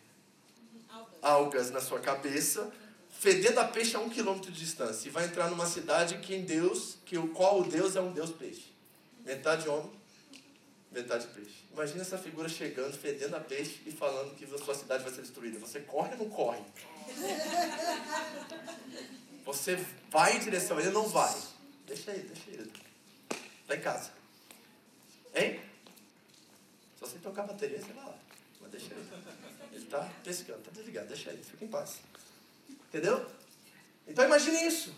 algas 1.22 1.72
na 1.72 1.82
sua 1.82 2.00
cabeça, 2.00 2.72
fedendo 3.10 3.60
a 3.60 3.66
peixe 3.66 3.96
a 3.96 4.00
um 4.00 4.10
quilômetro 4.10 4.52
de 4.52 4.60
distância. 4.60 5.08
E 5.08 5.12
vai 5.12 5.26
entrar 5.26 5.50
numa 5.50 5.66
cidade 5.66 6.18
que 6.18 6.36
em 6.36 6.44
Deus, 6.44 6.98
que 7.06 7.18
o 7.18 7.30
qual 7.30 7.62
o 7.62 7.64
Deus 7.64 7.96
é 7.96 8.02
um 8.02 8.12
Deus 8.12 8.32
peixe. 8.32 8.72
Metade 9.26 9.68
homem, 9.68 9.92
metade 10.92 11.28
peixe. 11.28 11.66
Imagina 11.72 12.02
essa 12.02 12.18
figura 12.18 12.50
chegando, 12.50 12.98
fedendo 12.98 13.36
a 13.36 13.40
peixe 13.40 13.82
e 13.86 13.92
falando 13.92 14.36
que 14.36 14.46
a 14.46 14.58
sua 14.58 14.74
cidade 14.74 15.04
vai 15.04 15.14
ser 15.14 15.22
destruída. 15.22 15.60
Você 15.60 15.82
corre 15.82 16.14
ou 16.14 16.20
não 16.20 16.30
corre? 16.30 16.62
Você 19.46 19.76
vai 20.10 20.38
em 20.38 20.40
direção, 20.40 20.80
ele 20.80 20.90
não 20.90 21.08
vai. 21.08 21.34
Deixa 21.86 22.12
ele, 22.12 22.28
deixa 22.28 22.50
ele. 22.50 22.72
Está 23.62 23.76
em 23.76 23.82
casa. 23.82 24.12
Hein? 25.36 25.60
Se 26.96 27.02
você 27.02 27.18
tocar 27.20 27.44
a 27.44 27.48
bateria, 27.48 27.80
você 27.80 27.94
vai 27.94 28.06
lá. 28.06 28.18
Mas 28.60 28.72
deixa 28.72 28.94
ele. 28.94 29.47
Ele 29.88 29.96
está 29.96 30.10
pescando, 30.24 30.60
está 30.60 30.72
desligado. 30.72 31.08
Deixa 31.08 31.30
ele, 31.30 31.42
fica 31.44 31.64
em 31.64 31.68
paz. 31.70 32.00
Entendeu? 32.90 33.26
Então 34.06 34.26
imagine 34.26 34.68
isso. 34.68 34.94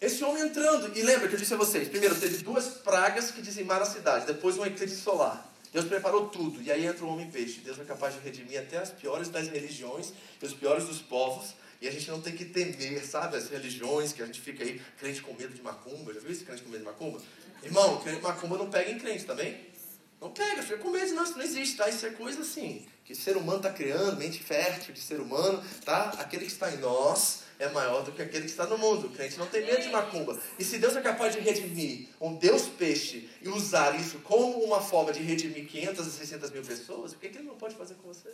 Esse 0.00 0.22
homem 0.24 0.44
entrando, 0.44 0.96
e 0.96 1.02
lembra 1.02 1.28
que 1.28 1.34
eu 1.34 1.38
disse 1.38 1.54
a 1.54 1.56
vocês: 1.56 1.88
primeiro, 1.88 2.18
teve 2.18 2.38
duas 2.38 2.66
pragas 2.66 3.30
que 3.30 3.42
dizimaram 3.42 3.82
a 3.82 3.86
cidade, 3.86 4.26
depois 4.26 4.56
um 4.56 4.64
eclipse 4.64 4.96
solar. 4.96 5.46
Deus 5.72 5.84
preparou 5.84 6.28
tudo, 6.28 6.62
e 6.62 6.72
aí 6.72 6.86
entra 6.86 7.04
o 7.04 7.08
homem 7.08 7.30
peixe. 7.30 7.60
Deus 7.60 7.78
é 7.78 7.84
capaz 7.84 8.14
de 8.14 8.20
redimir 8.20 8.58
até 8.58 8.78
as 8.78 8.90
piores 8.90 9.28
das 9.28 9.48
religiões 9.48 10.14
e 10.40 10.46
os 10.46 10.54
piores 10.54 10.84
dos 10.84 11.02
povos, 11.02 11.54
e 11.80 11.86
a 11.88 11.90
gente 11.90 12.10
não 12.10 12.22
tem 12.22 12.34
que 12.34 12.44
temer, 12.44 13.04
sabe, 13.04 13.36
as 13.36 13.50
religiões 13.50 14.12
que 14.12 14.22
a 14.22 14.26
gente 14.26 14.40
fica 14.40 14.64
aí, 14.64 14.80
crente 14.98 15.20
com 15.20 15.34
medo 15.34 15.52
de 15.52 15.60
macumba. 15.60 16.14
Já 16.14 16.20
viu 16.20 16.30
esse 16.30 16.44
crente 16.44 16.62
com 16.62 16.70
medo 16.70 16.80
de 16.80 16.86
macumba? 16.86 17.20
Irmão, 17.62 18.00
crente 18.00 18.22
macumba 18.22 18.56
não 18.56 18.70
pega 18.70 18.90
em 18.90 18.98
crente 18.98 19.24
também. 19.24 19.52
Tá 19.52 19.77
não 20.20 20.30
pega, 20.30 20.62
fica 20.62 20.78
com 20.78 20.90
medo, 20.90 21.14
não, 21.14 21.22
isso 21.22 21.36
não 21.36 21.44
existe, 21.44 21.76
tá? 21.76 21.88
Isso 21.88 22.04
é 22.04 22.10
coisa 22.10 22.40
assim, 22.40 22.84
que 23.04 23.12
o 23.12 23.16
ser 23.16 23.36
humano 23.36 23.58
está 23.58 23.70
criando, 23.70 24.18
mente 24.18 24.42
fértil 24.42 24.92
de 24.92 25.00
ser 25.00 25.20
humano, 25.20 25.62
tá? 25.84 26.10
Aquele 26.18 26.44
que 26.44 26.52
está 26.52 26.72
em 26.72 26.78
nós 26.78 27.44
é 27.58 27.68
maior 27.68 28.02
do 28.02 28.12
que 28.12 28.22
aquele 28.22 28.44
que 28.44 28.50
está 28.50 28.66
no 28.66 28.76
mundo. 28.78 29.06
O 29.06 29.10
crente 29.10 29.38
não 29.38 29.46
tem 29.46 29.64
medo 29.64 29.82
de 29.82 29.88
macumba. 29.90 30.38
E 30.58 30.64
se 30.64 30.78
Deus 30.78 30.96
é 30.96 31.00
capaz 31.00 31.34
de 31.34 31.40
redimir 31.40 32.08
um 32.20 32.34
Deus 32.34 32.62
peixe 32.66 33.28
e 33.40 33.48
usar 33.48 33.98
isso 33.98 34.18
como 34.20 34.58
uma 34.64 34.80
forma 34.80 35.12
de 35.12 35.20
redimir 35.20 35.66
500 35.66 36.06
a 36.06 36.10
600 36.10 36.50
mil 36.50 36.62
pessoas, 36.62 37.12
o 37.12 37.16
que, 37.16 37.28
que 37.28 37.38
ele 37.38 37.46
não 37.46 37.56
pode 37.56 37.74
fazer 37.74 37.94
com 37.94 38.08
você? 38.08 38.30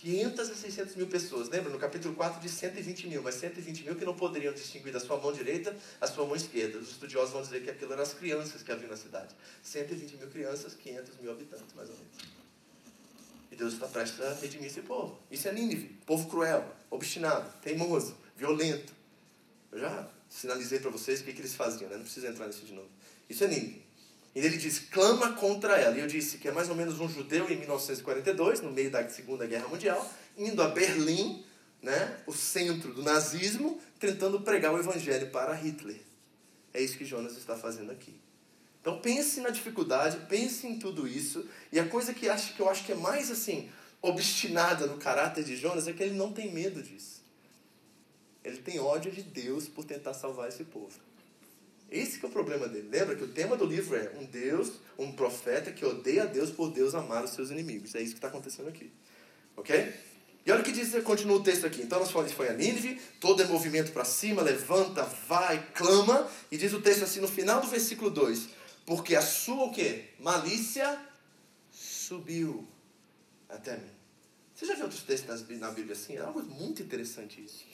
500 0.00 0.50
a 0.50 0.54
600 0.54 0.96
mil 0.96 1.06
pessoas. 1.08 1.50
Lembra? 1.50 1.70
No 1.70 1.78
capítulo 1.78 2.14
4 2.14 2.40
de 2.40 2.48
120 2.48 3.06
mil, 3.06 3.22
mas 3.22 3.34
120 3.34 3.84
mil 3.84 3.94
que 3.94 4.04
não 4.04 4.14
poderiam 4.14 4.52
distinguir 4.54 4.92
da 4.92 4.98
sua 4.98 5.18
mão 5.18 5.30
direita 5.30 5.76
a 6.00 6.06
sua 6.06 6.24
mão 6.24 6.34
esquerda. 6.34 6.78
Os 6.78 6.92
estudiosos 6.92 7.32
vão 7.32 7.42
dizer 7.42 7.62
que 7.62 7.68
aquilo 7.68 7.92
eram 7.92 8.02
as 8.02 8.14
crianças 8.14 8.62
que 8.62 8.72
haviam 8.72 8.88
na 8.88 8.96
cidade. 8.96 9.34
120 9.62 10.16
mil 10.16 10.28
crianças, 10.28 10.74
500 10.74 11.18
mil 11.18 11.30
habitantes, 11.30 11.74
mais 11.74 11.90
ou 11.90 11.96
menos. 11.96 12.40
E 13.52 13.56
Deus 13.56 13.74
está 13.74 13.86
prestes 13.88 14.20
a 14.22 14.32
redimir 14.34 14.68
esse 14.68 14.80
povo. 14.80 15.20
Isso 15.30 15.46
é 15.48 15.52
Nínive, 15.52 15.98
povo 16.06 16.30
cruel, 16.30 16.74
obstinado, 16.90 17.52
teimoso, 17.60 18.16
violento. 18.34 18.94
Eu 19.70 19.80
já 19.80 20.08
sinalizei 20.30 20.78
para 20.78 20.90
vocês 20.90 21.20
o 21.20 21.24
que, 21.24 21.34
que 21.34 21.42
eles 21.42 21.54
faziam, 21.54 21.90
né? 21.90 21.96
não 21.96 22.04
preciso 22.04 22.26
entrar 22.26 22.46
nisso 22.46 22.64
de 22.64 22.72
novo. 22.72 22.88
Isso 23.28 23.44
é 23.44 23.48
Nínive. 23.48 23.89
E 24.34 24.38
ele 24.38 24.56
diz, 24.56 24.78
clama 24.78 25.32
contra 25.32 25.76
ela. 25.76 25.96
E 25.96 26.00
eu 26.00 26.06
disse 26.06 26.38
que 26.38 26.48
é 26.48 26.52
mais 26.52 26.68
ou 26.68 26.76
menos 26.76 27.00
um 27.00 27.08
judeu 27.08 27.50
em 27.50 27.56
1942, 27.56 28.60
no 28.60 28.70
meio 28.70 28.90
da 28.90 29.08
Segunda 29.08 29.46
Guerra 29.46 29.68
Mundial, 29.68 30.08
indo 30.36 30.62
a 30.62 30.68
Berlim, 30.68 31.44
né, 31.82 32.16
o 32.26 32.32
centro 32.32 32.92
do 32.92 33.02
nazismo, 33.02 33.80
tentando 33.98 34.40
pregar 34.40 34.72
o 34.72 34.78
evangelho 34.78 35.30
para 35.30 35.52
Hitler. 35.54 36.00
É 36.72 36.80
isso 36.80 36.96
que 36.96 37.04
Jonas 37.04 37.36
está 37.36 37.56
fazendo 37.56 37.90
aqui. 37.90 38.20
Então 38.80 39.00
pense 39.00 39.40
na 39.40 39.50
dificuldade, 39.50 40.26
pense 40.28 40.66
em 40.66 40.78
tudo 40.78 41.06
isso. 41.06 41.46
E 41.72 41.78
a 41.78 41.86
coisa 41.86 42.14
que, 42.14 42.28
acho, 42.28 42.54
que 42.54 42.60
eu 42.60 42.68
acho 42.68 42.84
que 42.84 42.92
é 42.92 42.94
mais 42.94 43.30
assim 43.30 43.70
obstinada 44.00 44.86
no 44.86 44.96
caráter 44.96 45.44
de 45.44 45.56
Jonas 45.56 45.86
é 45.86 45.92
que 45.92 46.02
ele 46.02 46.14
não 46.14 46.32
tem 46.32 46.50
medo 46.50 46.82
disso. 46.82 47.22
Ele 48.42 48.56
tem 48.58 48.78
ódio 48.78 49.10
de 49.10 49.22
Deus 49.22 49.68
por 49.68 49.84
tentar 49.84 50.14
salvar 50.14 50.48
esse 50.48 50.64
povo. 50.64 50.98
Esse 51.90 52.24
é 52.24 52.28
o 52.28 52.30
problema 52.30 52.68
dele. 52.68 52.88
Lembra 52.88 53.16
que 53.16 53.24
o 53.24 53.28
tema 53.28 53.56
do 53.56 53.64
livro 53.64 53.96
é 53.96 54.12
um 54.18 54.24
Deus, 54.24 54.72
um 54.96 55.12
profeta 55.12 55.72
que 55.72 55.84
odeia 55.84 56.22
a 56.22 56.26
Deus 56.26 56.50
por 56.50 56.70
Deus 56.70 56.94
amar 56.94 57.24
os 57.24 57.30
seus 57.30 57.50
inimigos. 57.50 57.94
É 57.94 58.00
isso 58.00 58.12
que 58.12 58.18
está 58.18 58.28
acontecendo 58.28 58.68
aqui. 58.68 58.92
Ok? 59.56 59.92
E 60.46 60.50
olha 60.50 60.60
o 60.60 60.64
que 60.64 60.72
diz, 60.72 60.90
continua 61.02 61.36
o 61.36 61.42
texto 61.42 61.66
aqui. 61.66 61.82
Então 61.82 61.98
nós 61.98 62.10
falamos 62.10 62.32
foi 62.32 62.48
a 62.48 62.52
Nínive, 62.52 63.00
todo 63.20 63.42
é 63.42 63.46
movimento 63.46 63.92
para 63.92 64.04
cima, 64.04 64.40
levanta, 64.40 65.02
vai, 65.28 65.66
clama. 65.74 66.30
E 66.50 66.56
diz 66.56 66.72
o 66.72 66.80
texto 66.80 67.02
assim 67.02 67.20
no 67.20 67.28
final 67.28 67.60
do 67.60 67.66
versículo 67.66 68.10
2. 68.10 68.48
Porque 68.86 69.14
a 69.14 69.22
sua 69.22 69.64
o 69.64 69.72
quê? 69.72 70.04
Malícia 70.18 70.98
subiu 71.70 72.66
até 73.48 73.76
mim. 73.76 73.90
Você 74.54 74.66
já 74.66 74.74
viu 74.74 74.84
outros 74.84 75.02
textos 75.02 75.46
na 75.58 75.70
Bíblia 75.70 75.94
assim? 75.94 76.16
É 76.16 76.20
algo 76.20 76.42
muito 76.42 76.82
interessante 76.82 77.42
isso. 77.42 77.64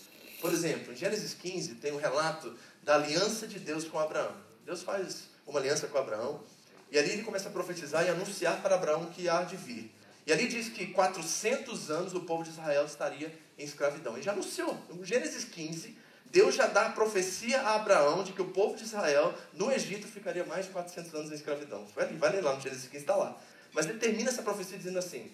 Por 0.41 0.53
exemplo, 0.53 0.93
em 0.93 0.97
Gênesis 0.97 1.35
15 1.35 1.77
tem 1.77 1.93
um 1.93 1.97
relato 1.97 2.55
da 2.87 2.95
aliança 2.95 3.49
de 3.49 3.59
Deus 3.59 3.85
com 3.85 3.99
Abraão. 3.99 4.33
Deus 4.65 4.83
faz 4.85 5.25
uma 5.45 5.59
aliança 5.59 5.89
com 5.89 5.99
Abraão 5.99 6.41
e 6.89 6.97
ali 6.97 7.11
ele 7.11 7.25
começa 7.25 7.49
a 7.49 7.53
profetizar 7.53 8.07
e 8.07 8.09
anunciar 8.09 8.63
para 8.63 8.77
Abraão 8.77 9.07
que 9.07 9.29
há 9.29 9.43
de 9.43 9.57
vir. 9.57 9.93
E 10.25 10.33
ali 10.33 10.47
diz 10.47 10.69
que 10.69 10.87
400 10.87 11.91
anos 11.91 12.15
o 12.15 12.21
povo 12.21 12.45
de 12.45 12.51
Israel 12.51 12.87
estaria 12.87 13.37
em 13.59 13.65
escravidão. 13.65 14.15
Ele 14.15 14.23
já 14.23 14.31
anunciou. 14.31 14.79
Em 14.89 15.05
Gênesis 15.05 15.45
15, 15.45 15.99
Deus 16.27 16.55
já 16.55 16.69
dá 16.69 16.87
a 16.87 16.91
profecia 16.93 17.61
a 17.61 17.75
Abraão 17.75 18.23
de 18.23 18.33
que 18.33 18.43
o 18.43 18.51
povo 18.53 18.77
de 18.77 18.85
Israel 18.85 19.35
no 19.53 19.71
Egito 19.73 20.07
ficaria 20.07 20.45
mais 20.45 20.67
de 20.67 20.71
400 20.71 21.13
anos 21.13 21.33
em 21.33 21.35
escravidão. 21.35 21.85
Vai 21.97 22.33
ler 22.33 22.41
lá 22.41 22.55
no 22.55 22.61
Gênesis 22.61 22.87
15, 22.87 22.97
está 22.99 23.17
lá. 23.17 23.37
Mas 23.73 23.87
ele 23.87 23.99
termina 23.99 24.31
essa 24.31 24.43
profecia 24.43 24.79
dizendo 24.79 25.01
assim: 25.01 25.33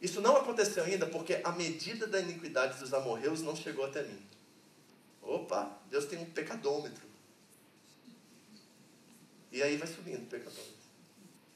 Isso 0.00 0.20
não 0.20 0.36
aconteceu 0.36 0.84
ainda 0.84 1.06
porque 1.06 1.40
a 1.42 1.50
medida 1.50 2.06
da 2.06 2.20
iniquidade 2.20 2.78
dos 2.78 2.94
amorreus 2.94 3.42
não 3.42 3.56
chegou 3.56 3.84
até 3.84 4.04
mim. 4.04 4.24
Opa, 5.44 5.78
Deus 5.90 6.06
tem 6.06 6.18
um 6.18 6.30
pecadômetro. 6.30 7.06
E 9.52 9.62
aí 9.62 9.76
vai 9.76 9.86
subindo 9.86 10.22
o 10.22 10.26
pecadômetro. 10.26 10.74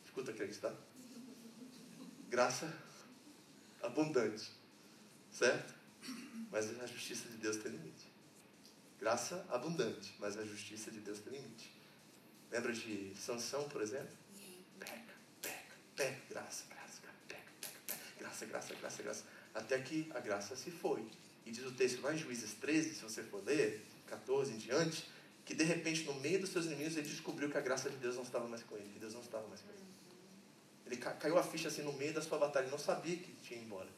Escuta, 0.05 0.31
crente, 0.35 0.59
tá? 0.59 0.75
Graça 2.29 2.71
abundante. 3.83 4.53
Certo? 5.33 5.75
Mas 6.51 6.79
a 6.79 6.87
justiça 6.87 7.31
de 7.31 7.39
Deus 7.39 7.57
tem 7.57 7.73
limite. 7.73 8.07
Graça 9.01 9.47
abundante, 9.49 10.15
mas 10.19 10.37
a 10.37 10.45
justiça 10.45 10.91
de 10.91 11.01
Deus 11.01 11.21
tem 11.21 11.33
limite. 11.33 11.73
Lembra 12.51 12.75
de 12.75 13.15
Sansão, 13.17 13.71
por 13.71 13.81
exemplo? 13.81 14.15
Peca, 14.79 15.15
peca, 15.41 15.77
peca, 15.97 16.21
graça, 16.29 16.65
graça, 16.69 17.01
peca, 17.27 17.51
peca, 17.61 17.73
peca, 17.87 18.19
graça, 18.19 18.45
graça, 18.45 18.75
graça, 18.75 19.03
graça. 19.03 19.25
Até 19.55 19.81
que 19.81 20.11
a 20.15 20.21
graça 20.21 20.55
se 20.57 20.71
foi. 20.71 21.09
E 21.49 21.51
diz 21.51 21.65
o 21.65 21.73
texto 21.73 22.03
lá 22.03 22.15
em 22.15 22.19
Juízes 22.19 22.53
13, 22.61 22.95
se 22.95 23.03
você 23.03 23.23
for 23.23 23.43
ler, 23.43 23.83
14 24.07 24.53
em 24.53 24.59
diante, 24.59 25.09
que 25.47 25.55
de 25.55 25.65
repente, 25.65 26.05
no 26.05 26.13
meio 26.21 26.41
dos 26.41 26.51
seus 26.51 26.67
inimigos, 26.67 26.95
ele 26.95 27.09
descobriu 27.09 27.49
que 27.49 27.57
a 27.57 27.61
graça 27.63 27.89
de 27.89 27.97
Deus 27.97 28.17
não 28.17 28.23
estava 28.23 28.47
mais 28.47 28.63
com 28.63 28.77
ele, 28.77 28.87
que 28.93 28.99
Deus 28.99 29.15
não 29.15 29.23
estava 29.23 29.49
mais 29.49 29.63
com 29.63 29.71
ele. 29.71 29.79
Ele 30.85 30.97
caiu 30.99 31.39
a 31.39 31.43
ficha 31.43 31.69
assim 31.69 31.81
no 31.81 31.95
meio 31.95 32.13
da 32.13 32.21
sua 32.21 32.37
batalha, 32.37 32.65
ele 32.65 32.71
não 32.71 32.79
sabia 32.79 33.17
que 33.17 33.33
tinha 33.43 33.59
ido 33.59 33.65
embora. 33.65 33.89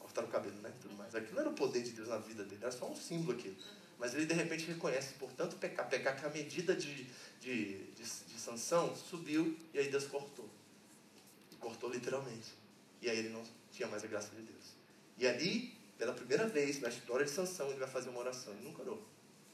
Cortaram 0.00 0.26
o 0.26 0.30
cabelo, 0.32 0.56
né? 0.56 0.72
Tudo 0.82 0.96
mais. 0.96 1.14
Aquilo 1.14 1.38
era 1.38 1.48
o 1.48 1.52
poder 1.52 1.84
de 1.84 1.92
Deus 1.92 2.08
na 2.08 2.18
vida 2.18 2.42
dele, 2.42 2.60
era 2.60 2.72
só 2.72 2.90
um 2.90 2.96
símbolo 2.96 3.38
aquilo. 3.38 3.56
Mas 4.00 4.12
ele 4.12 4.26
de 4.26 4.34
repente 4.34 4.64
reconhece, 4.64 5.14
portanto, 5.14 5.54
pecar, 5.58 5.88
pecar 5.88 6.18
que 6.18 6.26
a 6.26 6.30
medida 6.30 6.74
de, 6.74 7.04
de, 7.40 7.84
de, 7.84 8.02
de 8.02 8.40
sanção 8.40 8.96
subiu 8.96 9.56
e 9.72 9.78
aí 9.78 9.88
Deus 9.88 10.06
cortou. 10.06 10.50
Cortou 11.60 11.88
literalmente. 11.88 12.52
E 13.00 13.08
aí 13.08 13.16
ele 13.16 13.28
não 13.28 13.44
tinha 13.70 13.86
mais 13.86 14.02
a 14.02 14.08
graça 14.08 14.34
de 14.34 14.42
Deus. 14.42 14.74
E 15.16 15.24
ali 15.24 15.75
pela 15.98 16.12
primeira 16.12 16.46
vez 16.46 16.80
na 16.80 16.88
história 16.88 17.24
de 17.24 17.30
Sansão, 17.30 17.68
ele 17.68 17.78
vai 17.78 17.88
fazer 17.88 18.08
uma 18.10 18.20
oração. 18.20 18.52
Ele 18.52 18.64
nunca 18.64 18.82
orou. 18.82 19.06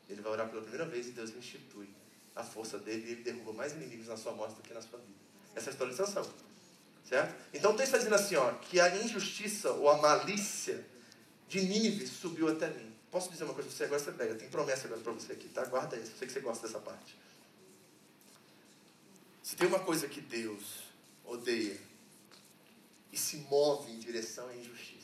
Ele 0.08 0.20
vai 0.20 0.32
orar 0.32 0.48
pela 0.48 0.62
primeira 0.62 0.86
vez 0.86 1.08
e 1.08 1.12
Deus 1.12 1.30
restitui 1.30 1.88
a 2.34 2.42
força 2.42 2.78
dele 2.78 3.06
e 3.06 3.12
ele 3.12 3.22
derruba 3.22 3.52
mais 3.52 3.72
inimigos 3.72 4.08
na 4.08 4.16
sua 4.16 4.32
morte 4.32 4.54
do 4.54 4.62
que 4.62 4.74
na 4.74 4.82
sua 4.82 4.98
vida. 4.98 5.18
Essa 5.54 5.66
é 5.66 5.70
a 5.70 5.72
história 5.72 5.92
de 5.92 5.98
Sansão. 5.98 6.28
Certo? 7.04 7.34
Então 7.52 7.76
texto 7.76 7.94
está 7.94 7.98
dizendo 7.98 8.14
assim, 8.14 8.36
ó, 8.36 8.52
que 8.54 8.80
a 8.80 8.96
injustiça 8.96 9.70
ou 9.72 9.88
a 9.88 9.98
malícia 9.98 10.84
de 11.48 11.60
Nínive 11.60 12.06
subiu 12.06 12.48
até 12.48 12.68
mim. 12.68 12.92
Posso 13.10 13.30
dizer 13.30 13.44
uma 13.44 13.52
coisa 13.52 13.68
para 13.68 13.76
você? 13.76 13.84
Agora 13.84 14.00
você 14.00 14.12
pega. 14.12 14.34
Tem 14.34 14.48
promessa 14.48 14.86
agora 14.86 15.00
para 15.02 15.12
você 15.12 15.32
aqui, 15.32 15.48
tá? 15.48 15.64
Guarda 15.66 15.96
isso. 15.96 16.12
Eu 16.12 16.16
sei 16.16 16.26
que 16.26 16.32
você 16.32 16.40
gosta 16.40 16.66
dessa 16.66 16.80
parte. 16.80 17.14
Se 19.42 19.54
tem 19.54 19.66
uma 19.66 19.80
coisa 19.80 20.08
que 20.08 20.20
Deus 20.20 20.84
odeia 21.24 21.78
e 23.12 23.18
se 23.18 23.36
move 23.38 23.92
em 23.92 23.98
direção 23.98 24.48
à 24.48 24.54
injustiça, 24.54 25.01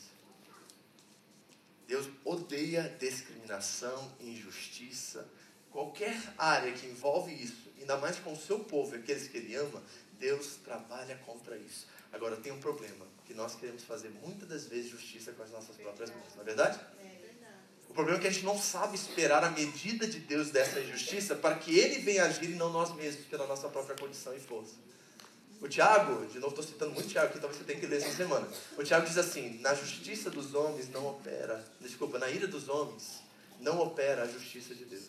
Deus 1.89 2.07
odeia 2.23 2.95
discriminação, 2.99 4.11
injustiça, 4.21 5.27
qualquer 5.71 6.15
área 6.37 6.71
que 6.71 6.85
envolve 6.85 7.33
isso, 7.33 7.73
ainda 7.79 7.97
mais 7.97 8.19
com 8.19 8.31
o 8.31 8.37
seu 8.37 8.59
povo, 8.59 8.95
aqueles 8.95 9.27
que 9.27 9.37
ele 9.37 9.55
ama, 9.55 9.81
Deus 10.19 10.57
trabalha 10.63 11.15
contra 11.25 11.57
isso. 11.57 11.87
Agora 12.13 12.37
tem 12.37 12.51
um 12.51 12.59
problema, 12.59 13.07
que 13.25 13.33
nós 13.33 13.55
queremos 13.55 13.83
fazer 13.83 14.09
muitas 14.23 14.47
das 14.47 14.65
vezes 14.67 14.91
justiça 14.91 15.31
com 15.31 15.41
as 15.41 15.49
nossas 15.49 15.75
próprias 15.77 16.11
mãos, 16.11 16.35
não 16.35 16.43
é 16.43 16.45
verdade? 16.45 16.79
O 17.89 17.93
problema 17.93 18.19
é 18.19 18.21
que 18.21 18.27
a 18.27 18.31
gente 18.31 18.45
não 18.45 18.57
sabe 18.57 18.93
esperar 18.93 19.43
a 19.43 19.49
medida 19.49 20.05
de 20.05 20.19
Deus 20.19 20.51
dessa 20.51 20.79
injustiça 20.79 21.35
para 21.35 21.55
que 21.55 21.75
Ele 21.75 21.97
venha 22.01 22.25
agir 22.25 22.51
e 22.51 22.53
não 22.53 22.71
nós 22.71 22.93
mesmos, 22.93 23.25
pela 23.25 23.47
nossa 23.47 23.67
própria 23.67 23.95
condição 23.95 24.35
e 24.35 24.39
força. 24.39 24.75
O 25.61 25.67
Tiago, 25.67 26.25
de 26.27 26.39
novo 26.39 26.49
estou 26.49 26.63
citando 26.63 26.91
muito 26.91 27.09
Tiago, 27.09 27.33
que 27.33 27.39
talvez 27.39 27.59
você 27.59 27.65
tenha 27.65 27.79
que 27.79 27.85
ler 27.85 27.97
essa 27.97 28.15
semana. 28.15 28.47
O 28.77 28.83
Tiago 28.83 29.05
diz 29.05 29.17
assim: 29.17 29.59
na 29.59 29.73
justiça 29.73 30.29
dos 30.29 30.53
homens 30.53 30.89
não 30.89 31.05
opera, 31.05 31.63
desculpa, 31.81 32.17
na 32.17 32.29
ira 32.29 32.47
dos 32.47 32.69
homens 32.69 33.19
não 33.59 33.79
opera 33.81 34.23
a 34.23 34.27
justiça 34.27 34.73
de 34.73 34.85
Deus. 34.85 35.03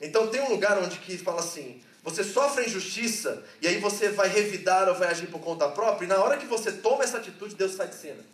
Então 0.00 0.28
tem 0.28 0.40
um 0.40 0.48
lugar 0.48 0.76
onde 0.78 0.98
que 0.98 1.16
fala 1.18 1.40
assim: 1.40 1.80
você 2.02 2.24
sofre 2.24 2.66
injustiça 2.66 3.44
e 3.62 3.68
aí 3.68 3.78
você 3.78 4.08
vai 4.08 4.28
revidar 4.28 4.88
ou 4.88 4.96
vai 4.96 5.08
agir 5.08 5.28
por 5.28 5.40
conta 5.40 5.68
própria, 5.68 6.06
e 6.06 6.08
na 6.08 6.18
hora 6.18 6.36
que 6.36 6.46
você 6.46 6.72
toma 6.72 7.04
essa 7.04 7.18
atitude, 7.18 7.54
Deus 7.54 7.74
sai 7.74 7.88
de 7.88 7.94
cena. 7.94 8.24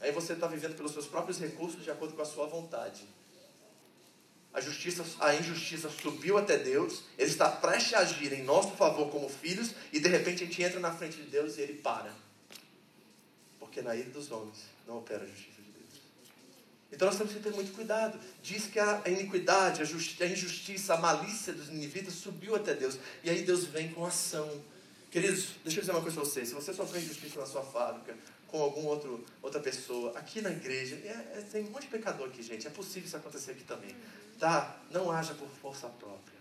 Aí 0.00 0.12
você 0.12 0.34
está 0.34 0.46
vivendo 0.46 0.76
pelos 0.76 0.92
seus 0.92 1.06
próprios 1.06 1.38
recursos 1.38 1.82
de 1.82 1.90
acordo 1.90 2.14
com 2.14 2.22
a 2.22 2.26
sua 2.26 2.46
vontade 2.46 3.02
a, 4.52 4.60
justiça, 4.60 5.04
a 5.20 5.34
injustiça 5.34 5.90
subiu 5.90 6.38
até 6.38 6.56
Deus, 6.56 7.02
Ele 7.16 7.30
está 7.30 7.50
prestes 7.50 7.94
a 7.94 7.98
agir 8.00 8.32
em 8.32 8.42
nosso 8.42 8.72
favor 8.76 9.10
como 9.10 9.28
filhos, 9.28 9.74
e 9.92 10.00
de 10.00 10.08
repente 10.08 10.42
a 10.42 10.46
gente 10.46 10.62
entra 10.62 10.80
na 10.80 10.92
frente 10.92 11.16
de 11.16 11.30
Deus 11.30 11.56
e 11.56 11.60
Ele 11.60 11.74
para. 11.74 12.12
Porque 13.58 13.82
na 13.82 13.94
ira 13.94 14.10
dos 14.10 14.30
homens 14.30 14.58
não 14.86 14.98
opera 14.98 15.22
a 15.22 15.26
justiça 15.26 15.60
de 15.62 15.70
Deus. 15.70 16.02
Então 16.90 17.06
nós 17.06 17.18
temos 17.18 17.32
que 17.32 17.40
ter 17.40 17.52
muito 17.52 17.72
cuidado. 17.72 18.18
Diz 18.42 18.66
que 18.66 18.80
a 18.80 19.02
iniquidade, 19.06 19.82
a, 19.82 19.84
a 19.84 20.28
injustiça, 20.28 20.94
a 20.94 20.96
malícia 20.96 21.52
dos 21.52 21.68
ninivitas 21.68 22.14
subiu 22.14 22.56
até 22.56 22.74
Deus. 22.74 22.98
E 23.22 23.30
aí 23.30 23.42
Deus 23.42 23.64
vem 23.64 23.92
com 23.92 24.04
ação. 24.04 24.64
Queridos, 25.10 25.50
deixa 25.64 25.78
eu 25.78 25.82
dizer 25.82 25.92
uma 25.92 26.02
coisa 26.02 26.16
para 26.16 26.24
vocês. 26.24 26.48
Se 26.48 26.54
você 26.54 26.72
sofreu 26.72 27.00
injustiça 27.00 27.40
na 27.40 27.46
sua 27.46 27.62
fábrica, 27.62 28.16
com 28.46 28.60
algum 28.60 28.86
outro, 28.86 29.24
outra 29.42 29.60
pessoa, 29.60 30.18
aqui 30.18 30.40
na 30.40 30.50
igreja, 30.50 30.96
é, 30.96 31.38
é, 31.38 31.44
tem 31.52 31.64
um 31.64 31.70
monte 31.70 31.82
de 31.82 31.88
pecador 31.88 32.28
aqui, 32.28 32.42
gente. 32.42 32.66
É 32.66 32.70
possível 32.70 33.06
isso 33.06 33.16
acontecer 33.16 33.52
aqui 33.52 33.64
também. 33.64 33.94
Tá? 34.38 34.80
Não 34.90 35.10
haja 35.10 35.34
por 35.34 35.48
força 35.48 35.88
própria. 35.88 36.38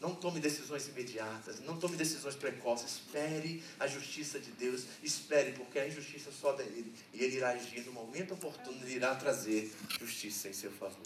Não 0.00 0.14
tome 0.14 0.40
decisões 0.40 0.86
imediatas, 0.88 1.60
não 1.60 1.78
tome 1.78 1.96
decisões 1.96 2.34
precoces. 2.34 2.92
Espere 2.92 3.62
a 3.80 3.86
justiça 3.86 4.38
de 4.38 4.50
Deus, 4.52 4.84
espere, 5.02 5.52
porque 5.52 5.78
a 5.78 5.88
injustiça 5.88 6.30
sobe 6.30 6.62
a 6.62 6.66
Ele 6.66 6.94
e 7.12 7.24
Ele 7.24 7.36
irá 7.36 7.50
agir 7.50 7.80
no 7.86 7.92
momento 7.92 8.34
oportuno, 8.34 8.78
Ele 8.82 8.94
irá 8.94 9.14
trazer 9.14 9.74
justiça 9.98 10.48
em 10.48 10.52
seu 10.52 10.70
favor. 10.70 11.00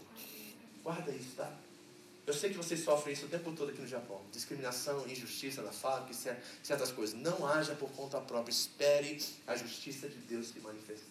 Guarda 0.83 1.11
isso, 1.12 1.37
tá? 1.37 1.53
Eu 2.27 2.35
sei 2.35 2.51
que 2.51 2.57
vocês 2.57 2.81
sofrem 2.85 3.12
isso 3.12 3.27
o 3.27 3.29
tempo 3.29 3.51
todo 3.53 3.71
aqui 3.71 3.81
no 3.81 3.89
Japão. 3.89 4.21
Discriminação, 4.31 5.05
injustiça 5.09 5.62
na 5.62 5.73
fábrica, 5.73 6.39
certas 6.62 6.93
coisas. 6.93 7.18
Não 7.18 7.45
haja 7.45 7.75
por 7.75 7.91
conta 7.91 8.21
própria. 8.21 8.53
Espere 8.53 9.21
a 9.49 9.57
justiça 9.57 10.09
de 10.09 10.16
Deus 10.18 10.49
se 10.49 10.61
manifestar. 10.61 11.10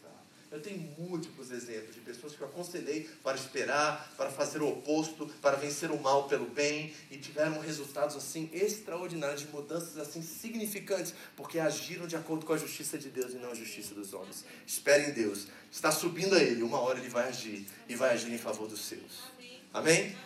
Eu 0.52 0.60
tenho 0.60 0.80
múltiplos 0.98 1.52
exemplos 1.52 1.94
de 1.94 2.02
pessoas 2.02 2.36
que 2.36 2.42
eu 2.42 2.48
aconselhei 2.48 3.08
para 3.24 3.38
esperar, 3.38 4.12
para 4.18 4.32
fazer 4.32 4.62
o 4.62 4.68
oposto, 4.68 5.28
para 5.42 5.56
vencer 5.56 5.92
o 5.92 6.02
mal 6.02 6.28
pelo 6.28 6.48
bem 6.48 6.92
e 7.12 7.18
tiveram 7.18 7.60
resultados 7.60 8.16
assim 8.16 8.50
extraordinários, 8.52 9.42
de 9.42 9.48
mudanças 9.48 9.96
assim 9.98 10.24
significantes, 10.24 11.14
porque 11.36 11.60
agiram 11.60 12.08
de 12.08 12.16
acordo 12.16 12.48
com 12.48 12.54
a 12.54 12.58
justiça 12.58 12.98
de 12.98 13.10
Deus 13.10 13.34
e 13.34 13.38
não 13.38 13.52
a 13.52 13.56
justiça 13.56 13.94
dos 13.94 14.12
homens. 14.12 14.44
Espere 14.66 15.12
em 15.12 15.14
Deus. 15.14 15.48
Está 15.72 15.92
subindo 15.92 16.34
a 16.34 16.42
Ele, 16.42 16.64
uma 16.64 16.80
hora 16.80 16.98
Ele 16.98 17.10
vai 17.10 17.28
agir 17.28 17.68
e 17.88 17.96
vai 17.96 18.12
agir 18.16 18.34
em 18.34 18.40
favor 18.40 18.68
dos 18.68 18.82
seus. 18.82 19.30
Amém? 19.72 20.18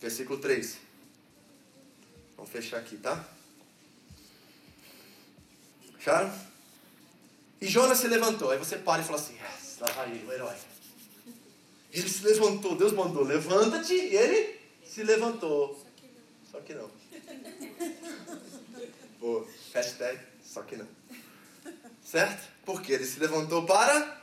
Versículo 0.00 0.38
3. 0.38 0.78
Vamos 2.36 2.52
fechar 2.52 2.78
aqui, 2.78 2.96
tá? 2.98 3.28
Fecharam? 5.96 6.55
E 7.60 7.66
Jonas 7.66 7.98
se 7.98 8.08
levantou. 8.08 8.50
Aí 8.50 8.58
você 8.58 8.76
para 8.76 9.02
e 9.02 9.04
fala 9.04 9.18
assim: 9.18 9.34
yes, 9.34 9.78
lá 9.80 9.88
vai 9.92 10.10
ele, 10.10 10.26
o 10.26 10.32
herói. 10.32 10.54
Ele 11.92 12.08
se 12.08 12.24
levantou, 12.24 12.76
Deus 12.76 12.92
mandou, 12.92 13.22
levanta-te, 13.22 13.94
e 13.94 14.16
ele 14.16 14.60
se 14.84 15.02
levantou. 15.02 15.82
Só 16.50 16.60
que 16.60 16.74
não. 16.74 16.90
Boa. 19.18 19.46
Hashtag, 19.72 20.20
só 20.44 20.62
que 20.62 20.76
não. 20.76 20.88
Certo? 22.04 22.48
Porque 22.64 22.92
ele 22.92 23.04
se 23.04 23.18
levantou 23.18 23.64
para 23.64 24.15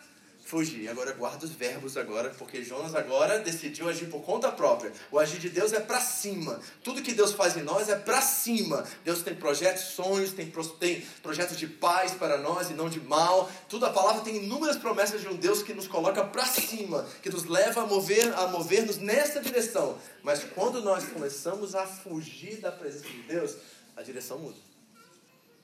fugir. 0.54 0.88
Agora 0.88 1.12
guarda 1.14 1.46
os 1.46 1.52
verbos 1.52 1.98
agora, 1.98 2.30
porque 2.38 2.64
Jonas 2.64 2.94
agora 2.94 3.40
decidiu 3.40 3.90
agir 3.90 4.06
por 4.06 4.22
conta 4.22 4.52
própria. 4.52 4.94
O 5.12 5.18
agir 5.18 5.40
de 5.40 5.50
Deus 5.50 5.74
é 5.74 5.80
para 5.80 6.00
cima. 6.00 6.60
Tudo 6.84 7.02
que 7.02 7.12
Deus 7.12 7.32
faz 7.32 7.58
em 7.58 7.64
nós 7.64 7.90
é 7.90 7.96
para 7.96 8.22
cima. 8.22 8.86
Deus 9.04 9.24
tem 9.24 9.34
projetos, 9.34 9.86
sonhos, 9.86 10.32
tem, 10.32 10.54
tem 10.80 11.02
projetos 11.24 11.58
de 11.58 11.66
paz 11.66 12.14
para 12.14 12.38
nós 12.38 12.70
e 12.70 12.76
não 12.76 12.88
de 12.88 13.00
mal. 13.02 13.52
Tudo 13.68 13.88
a 13.88 13.90
palavra 13.90 14.22
tem 14.22 14.44
inúmeras 14.44 14.78
promessas 14.78 15.22
de 15.22 15.28
um 15.28 15.36
Deus 15.36 15.64
que 15.64 15.74
nos 15.74 15.88
coloca 15.88 16.24
para 16.24 16.46
cima, 16.46 17.04
que 17.24 17.32
nos 17.32 17.46
leva 17.46 17.82
a 17.82 17.88
mover 17.88 18.32
a 18.36 18.46
mover-nos 18.46 18.98
nessa 18.98 19.42
direção. 19.42 19.98
Mas 20.22 20.44
quando 20.44 20.84
nós 20.84 21.04
começamos 21.06 21.74
a 21.74 21.88
fugir 21.88 22.58
da 22.58 22.72
presença 22.72 23.10
de 23.10 23.24
Deus, 23.24 23.56
a 23.98 24.04
direção 24.04 24.38
muda. 24.38 24.58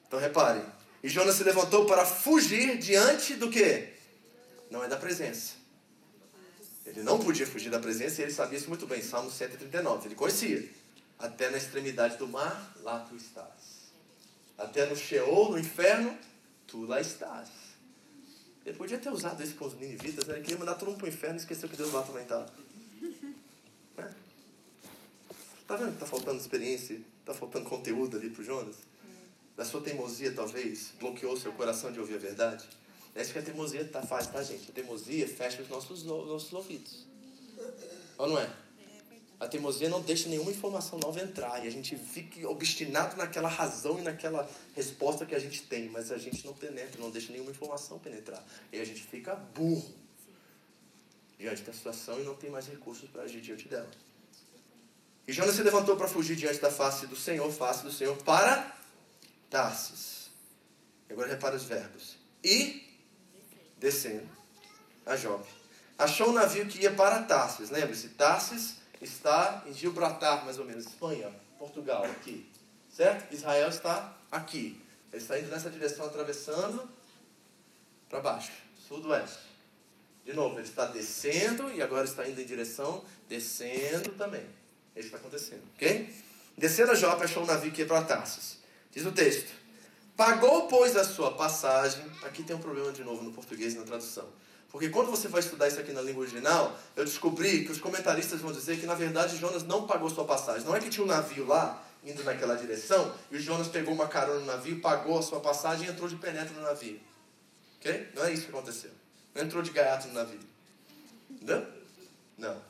Então 0.08 0.20
reparem, 0.20 0.64
e 1.04 1.08
Jonas 1.08 1.36
se 1.36 1.44
levantou 1.44 1.86
para 1.86 2.04
fugir 2.04 2.80
diante 2.80 3.36
do 3.36 3.52
que? 3.52 3.99
Não 4.70 4.84
é 4.84 4.88
da 4.88 4.98
presença. 4.98 5.54
Ele 6.86 7.04
não 7.04 7.20
podia 7.20 7.46
fugir 7.46 7.70
da 7.70 7.80
presença 7.80 8.22
e 8.22 8.26
ele 8.26 8.32
sabia 8.32 8.58
isso 8.58 8.68
muito 8.68 8.88
bem. 8.88 9.02
Salmo 9.02 9.30
139, 9.30 10.08
ele 10.08 10.16
conhecia. 10.16 10.68
Até 11.20 11.50
na 11.50 11.58
extremidade 11.58 12.18
do 12.18 12.28
mar, 12.28 12.76
lá 12.82 13.00
tu 13.02 13.16
estás. 13.16 13.92
Até 14.58 14.86
no 14.88 14.96
Sheol, 14.96 15.52
no 15.52 15.60
inferno, 15.60 16.18
tu 16.66 16.86
lá 16.86 17.00
estás. 17.00 17.50
Ele 18.66 18.78
podia 18.78 18.98
ter 18.98 19.10
usado 19.10 19.42
isso 19.44 19.56
com 19.56 19.66
os 19.66 19.74
ninivitas, 19.76 20.26
né? 20.26 20.36
Ele 20.36 20.44
queria 20.44 20.58
mandar 20.58 20.76
todo 20.76 20.90
mundo 20.90 20.98
para 20.98 21.06
o 21.06 21.10
inferno 21.10 21.36
e 21.36 21.40
esqueceu 21.40 21.70
que 21.70 21.76
Deus 21.76 21.92
lá 21.94 22.04
também 22.04 22.24
está. 22.24 22.46
É. 23.98 24.10
Tá 25.68 25.76
vendo 25.76 25.90
que 25.90 25.94
está 25.94 26.06
faltando 26.06 26.40
experiência? 26.40 27.00
Está 27.20 27.34
faltando 27.34 27.70
conteúdo 27.70 28.18
ali 28.18 28.30
para 28.30 28.42
o 28.42 28.46
Jonas? 28.46 28.78
Da 29.56 29.66
sua 29.66 29.82
teimosia, 29.82 30.34
talvez, 30.34 30.94
bloqueou 31.00 31.38
seu 31.38 31.52
coração 31.54 31.92
de 31.92 32.00
ouvir 32.00 32.16
a 32.16 32.20
verdade? 32.20 32.68
É 33.16 33.22
isso 33.22 33.34
que 33.34 33.40
a 33.40 33.42
teimosia 33.42 33.86
tá, 33.86 34.02
faz, 34.02 34.28
tá, 34.28 34.42
gente? 34.44 34.70
A 34.70 34.74
teimosia 34.74 35.28
fecha 35.28 35.62
os 35.62 35.70
nossos, 35.70 36.04
nossos 36.04 36.54
ouvidos. 36.54 37.06
Ou 38.18 38.28
não 38.28 38.40
é? 38.40 38.50
A 39.40 39.48
teimosia 39.48 39.88
não 39.88 40.02
deixa 40.02 40.28
nenhuma 40.28 40.52
informação 40.52 41.00
nova 41.00 41.22
entrar 41.22 41.64
e 41.64 41.68
a 41.68 41.72
gente 41.72 41.96
fica 41.96 42.48
obstinado 42.50 43.16
naquela 43.16 43.48
razão 43.48 43.98
e 43.98 44.02
naquela 44.02 44.50
resposta 44.76 45.26
que 45.26 45.34
a 45.34 45.40
gente 45.40 45.64
tem, 45.64 45.88
mas 45.90 46.12
a 46.12 46.18
gente 46.18 46.46
não 46.46 46.54
penetra, 46.54 47.00
não 47.00 47.10
deixa 47.10 47.32
nenhuma 47.32 47.52
informação 47.52 47.98
penetrar. 48.00 48.44
E 48.72 48.80
a 48.80 48.84
gente 48.84 49.02
fica 49.02 49.36
burro 49.36 49.94
diante 51.38 51.62
da 51.62 51.72
situação 51.72 52.20
e 52.20 52.24
não 52.24 52.36
tem 52.36 52.50
mais 52.50 52.68
recursos 52.68 53.10
para 53.10 53.24
agir 53.24 53.40
diante 53.40 53.70
dela. 53.70 53.90
E 55.26 55.32
Jonas 55.32 55.56
se 55.56 55.64
levantou 55.64 55.96
para 55.96 56.08
fugir 56.08 56.36
diante 56.36 56.60
da 56.60 56.70
face 56.70 57.08
do 57.08 57.16
Senhor, 57.16 57.50
face 57.50 57.84
do 57.84 57.92
Senhor, 57.92 58.18
para 58.24 58.76
Tarsis. 59.50 60.30
Agora 61.10 61.30
repara 61.30 61.56
os 61.56 61.64
verbos. 61.64 62.18
E 62.44 62.89
descendo 63.80 64.30
a 65.06 65.16
Jope. 65.16 65.50
Achou 65.98 66.30
um 66.30 66.34
navio 66.34 66.66
que 66.68 66.82
ia 66.82 66.94
para 66.94 67.24
Tarsis. 67.24 67.70
Lembre-se, 67.70 68.10
Tarsis 68.10 68.78
está 69.02 69.64
em 69.66 69.74
Gibraltar, 69.74 70.46
mais 70.46 70.58
ou 70.58 70.66
menos, 70.66 70.86
Espanha, 70.86 71.30
Portugal, 71.58 72.04
aqui. 72.04 72.50
Certo? 72.90 73.34
Israel 73.34 73.70
está 73.70 74.16
aqui. 74.32 74.82
Ele 75.12 75.22
está 75.22 75.40
indo 75.40 75.50
nessa 75.50 75.70
direção, 75.70 76.06
atravessando 76.06 76.90
para 78.08 78.20
baixo, 78.20 78.52
sudoeste. 78.88 79.50
De 80.26 80.34
novo, 80.34 80.56
ele 80.60 80.68
está 80.68 80.86
descendo 80.86 81.72
e 81.72 81.82
agora 81.82 82.06
está 82.06 82.28
indo 82.28 82.40
em 82.40 82.46
direção, 82.46 83.04
descendo 83.28 84.12
também. 84.12 84.46
Isso 84.96 85.08
está 85.08 85.18
acontecendo, 85.18 85.64
ok? 85.76 86.14
Descendo 86.58 86.92
a 86.92 86.96
Jope, 86.96 87.24
achou 87.24 87.44
um 87.44 87.46
navio 87.46 87.72
que 87.72 87.82
ia 87.82 87.88
para 87.88 88.04
Tarsis. 88.04 88.60
Diz 88.92 89.06
o 89.06 89.12
texto. 89.12 89.59
Pagou, 90.20 90.68
pois, 90.68 90.98
a 90.98 91.06
sua 91.06 91.32
passagem. 91.32 92.04
Aqui 92.26 92.44
tem 92.44 92.54
um 92.54 92.60
problema 92.60 92.92
de 92.92 93.06
novo 93.06 93.24
no 93.24 93.32
português 93.32 93.74
na 93.74 93.84
tradução. 93.84 94.28
Porque 94.70 94.90
quando 94.90 95.10
você 95.10 95.30
vai 95.30 95.40
estudar 95.40 95.70
isso 95.70 95.80
aqui 95.80 95.94
na 95.94 96.02
língua 96.02 96.24
original, 96.24 96.78
eu 96.94 97.06
descobri 97.06 97.64
que 97.64 97.72
os 97.72 97.80
comentaristas 97.80 98.42
vão 98.42 98.52
dizer 98.52 98.78
que, 98.82 98.86
na 98.86 98.96
verdade, 98.96 99.38
Jonas 99.38 99.64
não 99.64 99.88
pagou 99.88 100.10
sua 100.10 100.26
passagem. 100.26 100.66
Não 100.66 100.76
é 100.76 100.82
que 100.82 100.90
tinha 100.90 101.06
um 101.06 101.08
navio 101.08 101.48
lá, 101.48 101.82
indo 102.04 102.22
naquela 102.26 102.56
direção, 102.56 103.16
e 103.32 103.38
o 103.38 103.40
Jonas 103.40 103.70
pegou 103.70 103.94
uma 103.94 104.10
carona 104.10 104.42
no 104.42 104.46
navio, 104.46 104.82
pagou 104.82 105.20
a 105.20 105.22
sua 105.22 105.40
passagem 105.40 105.88
e 105.88 105.90
entrou 105.90 106.10
de 106.10 106.18
penetra 106.18 106.54
no 106.54 106.64
navio. 106.64 107.00
Ok? 107.78 108.10
Não 108.14 108.26
é 108.26 108.34
isso 108.34 108.44
que 108.44 108.50
aconteceu. 108.50 108.92
Não 109.34 109.44
entrou 109.44 109.64
de 109.64 109.72
gaiato 109.72 110.10
no 110.10 110.16
navio. 110.16 110.42
Entendeu? 111.32 111.66
Não. 112.38 112.69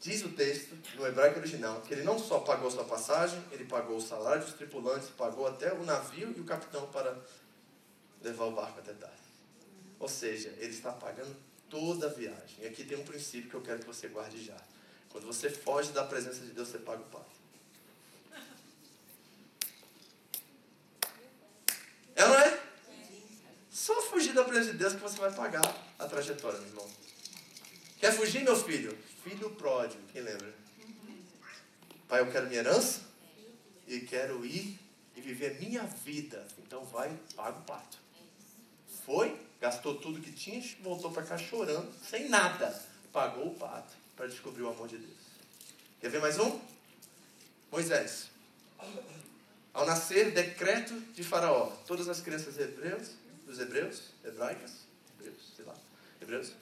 Diz 0.00 0.22
o 0.24 0.30
texto, 0.30 0.74
no 0.94 1.06
hebraico 1.06 1.38
original, 1.38 1.82
que 1.82 1.92
ele 1.92 2.02
não 2.02 2.18
só 2.18 2.38
pagou 2.38 2.70
sua 2.70 2.84
passagem, 2.84 3.38
ele 3.52 3.66
pagou 3.66 3.98
o 3.98 4.00
salário 4.00 4.42
dos 4.42 4.54
tripulantes, 4.54 5.10
pagou 5.10 5.46
até 5.46 5.74
o 5.74 5.84
navio 5.84 6.32
e 6.34 6.40
o 6.40 6.44
capitão 6.44 6.86
para 6.86 7.18
levar 8.22 8.46
o 8.46 8.52
barco 8.52 8.78
até 8.78 8.94
Tarsis. 8.94 9.18
Ou 9.98 10.08
seja, 10.08 10.48
ele 10.56 10.72
está 10.72 10.90
pagando 10.90 11.36
toda 11.68 12.06
a 12.06 12.08
viagem. 12.08 12.56
E 12.60 12.66
aqui 12.66 12.82
tem 12.82 12.96
um 12.96 13.04
princípio 13.04 13.50
que 13.50 13.56
eu 13.56 13.60
quero 13.60 13.80
que 13.80 13.86
você 13.86 14.08
guarde 14.08 14.42
já. 14.42 14.56
Quando 15.10 15.26
você 15.26 15.50
foge 15.50 15.92
da 15.92 16.04
presença 16.04 16.40
de 16.40 16.52
Deus, 16.52 16.68
você 16.68 16.78
paga 16.78 17.02
o 17.02 17.04
pato. 17.04 17.40
É 22.16 22.26
não 22.26 22.34
é? 22.34 22.60
Só 23.70 24.00
fugir 24.02 24.32
da 24.32 24.44
presença 24.44 24.72
de 24.72 24.78
Deus 24.78 24.94
que 24.94 25.00
você 25.00 25.18
vai 25.18 25.32
pagar 25.32 25.62
a 25.98 26.06
trajetória, 26.06 26.58
meu 26.58 26.68
irmão. 26.68 26.90
Quer 27.98 28.12
fugir, 28.14 28.42
meu 28.42 28.56
filho? 28.56 28.96
Filho 29.22 29.50
pródigo, 29.50 30.02
quem 30.12 30.22
lembra? 30.22 30.52
Pai, 32.08 32.20
eu 32.20 32.32
quero 32.32 32.46
minha 32.46 32.60
herança 32.60 33.02
e 33.86 34.00
quero 34.00 34.44
ir 34.46 34.78
e 35.14 35.20
viver 35.20 35.60
minha 35.60 35.82
vida. 35.82 36.46
Então 36.58 36.84
vai, 36.86 37.14
paga 37.36 37.58
o 37.58 37.62
pato. 37.62 37.98
Foi, 39.04 39.38
gastou 39.60 39.96
tudo 39.96 40.20
que 40.20 40.32
tinha, 40.32 40.62
voltou 40.82 41.12
para 41.12 41.22
cá 41.22 41.36
chorando, 41.36 41.92
sem 42.02 42.28
nada. 42.28 42.82
Pagou 43.12 43.48
o 43.48 43.54
pato 43.54 43.94
para 44.16 44.26
descobrir 44.26 44.62
o 44.62 44.70
amor 44.70 44.88
de 44.88 44.96
Deus. 44.96 45.18
Quer 46.00 46.10
ver 46.10 46.20
mais 46.20 46.38
um? 46.38 46.60
Moisés. 47.70 48.30
Ao 49.74 49.84
nascer, 49.84 50.32
decreto 50.32 50.98
de 51.12 51.22
Faraó. 51.22 51.66
Todas 51.86 52.08
as 52.08 52.20
crianças 52.20 52.58
hebreus, 52.58 53.10
dos 53.46 53.58
hebreus, 53.58 54.10
hebraicas, 54.24 54.72
hebreus, 55.18 55.52
sei 55.54 55.64
lá, 55.64 55.76
hebreus, 56.20 56.52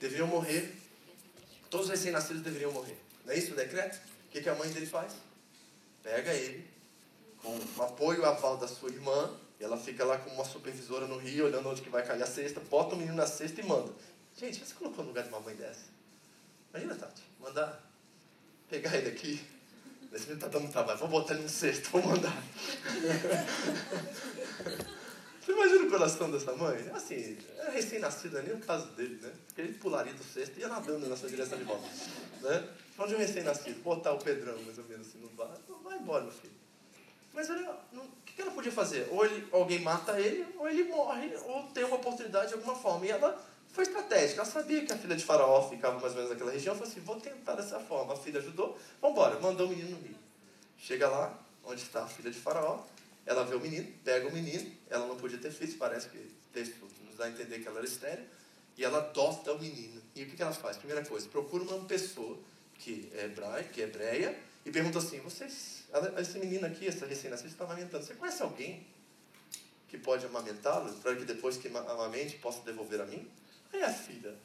deveriam 0.00 0.26
morrer. 0.26 0.85
Todos 1.76 1.90
os 1.90 1.92
recém-nascidos 1.92 2.40
deveriam 2.40 2.72
morrer. 2.72 2.96
Não 3.22 3.34
é 3.34 3.36
isso 3.36 3.52
o 3.52 3.54
decreto? 3.54 3.96
O 3.96 4.30
que, 4.30 4.40
que 4.40 4.48
a 4.48 4.54
mãe 4.54 4.66
dele 4.70 4.86
faz? 4.86 5.12
Pega 6.02 6.32
ele, 6.32 6.66
com 7.42 7.54
o 7.54 7.82
apoio 7.82 8.24
aval 8.24 8.56
da 8.56 8.66
sua 8.66 8.88
irmã, 8.88 9.30
e 9.60 9.64
ela 9.64 9.76
fica 9.76 10.02
lá 10.02 10.16
com 10.16 10.30
uma 10.30 10.44
supervisora 10.46 11.06
no 11.06 11.18
rio, 11.18 11.44
olhando 11.44 11.68
onde 11.68 11.82
que 11.82 11.90
vai 11.90 12.02
cair 12.02 12.22
a 12.22 12.26
cesta, 12.26 12.60
bota 12.60 12.94
o 12.94 12.98
menino 12.98 13.14
na 13.14 13.26
cesta 13.26 13.60
e 13.60 13.64
manda. 13.66 13.92
Gente, 14.38 14.64
você 14.64 14.72
colocou 14.72 15.04
no 15.04 15.10
lugar 15.10 15.24
de 15.24 15.28
uma 15.28 15.40
mãe 15.40 15.54
dessa? 15.54 15.82
Imagina, 16.70 16.94
Tati, 16.94 17.22
mandar 17.38 17.78
pegar 18.70 18.96
ele 18.96 19.10
aqui. 19.10 19.46
Esse 20.14 20.28
menino 20.28 20.40
tá 20.40 20.48
dando 20.48 20.72
trabalho, 20.72 20.98
vou 20.98 21.08
botar 21.08 21.34
ele 21.34 21.42
no 21.42 21.48
cesto, 21.50 21.90
vou 21.90 22.02
mandar. 22.02 22.42
Você 25.46 25.52
imagina 25.52 25.84
o 25.84 25.90
coração 25.90 26.28
dessa 26.28 26.52
mãe? 26.54 26.90
Assim, 26.92 27.38
é 27.58 27.70
recém-nascido, 27.70 28.36
é 28.36 28.42
nem 28.42 28.54
o 28.54 28.58
caso 28.58 28.88
dele, 28.88 29.16
né? 29.22 29.32
Porque 29.46 29.60
ele 29.60 29.74
pularia 29.74 30.12
do 30.12 30.24
cesto 30.24 30.58
e 30.58 30.62
ia 30.62 30.66
nadando 30.66 31.08
na 31.08 31.16
sua 31.16 31.28
direção 31.28 31.56
de 31.56 31.62
volta. 31.62 31.86
Né? 32.42 32.68
Onde 32.98 33.14
um 33.14 33.18
recém-nascido, 33.18 33.80
botar 33.80 34.12
o 34.12 34.18
Pedrão 34.18 34.60
mais 34.62 34.76
ou 34.76 34.82
menos 34.86 35.06
assim 35.06 35.18
no 35.18 35.28
bar, 35.28 35.56
vai 35.84 35.98
embora, 35.98 36.24
meu 36.24 36.32
filho. 36.32 36.52
Mas 37.32 37.48
ela, 37.48 37.80
o 37.94 38.08
que 38.24 38.42
ela 38.42 38.50
podia 38.50 38.72
fazer? 38.72 39.06
Ou 39.12 39.24
ele, 39.24 39.46
alguém 39.52 39.78
mata 39.78 40.18
ele, 40.18 40.44
ou 40.58 40.68
ele 40.68 40.82
morre, 40.82 41.32
ou 41.44 41.62
tem 41.68 41.84
uma 41.84 41.94
oportunidade 41.94 42.48
de 42.48 42.54
alguma 42.54 42.74
forma. 42.74 43.06
E 43.06 43.10
ela 43.10 43.40
foi 43.68 43.84
estratégica. 43.84 44.40
Ela 44.40 44.50
sabia 44.50 44.84
que 44.84 44.92
a 44.92 44.98
filha 44.98 45.14
de 45.14 45.24
Faraó 45.24 45.62
ficava 45.68 46.00
mais 46.00 46.10
ou 46.10 46.16
menos 46.16 46.30
naquela 46.30 46.50
região. 46.50 46.74
Falou 46.74 46.90
assim: 46.90 47.00
vou 47.02 47.20
tentar 47.20 47.54
dessa 47.54 47.78
forma. 47.78 48.14
A 48.14 48.16
filha 48.16 48.40
ajudou, 48.40 48.76
vamos 49.00 49.16
embora. 49.16 49.38
Mandou 49.38 49.68
o 49.68 49.70
menino 49.70 49.90
no 49.90 50.02
rio. 50.02 50.16
Chega 50.76 51.08
lá, 51.08 51.38
onde 51.62 51.82
está 51.82 52.02
a 52.02 52.08
filha 52.08 52.32
de 52.32 52.40
Faraó. 52.40 52.80
Ela 53.26 53.44
vê 53.44 53.56
o 53.56 53.60
menino, 53.60 53.92
pega 54.04 54.28
o 54.28 54.32
menino, 54.32 54.72
ela 54.88 55.06
não 55.06 55.16
podia 55.16 55.36
ter 55.36 55.50
filhos, 55.50 55.74
parece 55.74 56.08
que 56.08 56.16
o 56.16 56.30
texto 56.52 56.88
nos 57.04 57.16
dá 57.16 57.24
a 57.24 57.30
entender 57.30 57.58
que 57.58 57.66
ela 57.66 57.78
era 57.78 57.86
estéreo, 57.86 58.24
e 58.78 58.84
ela 58.84 58.98
adota 58.98 59.52
o 59.52 59.58
menino. 59.58 60.00
E 60.14 60.22
o 60.22 60.30
que 60.30 60.40
ela 60.40 60.52
faz? 60.52 60.76
Primeira 60.76 61.04
coisa, 61.04 61.28
procura 61.28 61.64
uma 61.64 61.84
pessoa 61.86 62.38
que 62.78 63.10
é 63.14 63.24
hebraica, 63.24 63.70
que 63.70 63.82
é 63.82 63.84
hebreia, 63.84 64.38
e 64.64 64.70
pergunta 64.70 64.98
assim: 64.98 65.18
vocês, 65.20 65.84
esse 66.18 66.38
menino 66.38 66.66
aqui, 66.66 66.86
essa 66.86 67.06
recém-nascida, 67.06 67.50
está 67.50 67.64
amamentando, 67.64 68.04
você 68.04 68.14
conhece 68.14 68.42
alguém 68.42 68.86
que 69.88 69.98
pode 69.98 70.24
amamentá-lo, 70.26 70.92
para 70.94 71.14
que 71.16 71.24
depois 71.24 71.56
que 71.56 71.68
amamente 71.68 72.38
possa 72.38 72.62
devolver 72.62 73.00
a 73.00 73.06
mim? 73.06 73.28
Aí 73.72 73.82
a 73.82 73.92
filha 73.92 74.36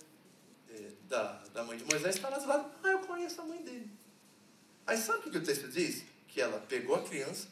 da, 1.08 1.42
da 1.52 1.64
mãe 1.64 1.78
de 1.78 1.84
Moisés 1.84 2.16
está 2.16 2.28
lá 2.28 2.38
do 2.38 2.46
lado: 2.46 2.70
ah, 2.82 2.88
eu 2.88 2.98
conheço 3.00 3.40
a 3.40 3.44
mãe 3.44 3.62
dele. 3.62 3.90
Aí 4.86 4.96
sabe 4.96 5.28
o 5.28 5.30
que 5.30 5.38
o 5.38 5.44
texto 5.44 5.68
diz? 5.68 6.04
Que 6.26 6.40
ela 6.40 6.58
pegou 6.60 6.96
a 6.96 7.02
criança, 7.02 7.48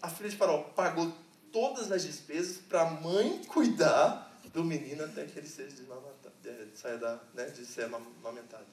a 0.00 0.08
filha 0.08 0.30
de 0.30 0.36
Faraó 0.36 0.62
pagou 0.62 1.12
todas 1.52 1.90
as 1.90 2.02
despesas 2.02 2.58
para 2.58 2.82
a 2.82 2.90
mãe 2.90 3.42
cuidar 3.44 4.28
do 4.52 4.64
menino 4.64 5.04
até 5.04 5.24
que 5.24 5.38
ele 5.38 5.48
seja 5.48 5.76
saia 6.74 6.96
da, 6.96 7.18
né, 7.34 7.46
de 7.46 7.64
ser 7.66 7.84
amamentado. 7.84 8.66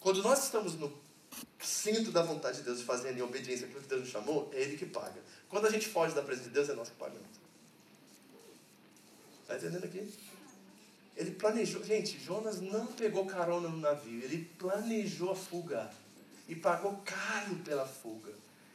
Quando 0.00 0.22
nós 0.22 0.44
estamos 0.44 0.74
no 0.74 0.92
centro 1.60 2.10
da 2.10 2.22
vontade 2.22 2.58
de 2.58 2.64
Deus, 2.64 2.82
fazendo 2.82 3.18
em 3.18 3.22
obediência 3.22 3.66
aquilo 3.66 3.80
que 3.80 3.88
Deus 3.88 4.02
nos 4.02 4.10
chamou, 4.10 4.50
é 4.52 4.60
Ele 4.60 4.76
que 4.76 4.86
paga. 4.86 5.20
Quando 5.48 5.66
a 5.66 5.70
gente 5.70 5.88
foge 5.88 6.14
da 6.14 6.22
presença 6.22 6.48
de 6.48 6.54
Deus, 6.54 6.68
é 6.68 6.74
nós 6.74 6.88
que 6.88 6.96
pagamos. 6.96 7.42
Está 9.42 9.56
entendendo 9.56 9.84
aqui? 9.84 10.12
Ele 11.16 11.30
planejou. 11.32 11.84
Gente, 11.84 12.18
Jonas 12.18 12.60
não 12.60 12.86
pegou 12.86 13.26
carona 13.26 13.68
no 13.68 13.78
navio, 13.78 14.22
ele 14.22 14.50
planejou 14.58 15.30
a 15.30 15.36
fuga. 15.36 15.90
E 16.48 16.56
pagou 16.56 17.00
caro 17.04 17.56
pela 17.56 17.86
fuga. 17.86 18.32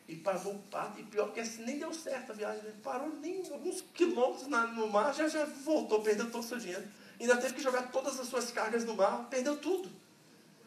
E 0.07 0.15
pagou 0.15 0.53
o 0.53 0.59
pato. 0.59 0.99
E 0.99 1.03
pior 1.03 1.31
que 1.33 1.39
assim, 1.39 1.63
nem 1.63 1.79
deu 1.79 1.93
certo 1.93 2.31
a 2.31 2.35
viagem. 2.35 2.61
Ele 2.63 2.75
parou 2.81 3.09
nem 3.19 3.43
alguns 3.51 3.83
quilômetros 3.93 4.47
na, 4.47 4.67
no 4.67 4.87
mar, 4.87 5.13
já, 5.13 5.27
já 5.27 5.45
voltou, 5.45 6.01
perdeu 6.01 6.31
todo 6.31 6.43
o 6.43 6.47
seu 6.47 6.57
dinheiro. 6.57 6.83
Ainda 7.19 7.35
teve 7.37 7.55
que 7.55 7.61
jogar 7.61 7.91
todas 7.91 8.19
as 8.19 8.27
suas 8.27 8.51
cargas 8.51 8.85
no 8.85 8.95
mar, 8.95 9.27
perdeu 9.29 9.57
tudo. 9.57 9.91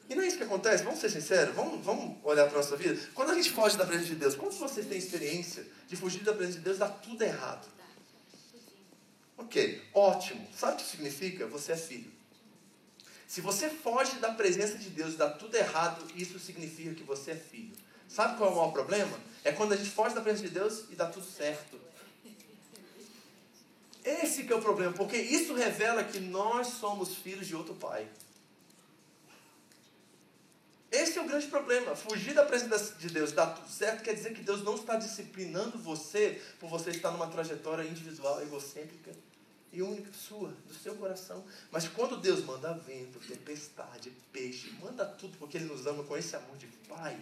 E 0.09 0.15
não 0.15 0.25
é 0.25 0.27
isso 0.27 0.37
que 0.37 0.43
acontece, 0.43 0.83
vamos 0.83 0.99
ser 0.99 1.09
sinceros, 1.09 1.55
vamos, 1.55 1.85
vamos 1.85 2.17
olhar 2.25 2.45
para 2.49 2.59
a 2.59 2.63
nossa 2.63 2.77
vida. 2.77 3.01
Quando 3.15 3.31
a 3.31 3.35
gente 3.35 3.53
foge 3.53 3.77
da 3.77 3.87
presença 3.87 4.09
de 4.09 4.17
Deus, 4.17 4.35
de 4.35 4.41
vocês 4.41 4.87
têm 4.87 4.99
experiência 4.99 5.65
de 5.87 5.95
fugir 5.95 6.25
da 6.25 6.33
presença 6.33 6.59
de 6.59 6.65
Deus 6.65 6.79
dá 6.79 6.89
tudo 6.89 7.23
errado? 7.23 7.69
Ok, 9.39 9.83
ótimo. 9.95 10.49
Sabe 10.53 10.75
o 10.75 10.77
que 10.77 10.83
significa? 10.83 11.47
Você 11.47 11.73
é 11.73 11.77
filho. 11.77 12.11
Se 13.29 13.41
você 13.41 13.71
foge 13.71 14.19
da 14.19 14.33
presença 14.33 14.77
de 14.77 14.91
Deus 14.91 15.15
e 15.15 15.17
dá 15.17 15.31
tudo 15.31 15.55
errado, 15.55 16.05
isso 16.17 16.41
significa 16.41 16.93
que 16.93 17.05
você 17.05 17.31
é 17.31 17.37
filho. 17.37 17.73
Sabe 18.09 18.37
qual 18.37 18.51
é 18.51 18.53
o 18.53 18.57
maior 18.57 18.73
problema? 18.73 19.17
É 19.45 19.53
quando 19.53 19.73
a 19.73 19.77
gente 19.77 19.91
foge 19.91 20.15
da 20.15 20.21
presença 20.21 20.49
de 20.49 20.55
Deus 20.55 20.85
e 20.91 20.95
dá 20.95 21.07
tudo 21.07 21.25
certo. 21.25 21.81
Esse 24.05 24.45
que 24.45 24.53
é 24.53 24.57
o 24.57 24.63
problema, 24.63 24.93
porque 24.93 25.17
isso 25.17 25.55
revela 25.55 26.03
que 26.03 26.19
nós 26.19 26.69
somos 26.69 27.15
filhos 27.15 27.47
de 27.47 27.55
outro 27.55 27.75
pai. 27.75 28.09
Esse 30.91 31.19
é 31.19 31.23
o 31.23 31.27
grande 31.27 31.47
problema. 31.47 31.95
Fugir 31.95 32.35
da 32.35 32.45
presença 32.45 32.95
de 32.95 33.09
Deus, 33.09 33.31
dar 33.31 33.47
tudo 33.47 33.69
certo, 33.69 34.03
quer 34.03 34.15
dizer 34.15 34.35
que 34.35 34.43
Deus 34.43 34.63
não 34.65 34.75
está 34.75 34.97
disciplinando 34.97 35.79
você 35.79 36.43
por 36.59 36.69
você 36.69 36.91
estar 36.91 37.13
numa 37.13 37.29
trajetória 37.29 37.85
individual, 37.85 38.43
egocêntrica 38.43 39.13
e 39.73 39.83
única 39.83 40.13
sua, 40.13 40.49
do 40.67 40.75
seu 40.75 40.97
coração. 40.97 41.45
Mas 41.71 41.87
quando 41.87 42.17
Deus 42.17 42.45
manda 42.45 42.75
vento, 42.75 43.21
tempestade, 43.21 44.11
peixe, 44.33 44.73
manda 44.83 45.07
tudo 45.07 45.37
porque 45.39 45.59
Ele 45.59 45.67
nos 45.67 45.87
ama 45.87 46.03
com 46.03 46.17
esse 46.17 46.35
amor 46.35 46.57
de 46.57 46.67
Pai, 46.89 47.21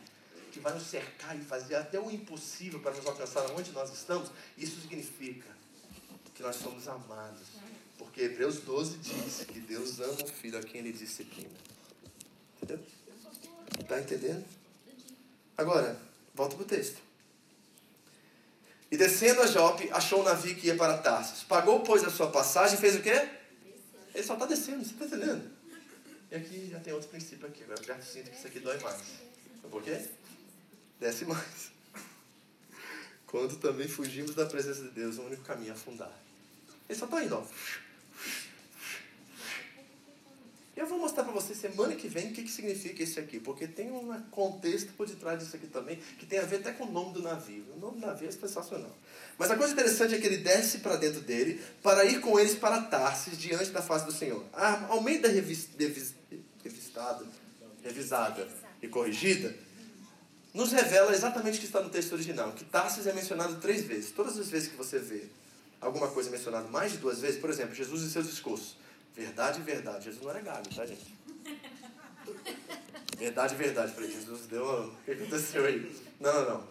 que 0.59 0.65
vai 0.65 0.75
nos 0.75 0.85
cercar 0.85 1.37
e 1.37 1.41
fazer 1.41 1.77
até 1.77 1.99
o 1.99 2.11
impossível 2.11 2.81
para 2.81 2.93
nos 2.93 3.07
alcançar 3.07 3.49
onde 3.53 3.71
nós 3.71 3.93
estamos, 3.93 4.31
isso 4.57 4.81
significa 4.81 5.47
que 6.35 6.43
nós 6.43 6.57
somos 6.57 6.87
amados. 6.89 7.47
Porque 7.97 8.23
Hebreus 8.23 8.61
12 8.61 8.99
diz 8.99 9.45
que 9.47 9.61
Deus 9.61 10.01
ama 10.01 10.23
o 10.23 10.27
filho 10.27 10.59
a 10.59 10.63
quem 10.63 10.81
Ele 10.81 10.93
disciplina. 10.93 11.51
Entendeu? 12.57 12.85
Está 13.81 14.01
entendendo? 14.01 14.45
Agora, 15.57 16.01
volta 16.35 16.57
para 16.57 16.65
o 16.65 16.67
texto. 16.67 17.01
E 18.91 18.97
descendo 18.97 19.43
a 19.43 19.47
Jope, 19.47 19.91
achou 19.91 20.21
um 20.21 20.25
navio 20.25 20.57
que 20.57 20.69
ia 20.69 20.77
para 20.77 20.99
Tarsus. 20.99 21.45
Pagou, 21.45 21.81
pois, 21.81 22.05
a 22.05 22.11
sua 22.11 22.31
passagem 22.31 22.79
e 22.79 22.81
fez 22.81 22.97
o 22.97 23.03
quê? 23.03 23.29
Ele 24.15 24.25
só 24.25 24.35
está 24.35 24.47
descendo, 24.47 24.85
você 24.85 24.93
está 24.93 25.05
entendendo? 25.05 25.51
E 26.31 26.35
aqui 26.35 26.69
já 26.71 26.81
tem 26.81 26.93
outro 26.93 27.09
princípio 27.09 27.47
aqui. 27.47 27.65
Agora 27.65 27.83
já 27.83 28.01
sinto 28.01 28.31
que 28.31 28.37
isso 28.37 28.47
aqui 28.47 28.61
dói 28.61 28.79
mais. 28.81 29.03
Por 29.71 29.83
quê? 29.83 30.09
Desce 31.01 31.25
mais. 31.25 31.71
Quando 33.27 33.57
também 33.57 33.87
fugimos 33.87 34.35
da 34.35 34.47
presença 34.47 34.83
de 34.83 34.91
Deus, 34.91 35.19
o 35.19 35.23
único 35.23 35.43
caminho 35.43 35.71
é 35.71 35.73
afundar. 35.73 36.13
Ele 36.89 36.99
só 36.99 37.05
está 37.05 37.23
indo, 37.23 37.37
ó. 37.37 37.45
Eu 40.79 40.87
vou 40.87 40.97
mostrar 40.97 41.25
para 41.25 41.33
você 41.33 41.57
semana 41.57 41.97
que 41.97 42.07
vem 42.07 42.29
o 42.29 42.33
que, 42.33 42.45
que 42.45 42.51
significa 42.51 43.03
isso 43.03 43.19
aqui, 43.19 43.41
porque 43.41 43.67
tem 43.67 43.91
um 43.91 44.23
contexto 44.31 44.93
por 44.93 45.09
detrás 45.09 45.41
disso 45.41 45.57
aqui 45.57 45.67
também, 45.67 45.97
que 46.19 46.25
tem 46.25 46.39
a 46.39 46.45
ver 46.45 46.61
até 46.61 46.71
com 46.71 46.85
o 46.85 46.93
nome 46.93 47.15
do 47.15 47.21
navio. 47.21 47.65
O 47.75 47.81
nome 47.81 48.01
do 48.01 48.07
navio 48.07 48.29
é 48.29 48.31
sensacional. 48.31 48.97
Mas 49.37 49.51
a 49.51 49.57
coisa 49.57 49.73
interessante 49.73 50.15
é 50.15 50.19
que 50.19 50.27
ele 50.27 50.37
desce 50.37 50.79
para 50.79 50.95
dentro 50.95 51.21
dele 51.21 51.61
para 51.83 52.05
ir 52.05 52.21
com 52.21 52.39
eles 52.39 52.55
para 52.55 52.83
Tarsis, 52.83 53.37
diante 53.37 53.71
da 53.71 53.83
face 53.83 54.07
do 54.07 54.13
Senhor. 54.13 54.45
A 54.53 54.87
Almeida 54.87 55.29
revis, 55.29 55.69
revis, 55.77 56.15
revistada, 56.63 57.27
revisada 57.83 58.49
e 58.81 58.87
corrigida, 58.87 59.53
nos 60.59 60.73
revela 60.73 61.15
exatamente 61.15 61.59
o 61.59 61.61
que 61.61 61.67
está 61.67 61.81
no 61.81 61.89
texto 61.89 62.15
original, 62.15 62.51
que 62.51 62.65
Tarsis 62.65 63.07
é 63.07 63.13
mencionado 63.13 63.61
três 63.61 63.85
vezes. 63.85 64.11
Todas 64.11 64.37
as 64.37 64.51
vezes 64.51 64.69
que 64.69 64.75
você 64.75 64.99
vê 64.99 65.29
alguma 65.81 66.09
coisa 66.09 66.29
mencionada 66.31 66.67
mais 66.67 66.91
de 66.91 66.99
duas 66.99 67.21
vezes, 67.21 67.41
por 67.41 67.49
exemplo, 67.49 67.77
Jesus 67.77 68.03
e 68.03 68.11
seus 68.11 68.27
discursos. 68.27 68.77
Verdade, 69.15 69.61
verdade. 69.61 70.07
Jesus 70.07 70.21
não 70.21 70.31
era 70.31 70.41
gago, 70.41 70.69
tá, 70.75 70.85
gente? 70.85 71.15
Verdade, 73.17 73.55
verdade. 73.55 73.93
Falei, 73.93 74.11
Jesus 74.11 74.47
deu. 74.47 74.65
O 74.65 74.97
que 75.05 75.13
aconteceu 75.13 75.65
aí? 75.65 75.97
Não, 76.19 76.35
não, 76.35 76.51
não. 76.51 76.65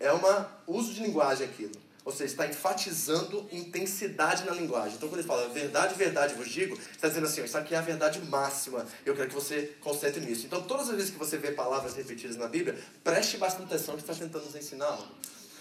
É 0.00 0.10
um 0.10 0.20
uso 0.66 0.94
de 0.94 1.02
linguagem 1.02 1.46
aquilo. 1.46 1.74
Ou 2.04 2.12
seja, 2.12 2.24
está 2.24 2.46
enfatizando 2.46 3.48
intensidade 3.50 4.44
na 4.44 4.52
linguagem. 4.52 4.96
Então, 4.96 5.08
quando 5.08 5.20
ele 5.20 5.26
fala 5.26 5.48
verdade, 5.48 5.94
verdade, 5.94 6.34
vos 6.34 6.50
digo, 6.50 6.78
está 6.92 7.08
dizendo 7.08 7.26
assim: 7.26 7.42
isso 7.42 7.56
aqui 7.56 7.74
é 7.74 7.78
a 7.78 7.80
verdade 7.80 8.20
máxima. 8.26 8.84
Eu 9.06 9.16
quero 9.16 9.28
que 9.28 9.34
você 9.34 9.74
concentre 9.80 10.20
nisso. 10.20 10.44
Então, 10.44 10.62
todas 10.62 10.90
as 10.90 10.96
vezes 10.96 11.10
que 11.10 11.18
você 11.18 11.38
vê 11.38 11.52
palavras 11.52 11.94
repetidas 11.94 12.36
na 12.36 12.46
Bíblia, 12.46 12.78
preste 13.02 13.38
bastante 13.38 13.72
atenção 13.72 13.94
que 13.94 14.02
está 14.02 14.14
tentando 14.14 14.44
nos 14.44 14.54
ensinar 14.54 14.86
algo. 14.86 15.08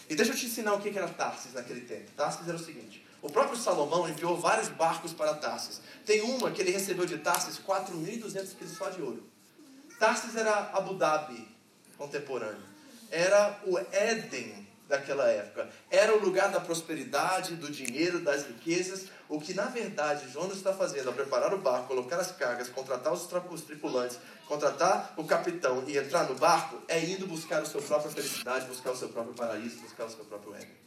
E 0.10 0.16
deixa 0.16 0.34
eu 0.34 0.36
te 0.36 0.46
ensinar 0.46 0.74
o 0.74 0.82
que 0.82 0.90
era 0.90 1.08
Tarsis 1.08 1.54
naquele 1.54 1.82
tempo. 1.82 2.12
Tarsis 2.18 2.46
era 2.46 2.58
o 2.58 2.64
seguinte: 2.64 3.06
o 3.22 3.30
próprio 3.30 3.58
Salomão 3.58 4.10
enviou 4.10 4.38
vários 4.38 4.68
barcos 4.68 5.14
para 5.14 5.34
Tarsis. 5.36 5.80
Tem 6.06 6.20
uma 6.22 6.52
que 6.52 6.62
ele 6.62 6.72
recebeu 6.72 7.06
de 7.06 7.20
Tarsis 7.20 7.58
4.200 7.58 8.56
quilos 8.58 8.78
só 8.78 8.90
de 8.90 9.02
ouro. 9.02 9.24
Tarsis 9.98 10.36
era 10.36 10.72
Abu 10.74 10.96
Dhabi 10.96 11.48
contemporâneo. 11.98 12.62
Era 13.10 13.62
o 13.66 13.78
Éden 13.78 14.68
daquela 14.94 15.28
época. 15.28 15.68
Era 15.90 16.16
o 16.16 16.20
lugar 16.20 16.52
da 16.52 16.60
prosperidade, 16.60 17.56
do 17.56 17.70
dinheiro, 17.72 18.20
das 18.20 18.46
riquezas. 18.46 19.08
O 19.28 19.42
que 19.42 19.54
na 19.54 19.66
verdade 19.66 20.32
Jonas 20.32 20.58
está 20.58 20.72
fazendo 20.72 21.08
ao 21.08 21.14
preparar 21.14 21.54
o 21.54 21.58
barco, 21.58 21.88
colocar 21.88 22.18
as 22.18 22.32
cargas, 22.32 22.70
contratar 22.70 23.12
os, 23.12 23.28
os 23.50 23.62
tripulantes, 23.62 24.20
contratar 24.48 25.14
o 25.18 25.24
capitão 25.24 25.84
e 25.88 25.98
entrar 25.98 26.30
no 26.30 26.36
barco, 26.36 26.80
é 26.88 27.04
indo 27.04 27.26
buscar 27.26 27.64
a 27.64 27.66
sua 27.66 27.82
própria 27.82 28.12
felicidade, 28.12 28.68
buscar 28.68 28.92
o 28.92 28.96
seu 28.96 29.10
próprio 29.10 29.34
paraíso, 29.34 29.82
buscar 29.82 30.06
o 30.06 30.10
seu 30.10 30.24
próprio 30.26 30.54
Éden. 30.56 30.84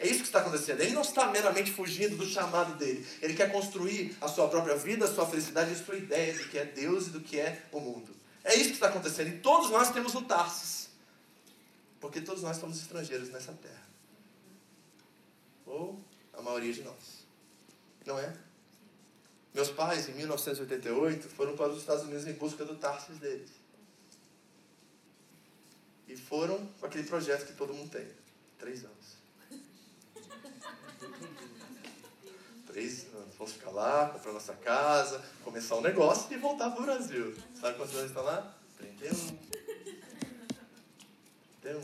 É 0.00 0.06
isso 0.06 0.20
que 0.20 0.26
está 0.26 0.40
acontecendo. 0.40 0.80
Ele 0.80 0.92
não 0.92 1.02
está 1.02 1.26
meramente 1.26 1.70
fugindo 1.70 2.16
do 2.16 2.26
chamado 2.26 2.76
dele. 2.76 3.06
Ele 3.22 3.34
quer 3.34 3.52
construir 3.52 4.16
a 4.20 4.26
sua 4.26 4.48
própria 4.48 4.74
vida, 4.74 5.04
a 5.04 5.08
sua 5.08 5.24
felicidade 5.24 5.70
e 5.70 5.74
a 5.74 5.84
sua 5.84 5.96
ideia 5.96 6.32
do 6.32 6.48
que 6.48 6.58
é 6.58 6.64
Deus 6.64 7.06
e 7.06 7.10
do 7.10 7.20
que 7.20 7.38
é 7.38 7.62
o 7.70 7.78
mundo. 7.78 8.10
É 8.42 8.54
isso 8.54 8.70
que 8.70 8.74
está 8.74 8.88
acontecendo. 8.88 9.28
E 9.28 9.38
todos 9.38 9.70
nós 9.70 9.90
temos 9.92 10.14
um 10.14 10.24
Tarsis. 10.24 10.83
Porque 12.04 12.20
todos 12.20 12.42
nós 12.42 12.58
somos 12.58 12.78
estrangeiros 12.78 13.30
nessa 13.30 13.50
terra. 13.54 13.82
Ou 15.64 15.98
a 16.34 16.42
maioria 16.42 16.70
de 16.70 16.82
nós. 16.82 17.24
Não 18.04 18.18
é? 18.18 18.36
Meus 19.54 19.70
pais, 19.70 20.06
em 20.10 20.12
1988, 20.12 21.26
foram 21.30 21.56
para 21.56 21.70
os 21.70 21.78
Estados 21.78 22.04
Unidos 22.04 22.26
em 22.26 22.34
busca 22.34 22.62
do 22.62 22.76
Tarsis 22.76 23.16
deles. 23.16 23.48
E 26.06 26.14
foram 26.14 26.66
com 26.78 26.84
aquele 26.84 27.04
projeto 27.04 27.46
que 27.46 27.54
todo 27.54 27.72
mundo 27.72 27.90
tem. 27.90 28.06
Três 28.58 28.84
anos. 28.84 29.16
três 32.66 33.06
anos. 33.14 33.34
Vamos 33.38 33.54
ficar 33.54 33.70
lá, 33.70 34.10
comprar 34.10 34.32
nossa 34.34 34.52
casa, 34.56 35.24
começar 35.42 35.76
um 35.76 35.80
negócio 35.80 36.30
e 36.30 36.36
voltar 36.36 36.70
para 36.70 36.82
o 36.82 36.84
Brasil. 36.84 37.34
Sabe 37.58 37.78
quantos 37.78 37.94
anos 37.94 38.08
estão 38.08 38.24
lá? 38.24 38.54
31. 38.76 39.53
31. 41.64 41.80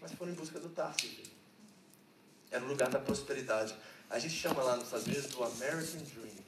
Mas 0.00 0.12
foram 0.12 0.32
em 0.32 0.34
busca 0.34 0.58
do 0.58 0.70
Tarso. 0.70 1.06
Era 2.50 2.64
o 2.64 2.68
lugar 2.68 2.88
da 2.88 2.98
prosperidade. 2.98 3.76
A 4.08 4.18
gente 4.18 4.34
chama 4.34 4.62
lá 4.62 4.76
nos 4.76 4.86
Estados 4.86 5.06
Unidos 5.06 5.26
do 5.26 5.44
American 5.44 6.00
Dream. 6.02 6.44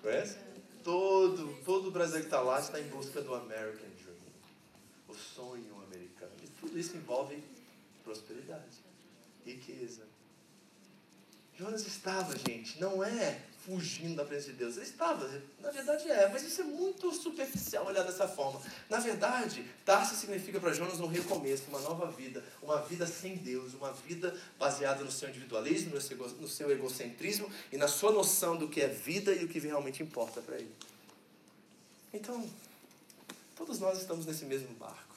Conhece? 0.00 0.38
Todo, 0.84 1.60
todo 1.64 1.88
o 1.88 1.90
Brasil 1.90 2.20
que 2.20 2.26
está 2.26 2.40
lá 2.40 2.60
está 2.60 2.80
em 2.80 2.88
busca 2.88 3.20
do 3.20 3.34
American 3.34 3.88
Dream. 3.88 4.16
O 5.08 5.14
sonho 5.14 5.82
americano. 5.82 6.32
E 6.42 6.48
tudo 6.60 6.78
isso 6.78 6.96
envolve 6.96 7.42
prosperidade, 8.04 8.78
riqueza, 9.44 10.06
Jonas 11.58 11.86
estava, 11.86 12.36
gente, 12.36 12.78
não 12.78 13.02
é 13.02 13.40
fugindo 13.66 14.16
da 14.16 14.24
presença 14.24 14.52
de 14.52 14.58
Deus. 14.58 14.76
Ele 14.76 14.86
estava, 14.86 15.28
na 15.60 15.70
verdade 15.70 16.08
é, 16.08 16.28
mas 16.28 16.42
isso 16.44 16.60
é 16.60 16.64
muito 16.64 17.12
superficial 17.12 17.86
olhar 17.86 18.04
dessa 18.04 18.26
forma. 18.26 18.60
Na 18.88 18.98
verdade, 18.98 19.64
Tarsis 19.84 20.18
significa 20.18 20.58
para 20.58 20.72
Jonas 20.72 21.00
um 21.00 21.06
recomeço, 21.06 21.64
uma 21.68 21.80
nova 21.80 22.10
vida, 22.10 22.42
uma 22.62 22.80
vida 22.80 23.06
sem 23.06 23.36
Deus, 23.36 23.74
uma 23.74 23.92
vida 23.92 24.34
baseada 24.58 25.04
no 25.04 25.10
seu 25.10 25.28
individualismo, 25.28 25.94
no 26.40 26.48
seu 26.48 26.70
egocentrismo 26.70 27.50
e 27.72 27.76
na 27.76 27.88
sua 27.88 28.12
noção 28.12 28.56
do 28.56 28.68
que 28.68 28.80
é 28.80 28.88
vida 28.88 29.34
e 29.34 29.44
o 29.44 29.48
que 29.48 29.58
realmente 29.58 30.02
importa 30.02 30.40
para 30.40 30.56
ele. 30.56 30.72
Então, 32.14 32.48
Todos 33.56 33.80
nós 33.80 33.98
estamos 33.98 34.26
nesse 34.26 34.44
mesmo 34.44 34.68
barco. 34.74 35.16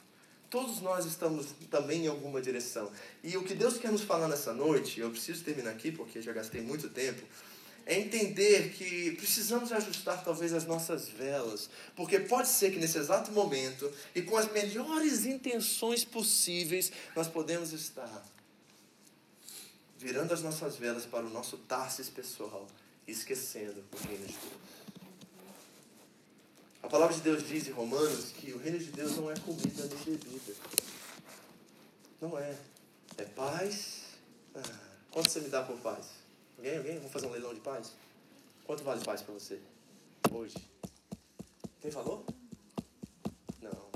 Todos 0.50 0.80
nós 0.82 1.06
estamos 1.06 1.48
também 1.70 2.06
em 2.06 2.08
alguma 2.08 2.42
direção. 2.42 2.90
E 3.22 3.36
o 3.36 3.44
que 3.44 3.54
Deus 3.54 3.78
quer 3.78 3.92
nos 3.92 4.02
falar 4.02 4.30
nessa 4.30 4.54
noite, 4.54 5.02
eu 5.02 5.12
preciso 5.12 5.44
terminar 5.44 5.72
aqui 5.72 5.92
porque 5.92 6.22
já 6.22 6.32
gastei 6.32 6.62
muito 6.62 6.90
tempo, 6.90 7.22
é 7.86 8.00
entender 8.00 8.74
que 8.74 9.12
precisamos 9.12 9.72
ajustar 9.72 10.24
talvez 10.24 10.54
as 10.54 10.66
nossas 10.66 11.10
velas, 11.10 11.70
porque 11.96 12.20
pode 12.20 12.48
ser 12.48 12.72
que 12.72 12.80
nesse 12.80 12.98
exato 12.98 13.32
momento 13.32 13.92
e 14.14 14.22
com 14.22 14.38
as 14.38 14.52
melhores 14.52 15.26
intenções 15.26 16.06
possíveis 16.06 16.92
nós 17.16 17.28
podemos 17.28 17.74
estar 17.74 18.26
virando 19.98 20.34
as 20.34 20.42
nossas 20.42 20.78
velas 20.78 21.06
para 21.06 21.26
o 21.26 21.30
nosso 21.30 21.58
Tarsis 21.58 22.10
pessoal 22.10 22.68
e 23.08 23.12
esquecendo 23.12 23.84
o 23.92 24.08
reino 24.08 24.26
de 24.26 24.34
Deus. 24.34 24.70
A 26.82 26.88
palavra 26.88 27.14
de 27.14 27.22
Deus 27.22 27.48
diz 27.48 27.68
em 27.68 27.72
Romanos 27.72 28.32
que 28.32 28.54
o 28.54 28.58
reino 28.58 28.80
de 28.80 28.92
Deus 28.92 29.18
não 29.18 29.30
é 29.30 29.38
comida 29.38 29.84
nem 29.84 30.16
bebida. 30.16 30.56
Não 32.22 32.40
é. 32.40 32.56
É 33.18 33.24
paz. 33.24 34.04
Ah, 34.56 34.62
quanto 35.12 35.30
você 35.30 35.42
me 35.42 35.50
dá 35.50 35.62
por 35.64 35.78
paz? 35.80 36.19
Alguém? 36.60 36.78
Alguém? 36.78 36.96
Vamos 36.98 37.14
fazer 37.14 37.26
um 37.26 37.32
leilão 37.32 37.54
de 37.54 37.62
paz? 37.62 37.94
Quanto 38.66 38.84
vale 38.84 39.02
paz 39.06 39.22
para 39.22 39.34
você? 39.34 39.62
Hoje. 40.30 40.58
Tem 41.80 41.90
valor? 41.90 42.22
Não. 43.62 43.90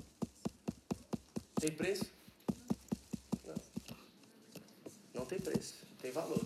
Tem 1.59 1.71
preço? 1.73 2.05
Não. 3.45 3.55
Não 5.13 5.25
tem 5.25 5.41
preço. 5.41 5.73
Tem 6.01 6.09
valor. 6.11 6.41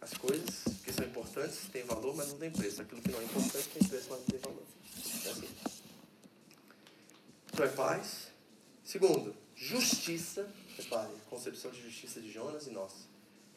As 0.00 0.14
coisas 0.14 0.62
que 0.84 0.92
são 0.92 1.04
importantes 1.04 1.68
têm 1.72 1.82
valor, 1.82 2.14
mas 2.14 2.28
não 2.28 2.38
tem 2.38 2.52
preço. 2.52 2.80
Aquilo 2.80 3.02
que 3.02 3.10
não 3.10 3.20
é 3.20 3.24
importante 3.24 3.68
tem 3.70 3.88
preço, 3.88 4.06
mas 4.10 4.20
não 4.20 4.26
tem 4.26 4.38
valor. 4.38 4.62
É 5.24 5.30
assim. 5.30 5.48
Então 7.52 7.66
é 7.66 7.68
paz. 7.70 8.28
Segundo, 8.84 9.34
justiça. 9.56 10.48
Repare, 10.76 11.12
concepção 11.28 11.72
de 11.72 11.82
justiça 11.82 12.20
de 12.20 12.30
Jonas 12.30 12.68
e 12.68 12.70
nós. 12.70 13.12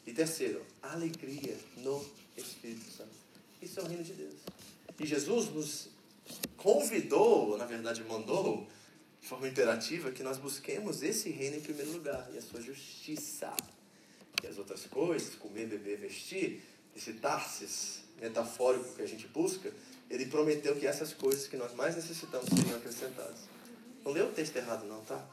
E 0.08 0.14
terceiro, 0.14 0.66
alegria 0.82 1.58
no 1.76 2.04
Espírito 2.38 2.90
Santo. 2.90 3.12
Isso 3.62 3.82
é 3.82 3.84
o 3.84 3.88
reino 3.88 4.06
de 4.06 4.14
Deus. 4.14 4.36
E 4.98 5.06
Jesus 5.06 5.50
nos 5.50 5.90
convidou, 6.56 7.58
na 7.58 7.66
verdade 7.66 8.02
mandou, 8.06 8.66
de 9.22 9.28
forma 9.28 9.50
imperativa, 9.50 10.10
que 10.10 10.24
nós 10.24 10.38
busquemos 10.38 11.04
esse 11.04 11.30
reino 11.30 11.58
em 11.58 11.62
primeiro 11.62 11.92
lugar 11.92 12.30
e 12.34 12.38
a 12.38 12.42
sua 12.42 12.62
justiça. 12.62 13.54
E 14.42 14.48
as 14.48 14.58
outras 14.58 14.86
coisas, 14.86 15.36
comer, 15.36 15.68
beber, 15.68 15.98
vestir, 15.98 16.64
esse 16.96 17.14
Tarsis 17.14 18.04
metafórico 18.22 18.96
que 18.96 19.02
a 19.02 19.08
gente 19.08 19.28
busca, 19.28 19.72
ele 20.10 20.26
prometeu 20.28 20.76
que 20.78 20.88
essas 20.88 21.14
coisas 21.14 21.48
que 21.48 21.58
nós 21.58 21.74
mais 21.76 21.98
necessitamos 21.98 22.48
seriam 22.48 22.78
acrescentadas. 22.78 23.42
Não 24.06 24.14
leu 24.14 24.28
o 24.28 24.32
texto 24.32 24.56
errado, 24.56 24.86
não, 24.88 25.02
tá? 25.02 25.24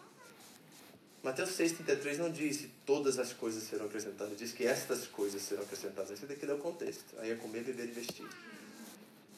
Mateus 1.24 1.52
6,33 1.52 2.18
não 2.18 2.30
diz 2.30 2.58
que 2.58 2.70
todas 2.84 3.18
as 3.18 3.32
coisas 3.32 3.62
serão 3.62 3.86
acrescentadas, 3.86 4.36
diz 4.36 4.52
que 4.52 4.66
estas 4.66 5.06
coisas 5.06 5.40
serão 5.40 5.62
acrescentadas. 5.62 6.10
Esse 6.10 6.26
daqui 6.26 6.44
é 6.44 6.52
o 6.52 6.58
contexto. 6.58 7.18
Aí 7.18 7.30
é 7.30 7.34
comer, 7.34 7.64
beber 7.64 7.88
e 7.88 7.92
vestir. 7.92 8.28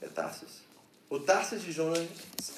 É 0.01 0.09
Tarsis. 0.09 0.63
O 1.09 1.21
Tarsis 1.21 1.63
de 1.63 1.71
Jonas 1.71 2.09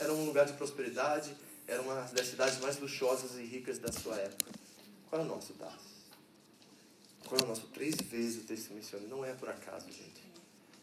era 0.00 0.10
um 0.14 0.24
lugar 0.24 0.46
de 0.46 0.54
prosperidade, 0.54 1.30
era 1.66 1.82
uma 1.82 1.94
das 2.04 2.26
cidades 2.26 2.58
mais 2.60 2.78
luxuosas 2.78 3.38
e 3.38 3.42
ricas 3.42 3.78
da 3.78 3.92
sua 3.92 4.16
época. 4.16 4.50
Qual 5.10 5.20
é 5.20 5.24
o 5.26 5.28
nosso 5.28 5.52
Tarsis? 5.52 5.98
Qual 7.26 7.38
é 7.38 7.44
o 7.44 7.48
nosso? 7.48 7.66
Três 7.66 7.96
vezes 7.96 8.42
o 8.42 8.46
texto 8.46 8.72
menciona. 8.72 9.06
Não 9.08 9.22
é 9.26 9.34
por 9.34 9.50
acaso, 9.50 9.92
gente. 9.92 10.22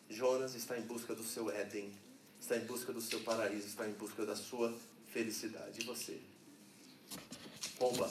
Jonas 0.08 0.54
está 0.54 0.78
em 0.78 0.84
busca 0.84 1.16
do 1.16 1.24
seu 1.24 1.50
Éden, 1.50 1.92
está 2.40 2.56
em 2.56 2.66
busca 2.66 2.94
do 2.94 3.02
seu 3.02 3.22
paraíso, 3.22 3.66
está 3.66 3.88
em 3.88 3.94
busca 3.94 4.24
da 4.24 4.36
sua 4.36 4.72
felicidade. 5.12 5.82
E 5.82 5.84
você? 5.84 6.20
Pomba, 7.78 8.10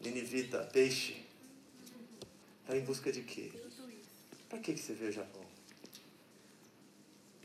Ninivita, 0.00 0.58
peixe, 0.72 1.24
está 2.62 2.76
em 2.76 2.84
busca 2.84 3.10
de 3.10 3.22
quê? 3.22 3.50
Para 4.48 4.58
que, 4.60 4.74
que 4.74 4.80
você 4.80 4.92
veio 4.92 5.08
ao 5.08 5.14
Japão? 5.14 5.42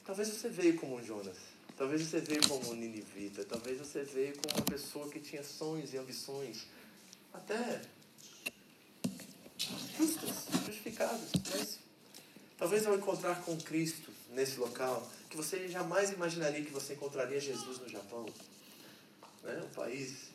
Talvez 0.06 0.28
você 0.28 0.50
veio 0.50 0.76
como 0.78 0.96
um 0.96 1.04
Jonas. 1.04 1.38
Talvez 1.76 2.04
você 2.04 2.22
veio 2.22 2.48
como 2.48 2.70
um 2.70 2.76
Ninivita. 2.76 3.44
Talvez 3.44 3.80
você 3.80 4.04
veio 4.04 4.38
como 4.38 4.56
uma 4.56 4.66
pessoa 4.66 5.10
que 5.10 5.20
tinha 5.20 5.44
sonhos 5.44 5.94
e 5.94 5.98
ambições. 5.98 6.68
Até 7.34 7.82
justas, 9.98 10.46
justificadas. 10.66 11.32
Mas 11.52 11.80
talvez 12.58 12.86
ao 12.86 12.96
encontrar 12.96 13.44
com 13.44 13.58
Cristo 13.58 14.12
nesse 14.30 14.60
local, 14.60 15.10
que 15.30 15.36
você 15.36 15.68
jamais 15.68 16.12
imaginaria 16.12 16.64
que 16.64 16.72
você 16.72 16.94
encontraria 16.94 17.40
Jesus 17.40 17.80
no 17.80 17.90
Japão. 17.90 18.26
Né? 19.44 19.64
Um 19.64 19.74
país 19.74 20.35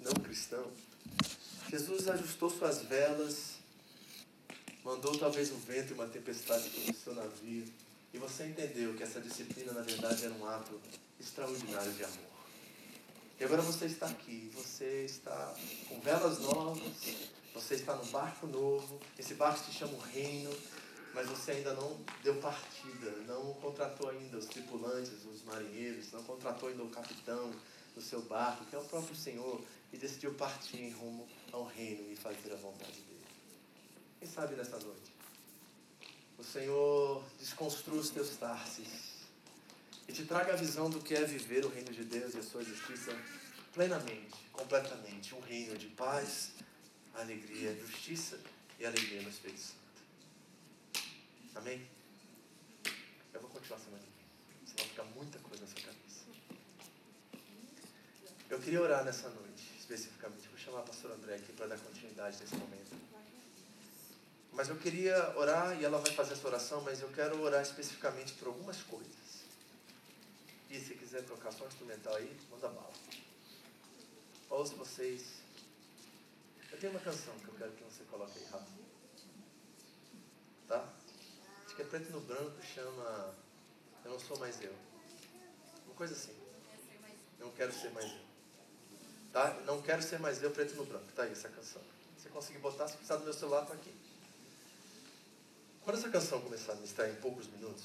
não 0.00 0.12
cristão. 0.14 0.70
Jesus 1.70 2.08
ajustou 2.08 2.48
suas 2.50 2.82
velas, 2.82 3.56
mandou 4.84 5.16
talvez 5.18 5.50
um 5.50 5.58
vento 5.58 5.90
e 5.90 5.94
uma 5.94 6.06
tempestade 6.06 6.68
para 6.70 6.92
o 6.92 6.94
seu 6.94 7.14
navio. 7.14 7.64
E 8.12 8.18
você 8.18 8.46
entendeu 8.46 8.94
que 8.94 9.02
essa 9.02 9.20
disciplina, 9.20 9.72
na 9.72 9.82
verdade, 9.82 10.24
era 10.24 10.34
um 10.34 10.46
ato 10.46 10.80
extraordinário 11.18 11.92
de 11.92 12.04
amor. 12.04 12.36
E 13.38 13.44
agora 13.44 13.60
você 13.60 13.86
está 13.86 14.06
aqui, 14.06 14.50
você 14.54 15.04
está 15.04 15.54
com 15.88 16.00
velas 16.00 16.38
novas, 16.38 16.82
você 17.52 17.74
está 17.74 17.94
num 17.94 18.06
barco 18.06 18.46
novo, 18.46 18.98
esse 19.18 19.34
barco 19.34 19.62
se 19.64 19.72
chama 19.72 19.92
o 19.92 20.00
Reino, 20.00 20.50
mas 21.12 21.28
você 21.28 21.50
ainda 21.50 21.74
não 21.74 21.98
deu 22.22 22.36
partida, 22.36 23.10
não 23.26 23.52
contratou 23.54 24.08
ainda 24.08 24.38
os 24.38 24.46
tripulantes, 24.46 25.24
os 25.24 25.42
marinheiros, 25.44 26.12
não 26.12 26.22
contratou 26.22 26.68
ainda 26.68 26.82
o 26.82 26.88
capitão 26.88 27.52
do 27.94 28.00
seu 28.00 28.22
barco, 28.22 28.64
que 28.66 28.76
é 28.76 28.78
o 28.78 28.84
próprio 28.84 29.16
Senhor, 29.16 29.60
e 29.96 29.98
decidiu 29.98 30.34
partir 30.34 30.76
em 30.76 30.90
rumo 30.90 31.26
ao 31.50 31.64
reino 31.64 32.12
e 32.12 32.16
fazer 32.16 32.52
a 32.52 32.56
vontade 32.56 33.00
dele. 33.00 33.24
Quem 34.20 34.28
sabe 34.28 34.54
nessa 34.54 34.78
noite? 34.78 35.10
O 36.36 36.44
Senhor 36.44 37.24
desconstrua 37.38 37.98
os 37.98 38.10
teus 38.10 38.36
tarses 38.36 39.24
e 40.06 40.12
te 40.12 40.26
traga 40.26 40.52
a 40.52 40.56
visão 40.56 40.90
do 40.90 41.00
que 41.00 41.14
é 41.14 41.24
viver 41.24 41.64
o 41.64 41.70
reino 41.70 41.90
de 41.90 42.04
Deus 42.04 42.34
e 42.34 42.38
a 42.38 42.42
sua 42.42 42.62
justiça 42.62 43.10
plenamente, 43.72 44.36
completamente. 44.52 45.34
Um 45.34 45.40
reino 45.40 45.78
de 45.78 45.86
paz, 45.86 46.52
alegria, 47.14 47.74
justiça 47.74 48.38
e 48.78 48.84
alegria 48.84 49.22
no 49.22 49.30
Espírito 49.30 49.60
Santo. 49.60 51.06
Amém? 51.54 51.88
Eu 53.32 53.40
vou 53.40 53.48
continuar 53.48 53.80
semana 53.80 54.02
que 54.02 54.10
vem, 54.10 54.76
senão 54.76 54.88
ficar 54.90 55.04
muita 55.16 55.38
coisa 55.38 55.64
na 55.64 55.70
sua 55.70 55.80
cabeça. 55.80 56.26
Eu 58.50 58.60
queria 58.60 58.82
orar 58.82 59.02
nessa 59.02 59.30
noite, 59.30 59.45
especificamente. 59.86 60.48
Vou 60.48 60.58
chamar 60.58 60.80
a 60.80 60.82
pastora 60.82 61.14
André 61.14 61.36
aqui 61.36 61.52
para 61.52 61.68
dar 61.68 61.78
continuidade 61.78 62.38
nesse 62.40 62.56
momento. 62.56 62.96
Mas 64.52 64.68
eu 64.68 64.76
queria 64.76 65.36
orar, 65.36 65.80
e 65.80 65.84
ela 65.84 65.98
vai 65.98 66.12
fazer 66.12 66.32
essa 66.32 66.48
oração, 66.48 66.80
mas 66.80 67.00
eu 67.00 67.08
quero 67.10 67.40
orar 67.40 67.62
especificamente 67.62 68.32
por 68.34 68.48
algumas 68.48 68.82
coisas. 68.82 69.14
E 70.70 70.80
se 70.80 70.94
quiser 70.94 71.22
tocar 71.24 71.52
só 71.52 71.64
um 71.64 71.68
instrumental 71.68 72.14
aí, 72.16 72.36
manda 72.50 72.68
bala. 72.68 72.92
Ouço 74.50 74.74
vocês. 74.76 75.22
Eu 76.72 76.78
tenho 76.78 76.92
uma 76.92 77.00
canção 77.00 77.38
que 77.38 77.48
eu 77.48 77.54
quero 77.54 77.72
que 77.72 77.84
você 77.84 78.02
coloque 78.04 78.38
aí 78.38 78.44
rápido. 78.46 78.84
Tá? 80.66 80.88
Acho 81.64 81.76
que 81.76 81.82
é 81.82 81.84
preto 81.84 82.10
no 82.10 82.20
branco, 82.22 82.60
chama 82.62 83.34
Eu 84.04 84.10
Não 84.12 84.18
Sou 84.18 84.36
Mais 84.38 84.60
Eu. 84.60 84.74
Uma 85.84 85.94
coisa 85.94 86.14
assim. 86.14 86.34
Não 87.38 87.52
quero 87.52 87.72
ser 87.72 87.90
mais 87.90 88.10
eu. 88.10 88.25
Tá? 89.32 89.54
Não 89.66 89.82
quero 89.82 90.02
ser 90.02 90.18
mais 90.18 90.42
eu, 90.42 90.50
preto 90.50 90.74
no 90.76 90.84
branco. 90.84 91.06
Tá 91.14 91.24
aí 91.24 91.32
essa 91.32 91.48
canção. 91.48 91.82
Você 92.16 92.28
conseguir 92.28 92.58
botar, 92.58 92.88
se 92.88 92.94
precisar 92.94 93.16
do 93.16 93.24
meu 93.24 93.32
celular, 93.32 93.64
tá 93.66 93.74
aqui. 93.74 93.92
Quando 95.82 95.98
essa 95.98 96.08
canção 96.08 96.40
começar 96.40 96.72
a 96.72 96.74
ministrar 96.76 97.08
em 97.08 97.14
poucos 97.16 97.46
minutos, 97.48 97.84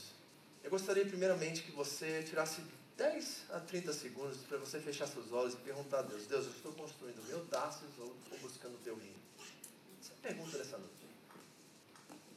eu 0.63 0.69
gostaria 0.69 1.05
primeiramente 1.05 1.61
que 1.61 1.71
você 1.71 2.23
tirasse 2.23 2.61
10 2.97 3.45
a 3.51 3.59
30 3.59 3.93
segundos 3.93 4.37
para 4.47 4.57
você 4.57 4.79
fechar 4.79 5.07
seus 5.07 5.31
olhos 5.31 5.53
e 5.53 5.57
perguntar 5.57 5.99
a 5.99 6.01
Deus: 6.03 6.25
Deus, 6.25 6.45
eu 6.45 6.51
estou 6.51 6.71
construindo 6.73 7.23
meu 7.27 7.45
Tarsus 7.45 7.89
ou 7.99 8.15
estou 8.23 8.39
buscando 8.39 8.75
o 8.75 8.79
teu 8.79 8.95
reino? 8.95 9.19
Essa 10.01 10.13
é 10.13 10.27
pergunta 10.27 10.57
dessa 10.57 10.77
noite. 10.77 11.01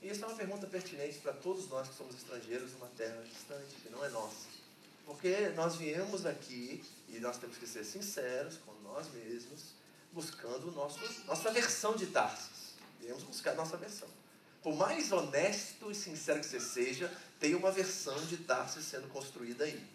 E 0.02 0.08
essa 0.10 0.26
é 0.26 0.28
uma 0.28 0.36
pergunta 0.36 0.66
pertinente 0.66 1.18
para 1.20 1.32
todos 1.32 1.68
nós 1.68 1.88
que 1.88 1.94
somos 1.94 2.14
estrangeiros 2.14 2.72
numa 2.72 2.88
terra 2.88 3.22
distante, 3.22 3.74
que 3.82 3.88
não 3.88 4.04
é 4.04 4.08
nossa. 4.10 4.46
Porque 5.04 5.50
nós 5.50 5.76
viemos 5.76 6.24
aqui, 6.26 6.82
e 7.08 7.18
nós 7.18 7.38
temos 7.38 7.56
que 7.58 7.66
ser 7.66 7.84
sinceros 7.84 8.58
com 8.58 8.72
nós 8.82 9.08
mesmos, 9.12 9.74
buscando 10.12 10.70
nosso, 10.72 10.98
nossa 11.26 11.50
versão 11.50 11.96
de 11.96 12.06
Tarsus. 12.06 12.74
Viemos 13.00 13.22
buscar 13.22 13.54
nossa 13.54 13.76
versão 13.76 14.08
por 14.64 14.74
mais 14.74 15.12
honesto 15.12 15.90
e 15.90 15.94
sincero 15.94 16.40
que 16.40 16.46
você 16.46 16.58
seja, 16.58 17.12
tem 17.38 17.54
uma 17.54 17.70
versão 17.70 18.18
de 18.24 18.38
Tarsis 18.38 18.86
sendo 18.86 19.06
construída 19.08 19.64
aí. 19.64 19.86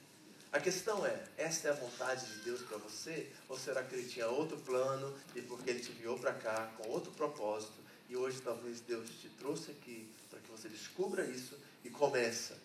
A 0.54 0.60
questão 0.60 1.04
é, 1.04 1.24
esta 1.38 1.70
é 1.70 1.72
a 1.72 1.74
vontade 1.74 2.24
de 2.28 2.42
Deus 2.42 2.62
para 2.62 2.78
você? 2.78 3.32
Ou 3.50 3.58
será 3.58 3.84
que 3.84 3.96
ele 3.96 4.08
tinha 4.08 4.28
outro 4.28 4.58
plano 4.58 5.12
e 5.36 5.42
porque 5.42 5.72
ele 5.72 5.80
te 5.80 5.92
enviou 5.92 6.20
para 6.20 6.34
cá 6.34 6.72
com 6.78 6.88
outro 6.90 7.12
propósito 7.14 7.74
e 8.08 8.16
hoje 8.16 8.42
talvez 8.42 8.80
Deus 8.82 9.10
te 9.10 9.28
trouxe 9.40 9.72
aqui 9.72 10.08
para 10.30 10.40
que 10.40 10.52
você 10.52 10.70
descubra 10.70 11.26
isso 11.26 11.58
e 11.84 11.90
começa 11.90 12.56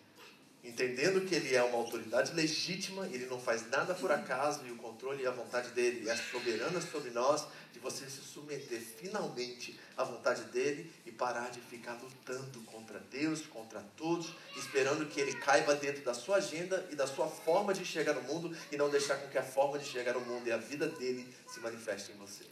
entendendo 0.65 1.25
que 1.25 1.35
ele 1.35 1.55
é 1.55 1.63
uma 1.63 1.77
autoridade 1.77 2.33
legítima, 2.33 3.05
ele 3.07 3.27
não 3.27 3.39
faz 3.39 3.69
nada 3.69 3.93
por 3.93 4.11
acaso 4.11 4.65
e 4.65 4.71
o 4.71 4.77
controle 4.77 5.23
e 5.23 5.27
a 5.27 5.31
vontade 5.31 5.69
dele 5.69 6.09
é 6.09 6.15
soberana 6.15 6.81
sobre 6.81 7.11
nós, 7.11 7.45
de 7.71 7.79
você 7.79 8.09
se 8.09 8.21
submeter 8.21 8.81
finalmente 8.81 9.79
à 9.95 10.03
vontade 10.03 10.43
dele 10.45 10.91
e 11.05 11.11
parar 11.11 11.49
de 11.51 11.61
ficar 11.61 11.93
lutando 11.93 12.61
contra 12.61 12.99
Deus, 12.99 13.45
contra 13.45 13.79
todos, 13.95 14.33
esperando 14.57 15.05
que 15.05 15.19
ele 15.19 15.35
caiba 15.35 15.75
dentro 15.75 16.03
da 16.03 16.13
sua 16.13 16.37
agenda 16.37 16.87
e 16.91 16.95
da 16.95 17.05
sua 17.05 17.27
forma 17.27 17.73
de 17.73 17.85
chegar 17.85 18.13
no 18.13 18.23
mundo 18.23 18.55
e 18.71 18.77
não 18.77 18.89
deixar 18.89 19.17
com 19.17 19.29
que 19.29 19.37
a 19.37 19.43
forma 19.43 19.77
de 19.77 19.85
chegar 19.85 20.13
no 20.13 20.21
mundo 20.21 20.47
e 20.47 20.51
a 20.51 20.57
vida 20.57 20.87
dele 20.87 21.31
se 21.47 21.59
manifeste 21.59 22.11
em 22.11 22.15
você. 22.15 22.43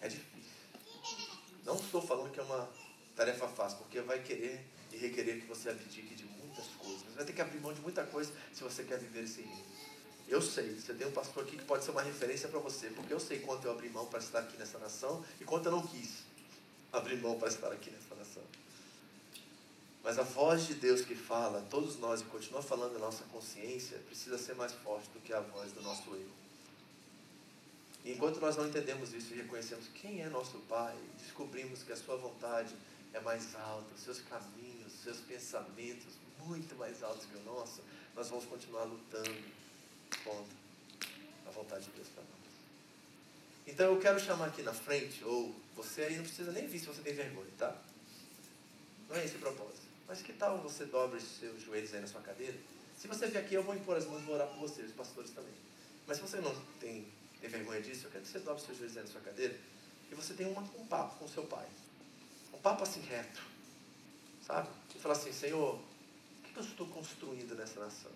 É 0.00 0.08
difícil. 0.08 0.28
Não 1.64 1.76
estou 1.76 2.02
falando 2.02 2.30
que 2.30 2.40
é 2.40 2.42
uma 2.42 2.68
tarefa 3.16 3.48
fácil, 3.48 3.78
porque 3.78 4.00
vai 4.00 4.22
querer 4.22 4.64
e 4.92 4.96
requerer 4.96 5.40
que 5.40 5.46
você 5.46 5.70
abdique 5.70 6.14
de 6.14 6.24
muitas 6.24 6.66
coisas. 6.78 7.02
Você 7.02 7.16
vai 7.16 7.24
ter 7.24 7.32
que 7.32 7.40
abrir 7.40 7.60
mão 7.60 7.72
de 7.72 7.80
muita 7.80 8.04
coisa 8.04 8.32
se 8.52 8.62
você 8.62 8.84
quer 8.84 8.98
viver 8.98 9.24
esse 9.24 9.42
reino. 9.42 9.64
Eu 10.28 10.42
sei, 10.42 10.74
você 10.74 10.92
tem 10.92 11.06
um 11.06 11.12
pastor 11.12 11.44
aqui 11.44 11.56
que 11.56 11.64
pode 11.64 11.84
ser 11.84 11.90
uma 11.90 12.02
referência 12.02 12.48
para 12.48 12.58
você, 12.60 12.90
porque 12.90 13.12
eu 13.12 13.20
sei 13.20 13.38
quanto 13.40 13.64
eu 13.64 13.72
abri 13.72 13.88
mão 13.88 14.06
para 14.06 14.18
estar 14.18 14.40
aqui 14.40 14.58
nessa 14.58 14.78
nação 14.78 15.24
e 15.40 15.44
quanto 15.44 15.66
eu 15.66 15.72
não 15.72 15.86
quis 15.86 16.22
abrir 16.92 17.16
mão 17.16 17.38
para 17.38 17.48
estar 17.48 17.72
aqui 17.72 17.90
nessa 17.90 18.14
nação. 18.14 18.42
Mas 20.02 20.18
a 20.18 20.22
voz 20.22 20.66
de 20.66 20.74
Deus 20.74 21.02
que 21.02 21.14
fala, 21.14 21.66
todos 21.70 21.98
nós, 21.98 22.20
e 22.20 22.24
continua 22.24 22.62
falando 22.62 22.94
na 22.94 23.00
nossa 23.00 23.24
consciência, 23.24 23.98
precisa 24.06 24.38
ser 24.38 24.54
mais 24.54 24.72
forte 24.72 25.08
do 25.10 25.20
que 25.20 25.32
a 25.32 25.40
voz 25.40 25.72
do 25.72 25.82
nosso 25.82 26.10
eu. 26.14 26.28
E 28.04 28.12
enquanto 28.12 28.40
nós 28.40 28.56
não 28.56 28.66
entendemos 28.66 29.12
isso 29.12 29.34
e 29.34 29.36
reconhecemos 29.36 29.86
quem 29.88 30.22
é 30.22 30.28
nosso 30.28 30.58
Pai, 30.60 30.96
descobrimos 31.18 31.82
que 31.82 31.92
a 31.92 31.96
Sua 31.96 32.16
vontade 32.16 32.74
é 33.12 33.20
mais 33.20 33.54
alta, 33.54 33.94
os 33.94 34.00
seus 34.00 34.20
caminhos, 34.20 34.48
os 34.58 34.67
seus 35.08 35.20
pensamentos 35.20 36.14
muito 36.44 36.76
mais 36.76 37.02
altos 37.02 37.24
que 37.24 37.36
o 37.36 37.42
nosso, 37.44 37.80
nós 38.14 38.28
vamos 38.28 38.44
continuar 38.44 38.84
lutando 38.84 39.42
contra 40.22 40.54
a 41.46 41.50
vontade 41.50 41.84
de 41.86 41.90
Deus 41.92 42.08
para 42.08 42.22
nós. 42.22 42.32
Então 43.66 43.94
eu 43.94 44.00
quero 44.00 44.20
chamar 44.20 44.48
aqui 44.48 44.62
na 44.62 44.74
frente, 44.74 45.24
ou 45.24 45.54
você 45.74 46.02
aí 46.02 46.16
não 46.16 46.24
precisa 46.24 46.52
nem 46.52 46.66
vir 46.66 46.78
se 46.78 46.86
você 46.86 47.00
tem 47.00 47.14
vergonha, 47.14 47.48
tá? 47.56 47.74
Não 49.08 49.16
é 49.16 49.24
esse 49.24 49.36
o 49.36 49.38
propósito. 49.38 49.88
Mas 50.06 50.20
que 50.20 50.32
tal 50.34 50.58
você 50.58 50.84
dobre 50.84 51.20
seus 51.20 51.62
joelhos 51.62 51.94
aí 51.94 52.00
na 52.00 52.06
sua 52.06 52.20
cadeira? 52.20 52.56
Se 52.96 53.08
você 53.08 53.26
vier 53.28 53.42
aqui, 53.42 53.54
eu 53.54 53.62
vou 53.62 53.74
impor 53.74 53.96
as 53.96 54.06
mãos 54.06 54.20
e 54.20 54.24
vou 54.24 54.34
orar 54.34 54.48
por 54.48 54.58
você, 54.58 54.82
os 54.82 54.92
pastores 54.92 55.30
também. 55.30 55.52
Mas 56.06 56.18
se 56.18 56.22
você 56.22 56.38
não 56.38 56.54
tem, 56.80 57.06
tem 57.40 57.48
vergonha 57.48 57.80
disso, 57.80 58.06
eu 58.06 58.10
quero 58.10 58.24
que 58.24 58.30
você 58.30 58.40
dobre 58.40 58.62
seus 58.62 58.76
joelhos 58.76 58.96
aí 58.96 59.04
na 59.04 59.10
sua 59.10 59.20
cadeira 59.22 59.58
e 60.10 60.14
você 60.14 60.34
tenha 60.34 60.50
um 60.50 60.86
papo 60.86 61.16
com 61.16 61.28
seu 61.28 61.44
pai. 61.44 61.66
Um 62.52 62.58
papo 62.58 62.82
assim 62.82 63.00
reto. 63.00 63.42
Sabe? 64.46 64.68
E 64.98 65.00
falar 65.00 65.14
assim, 65.14 65.32
Senhor, 65.32 65.76
o 65.76 66.42
que 66.42 66.56
eu 66.56 66.62
estou 66.64 66.84
construindo 66.88 67.54
nessa 67.54 67.78
nação? 67.78 68.10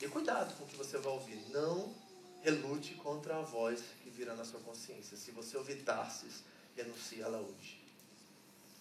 E 0.00 0.08
cuidado 0.08 0.56
com 0.56 0.64
o 0.64 0.66
que 0.66 0.76
você 0.76 0.96
vai 0.96 1.12
ouvir. 1.12 1.36
Não 1.50 1.94
relute 2.42 2.94
contra 2.94 3.36
a 3.36 3.42
voz 3.42 3.82
que 4.02 4.08
virá 4.08 4.34
na 4.34 4.46
sua 4.46 4.60
consciência. 4.60 5.14
Se 5.14 5.30
você 5.30 5.58
ouvir 5.58 5.82
Tarsis, 5.82 6.42
renuncie 6.74 7.20
ela 7.20 7.38
hoje. 7.38 7.82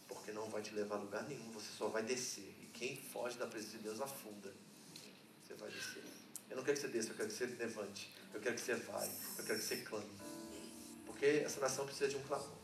Porque 0.07 0.31
não 0.31 0.49
vai 0.49 0.61
te 0.61 0.73
levar 0.73 0.95
a 0.95 0.99
lugar 0.99 1.27
nenhum, 1.27 1.51
você 1.51 1.67
só 1.77 1.89
vai 1.89 2.03
descer. 2.03 2.55
E 2.61 2.69
quem 2.73 2.95
foge 2.95 3.37
da 3.37 3.47
presença 3.47 3.77
de 3.77 3.83
Deus 3.83 3.99
afunda. 3.99 4.53
Você 5.45 5.55
vai 5.55 5.69
descer. 5.69 6.03
Eu 6.49 6.55
não 6.55 6.63
quero 6.63 6.77
que 6.77 6.83
você 6.83 6.87
desça, 6.87 7.09
eu 7.11 7.15
quero 7.17 7.27
que 7.27 7.35
você 7.35 7.45
levante. 7.47 8.13
Eu 8.33 8.39
quero 8.39 8.55
que 8.55 8.61
você 8.61 8.75
vai. 8.75 9.11
Eu 9.37 9.43
quero 9.43 9.59
que 9.59 9.65
você 9.65 9.75
clame. 9.77 10.09
Porque 11.05 11.25
essa 11.25 11.59
nação 11.59 11.85
precisa 11.85 12.07
de 12.07 12.15
um 12.15 12.23
clamor. 12.23 12.63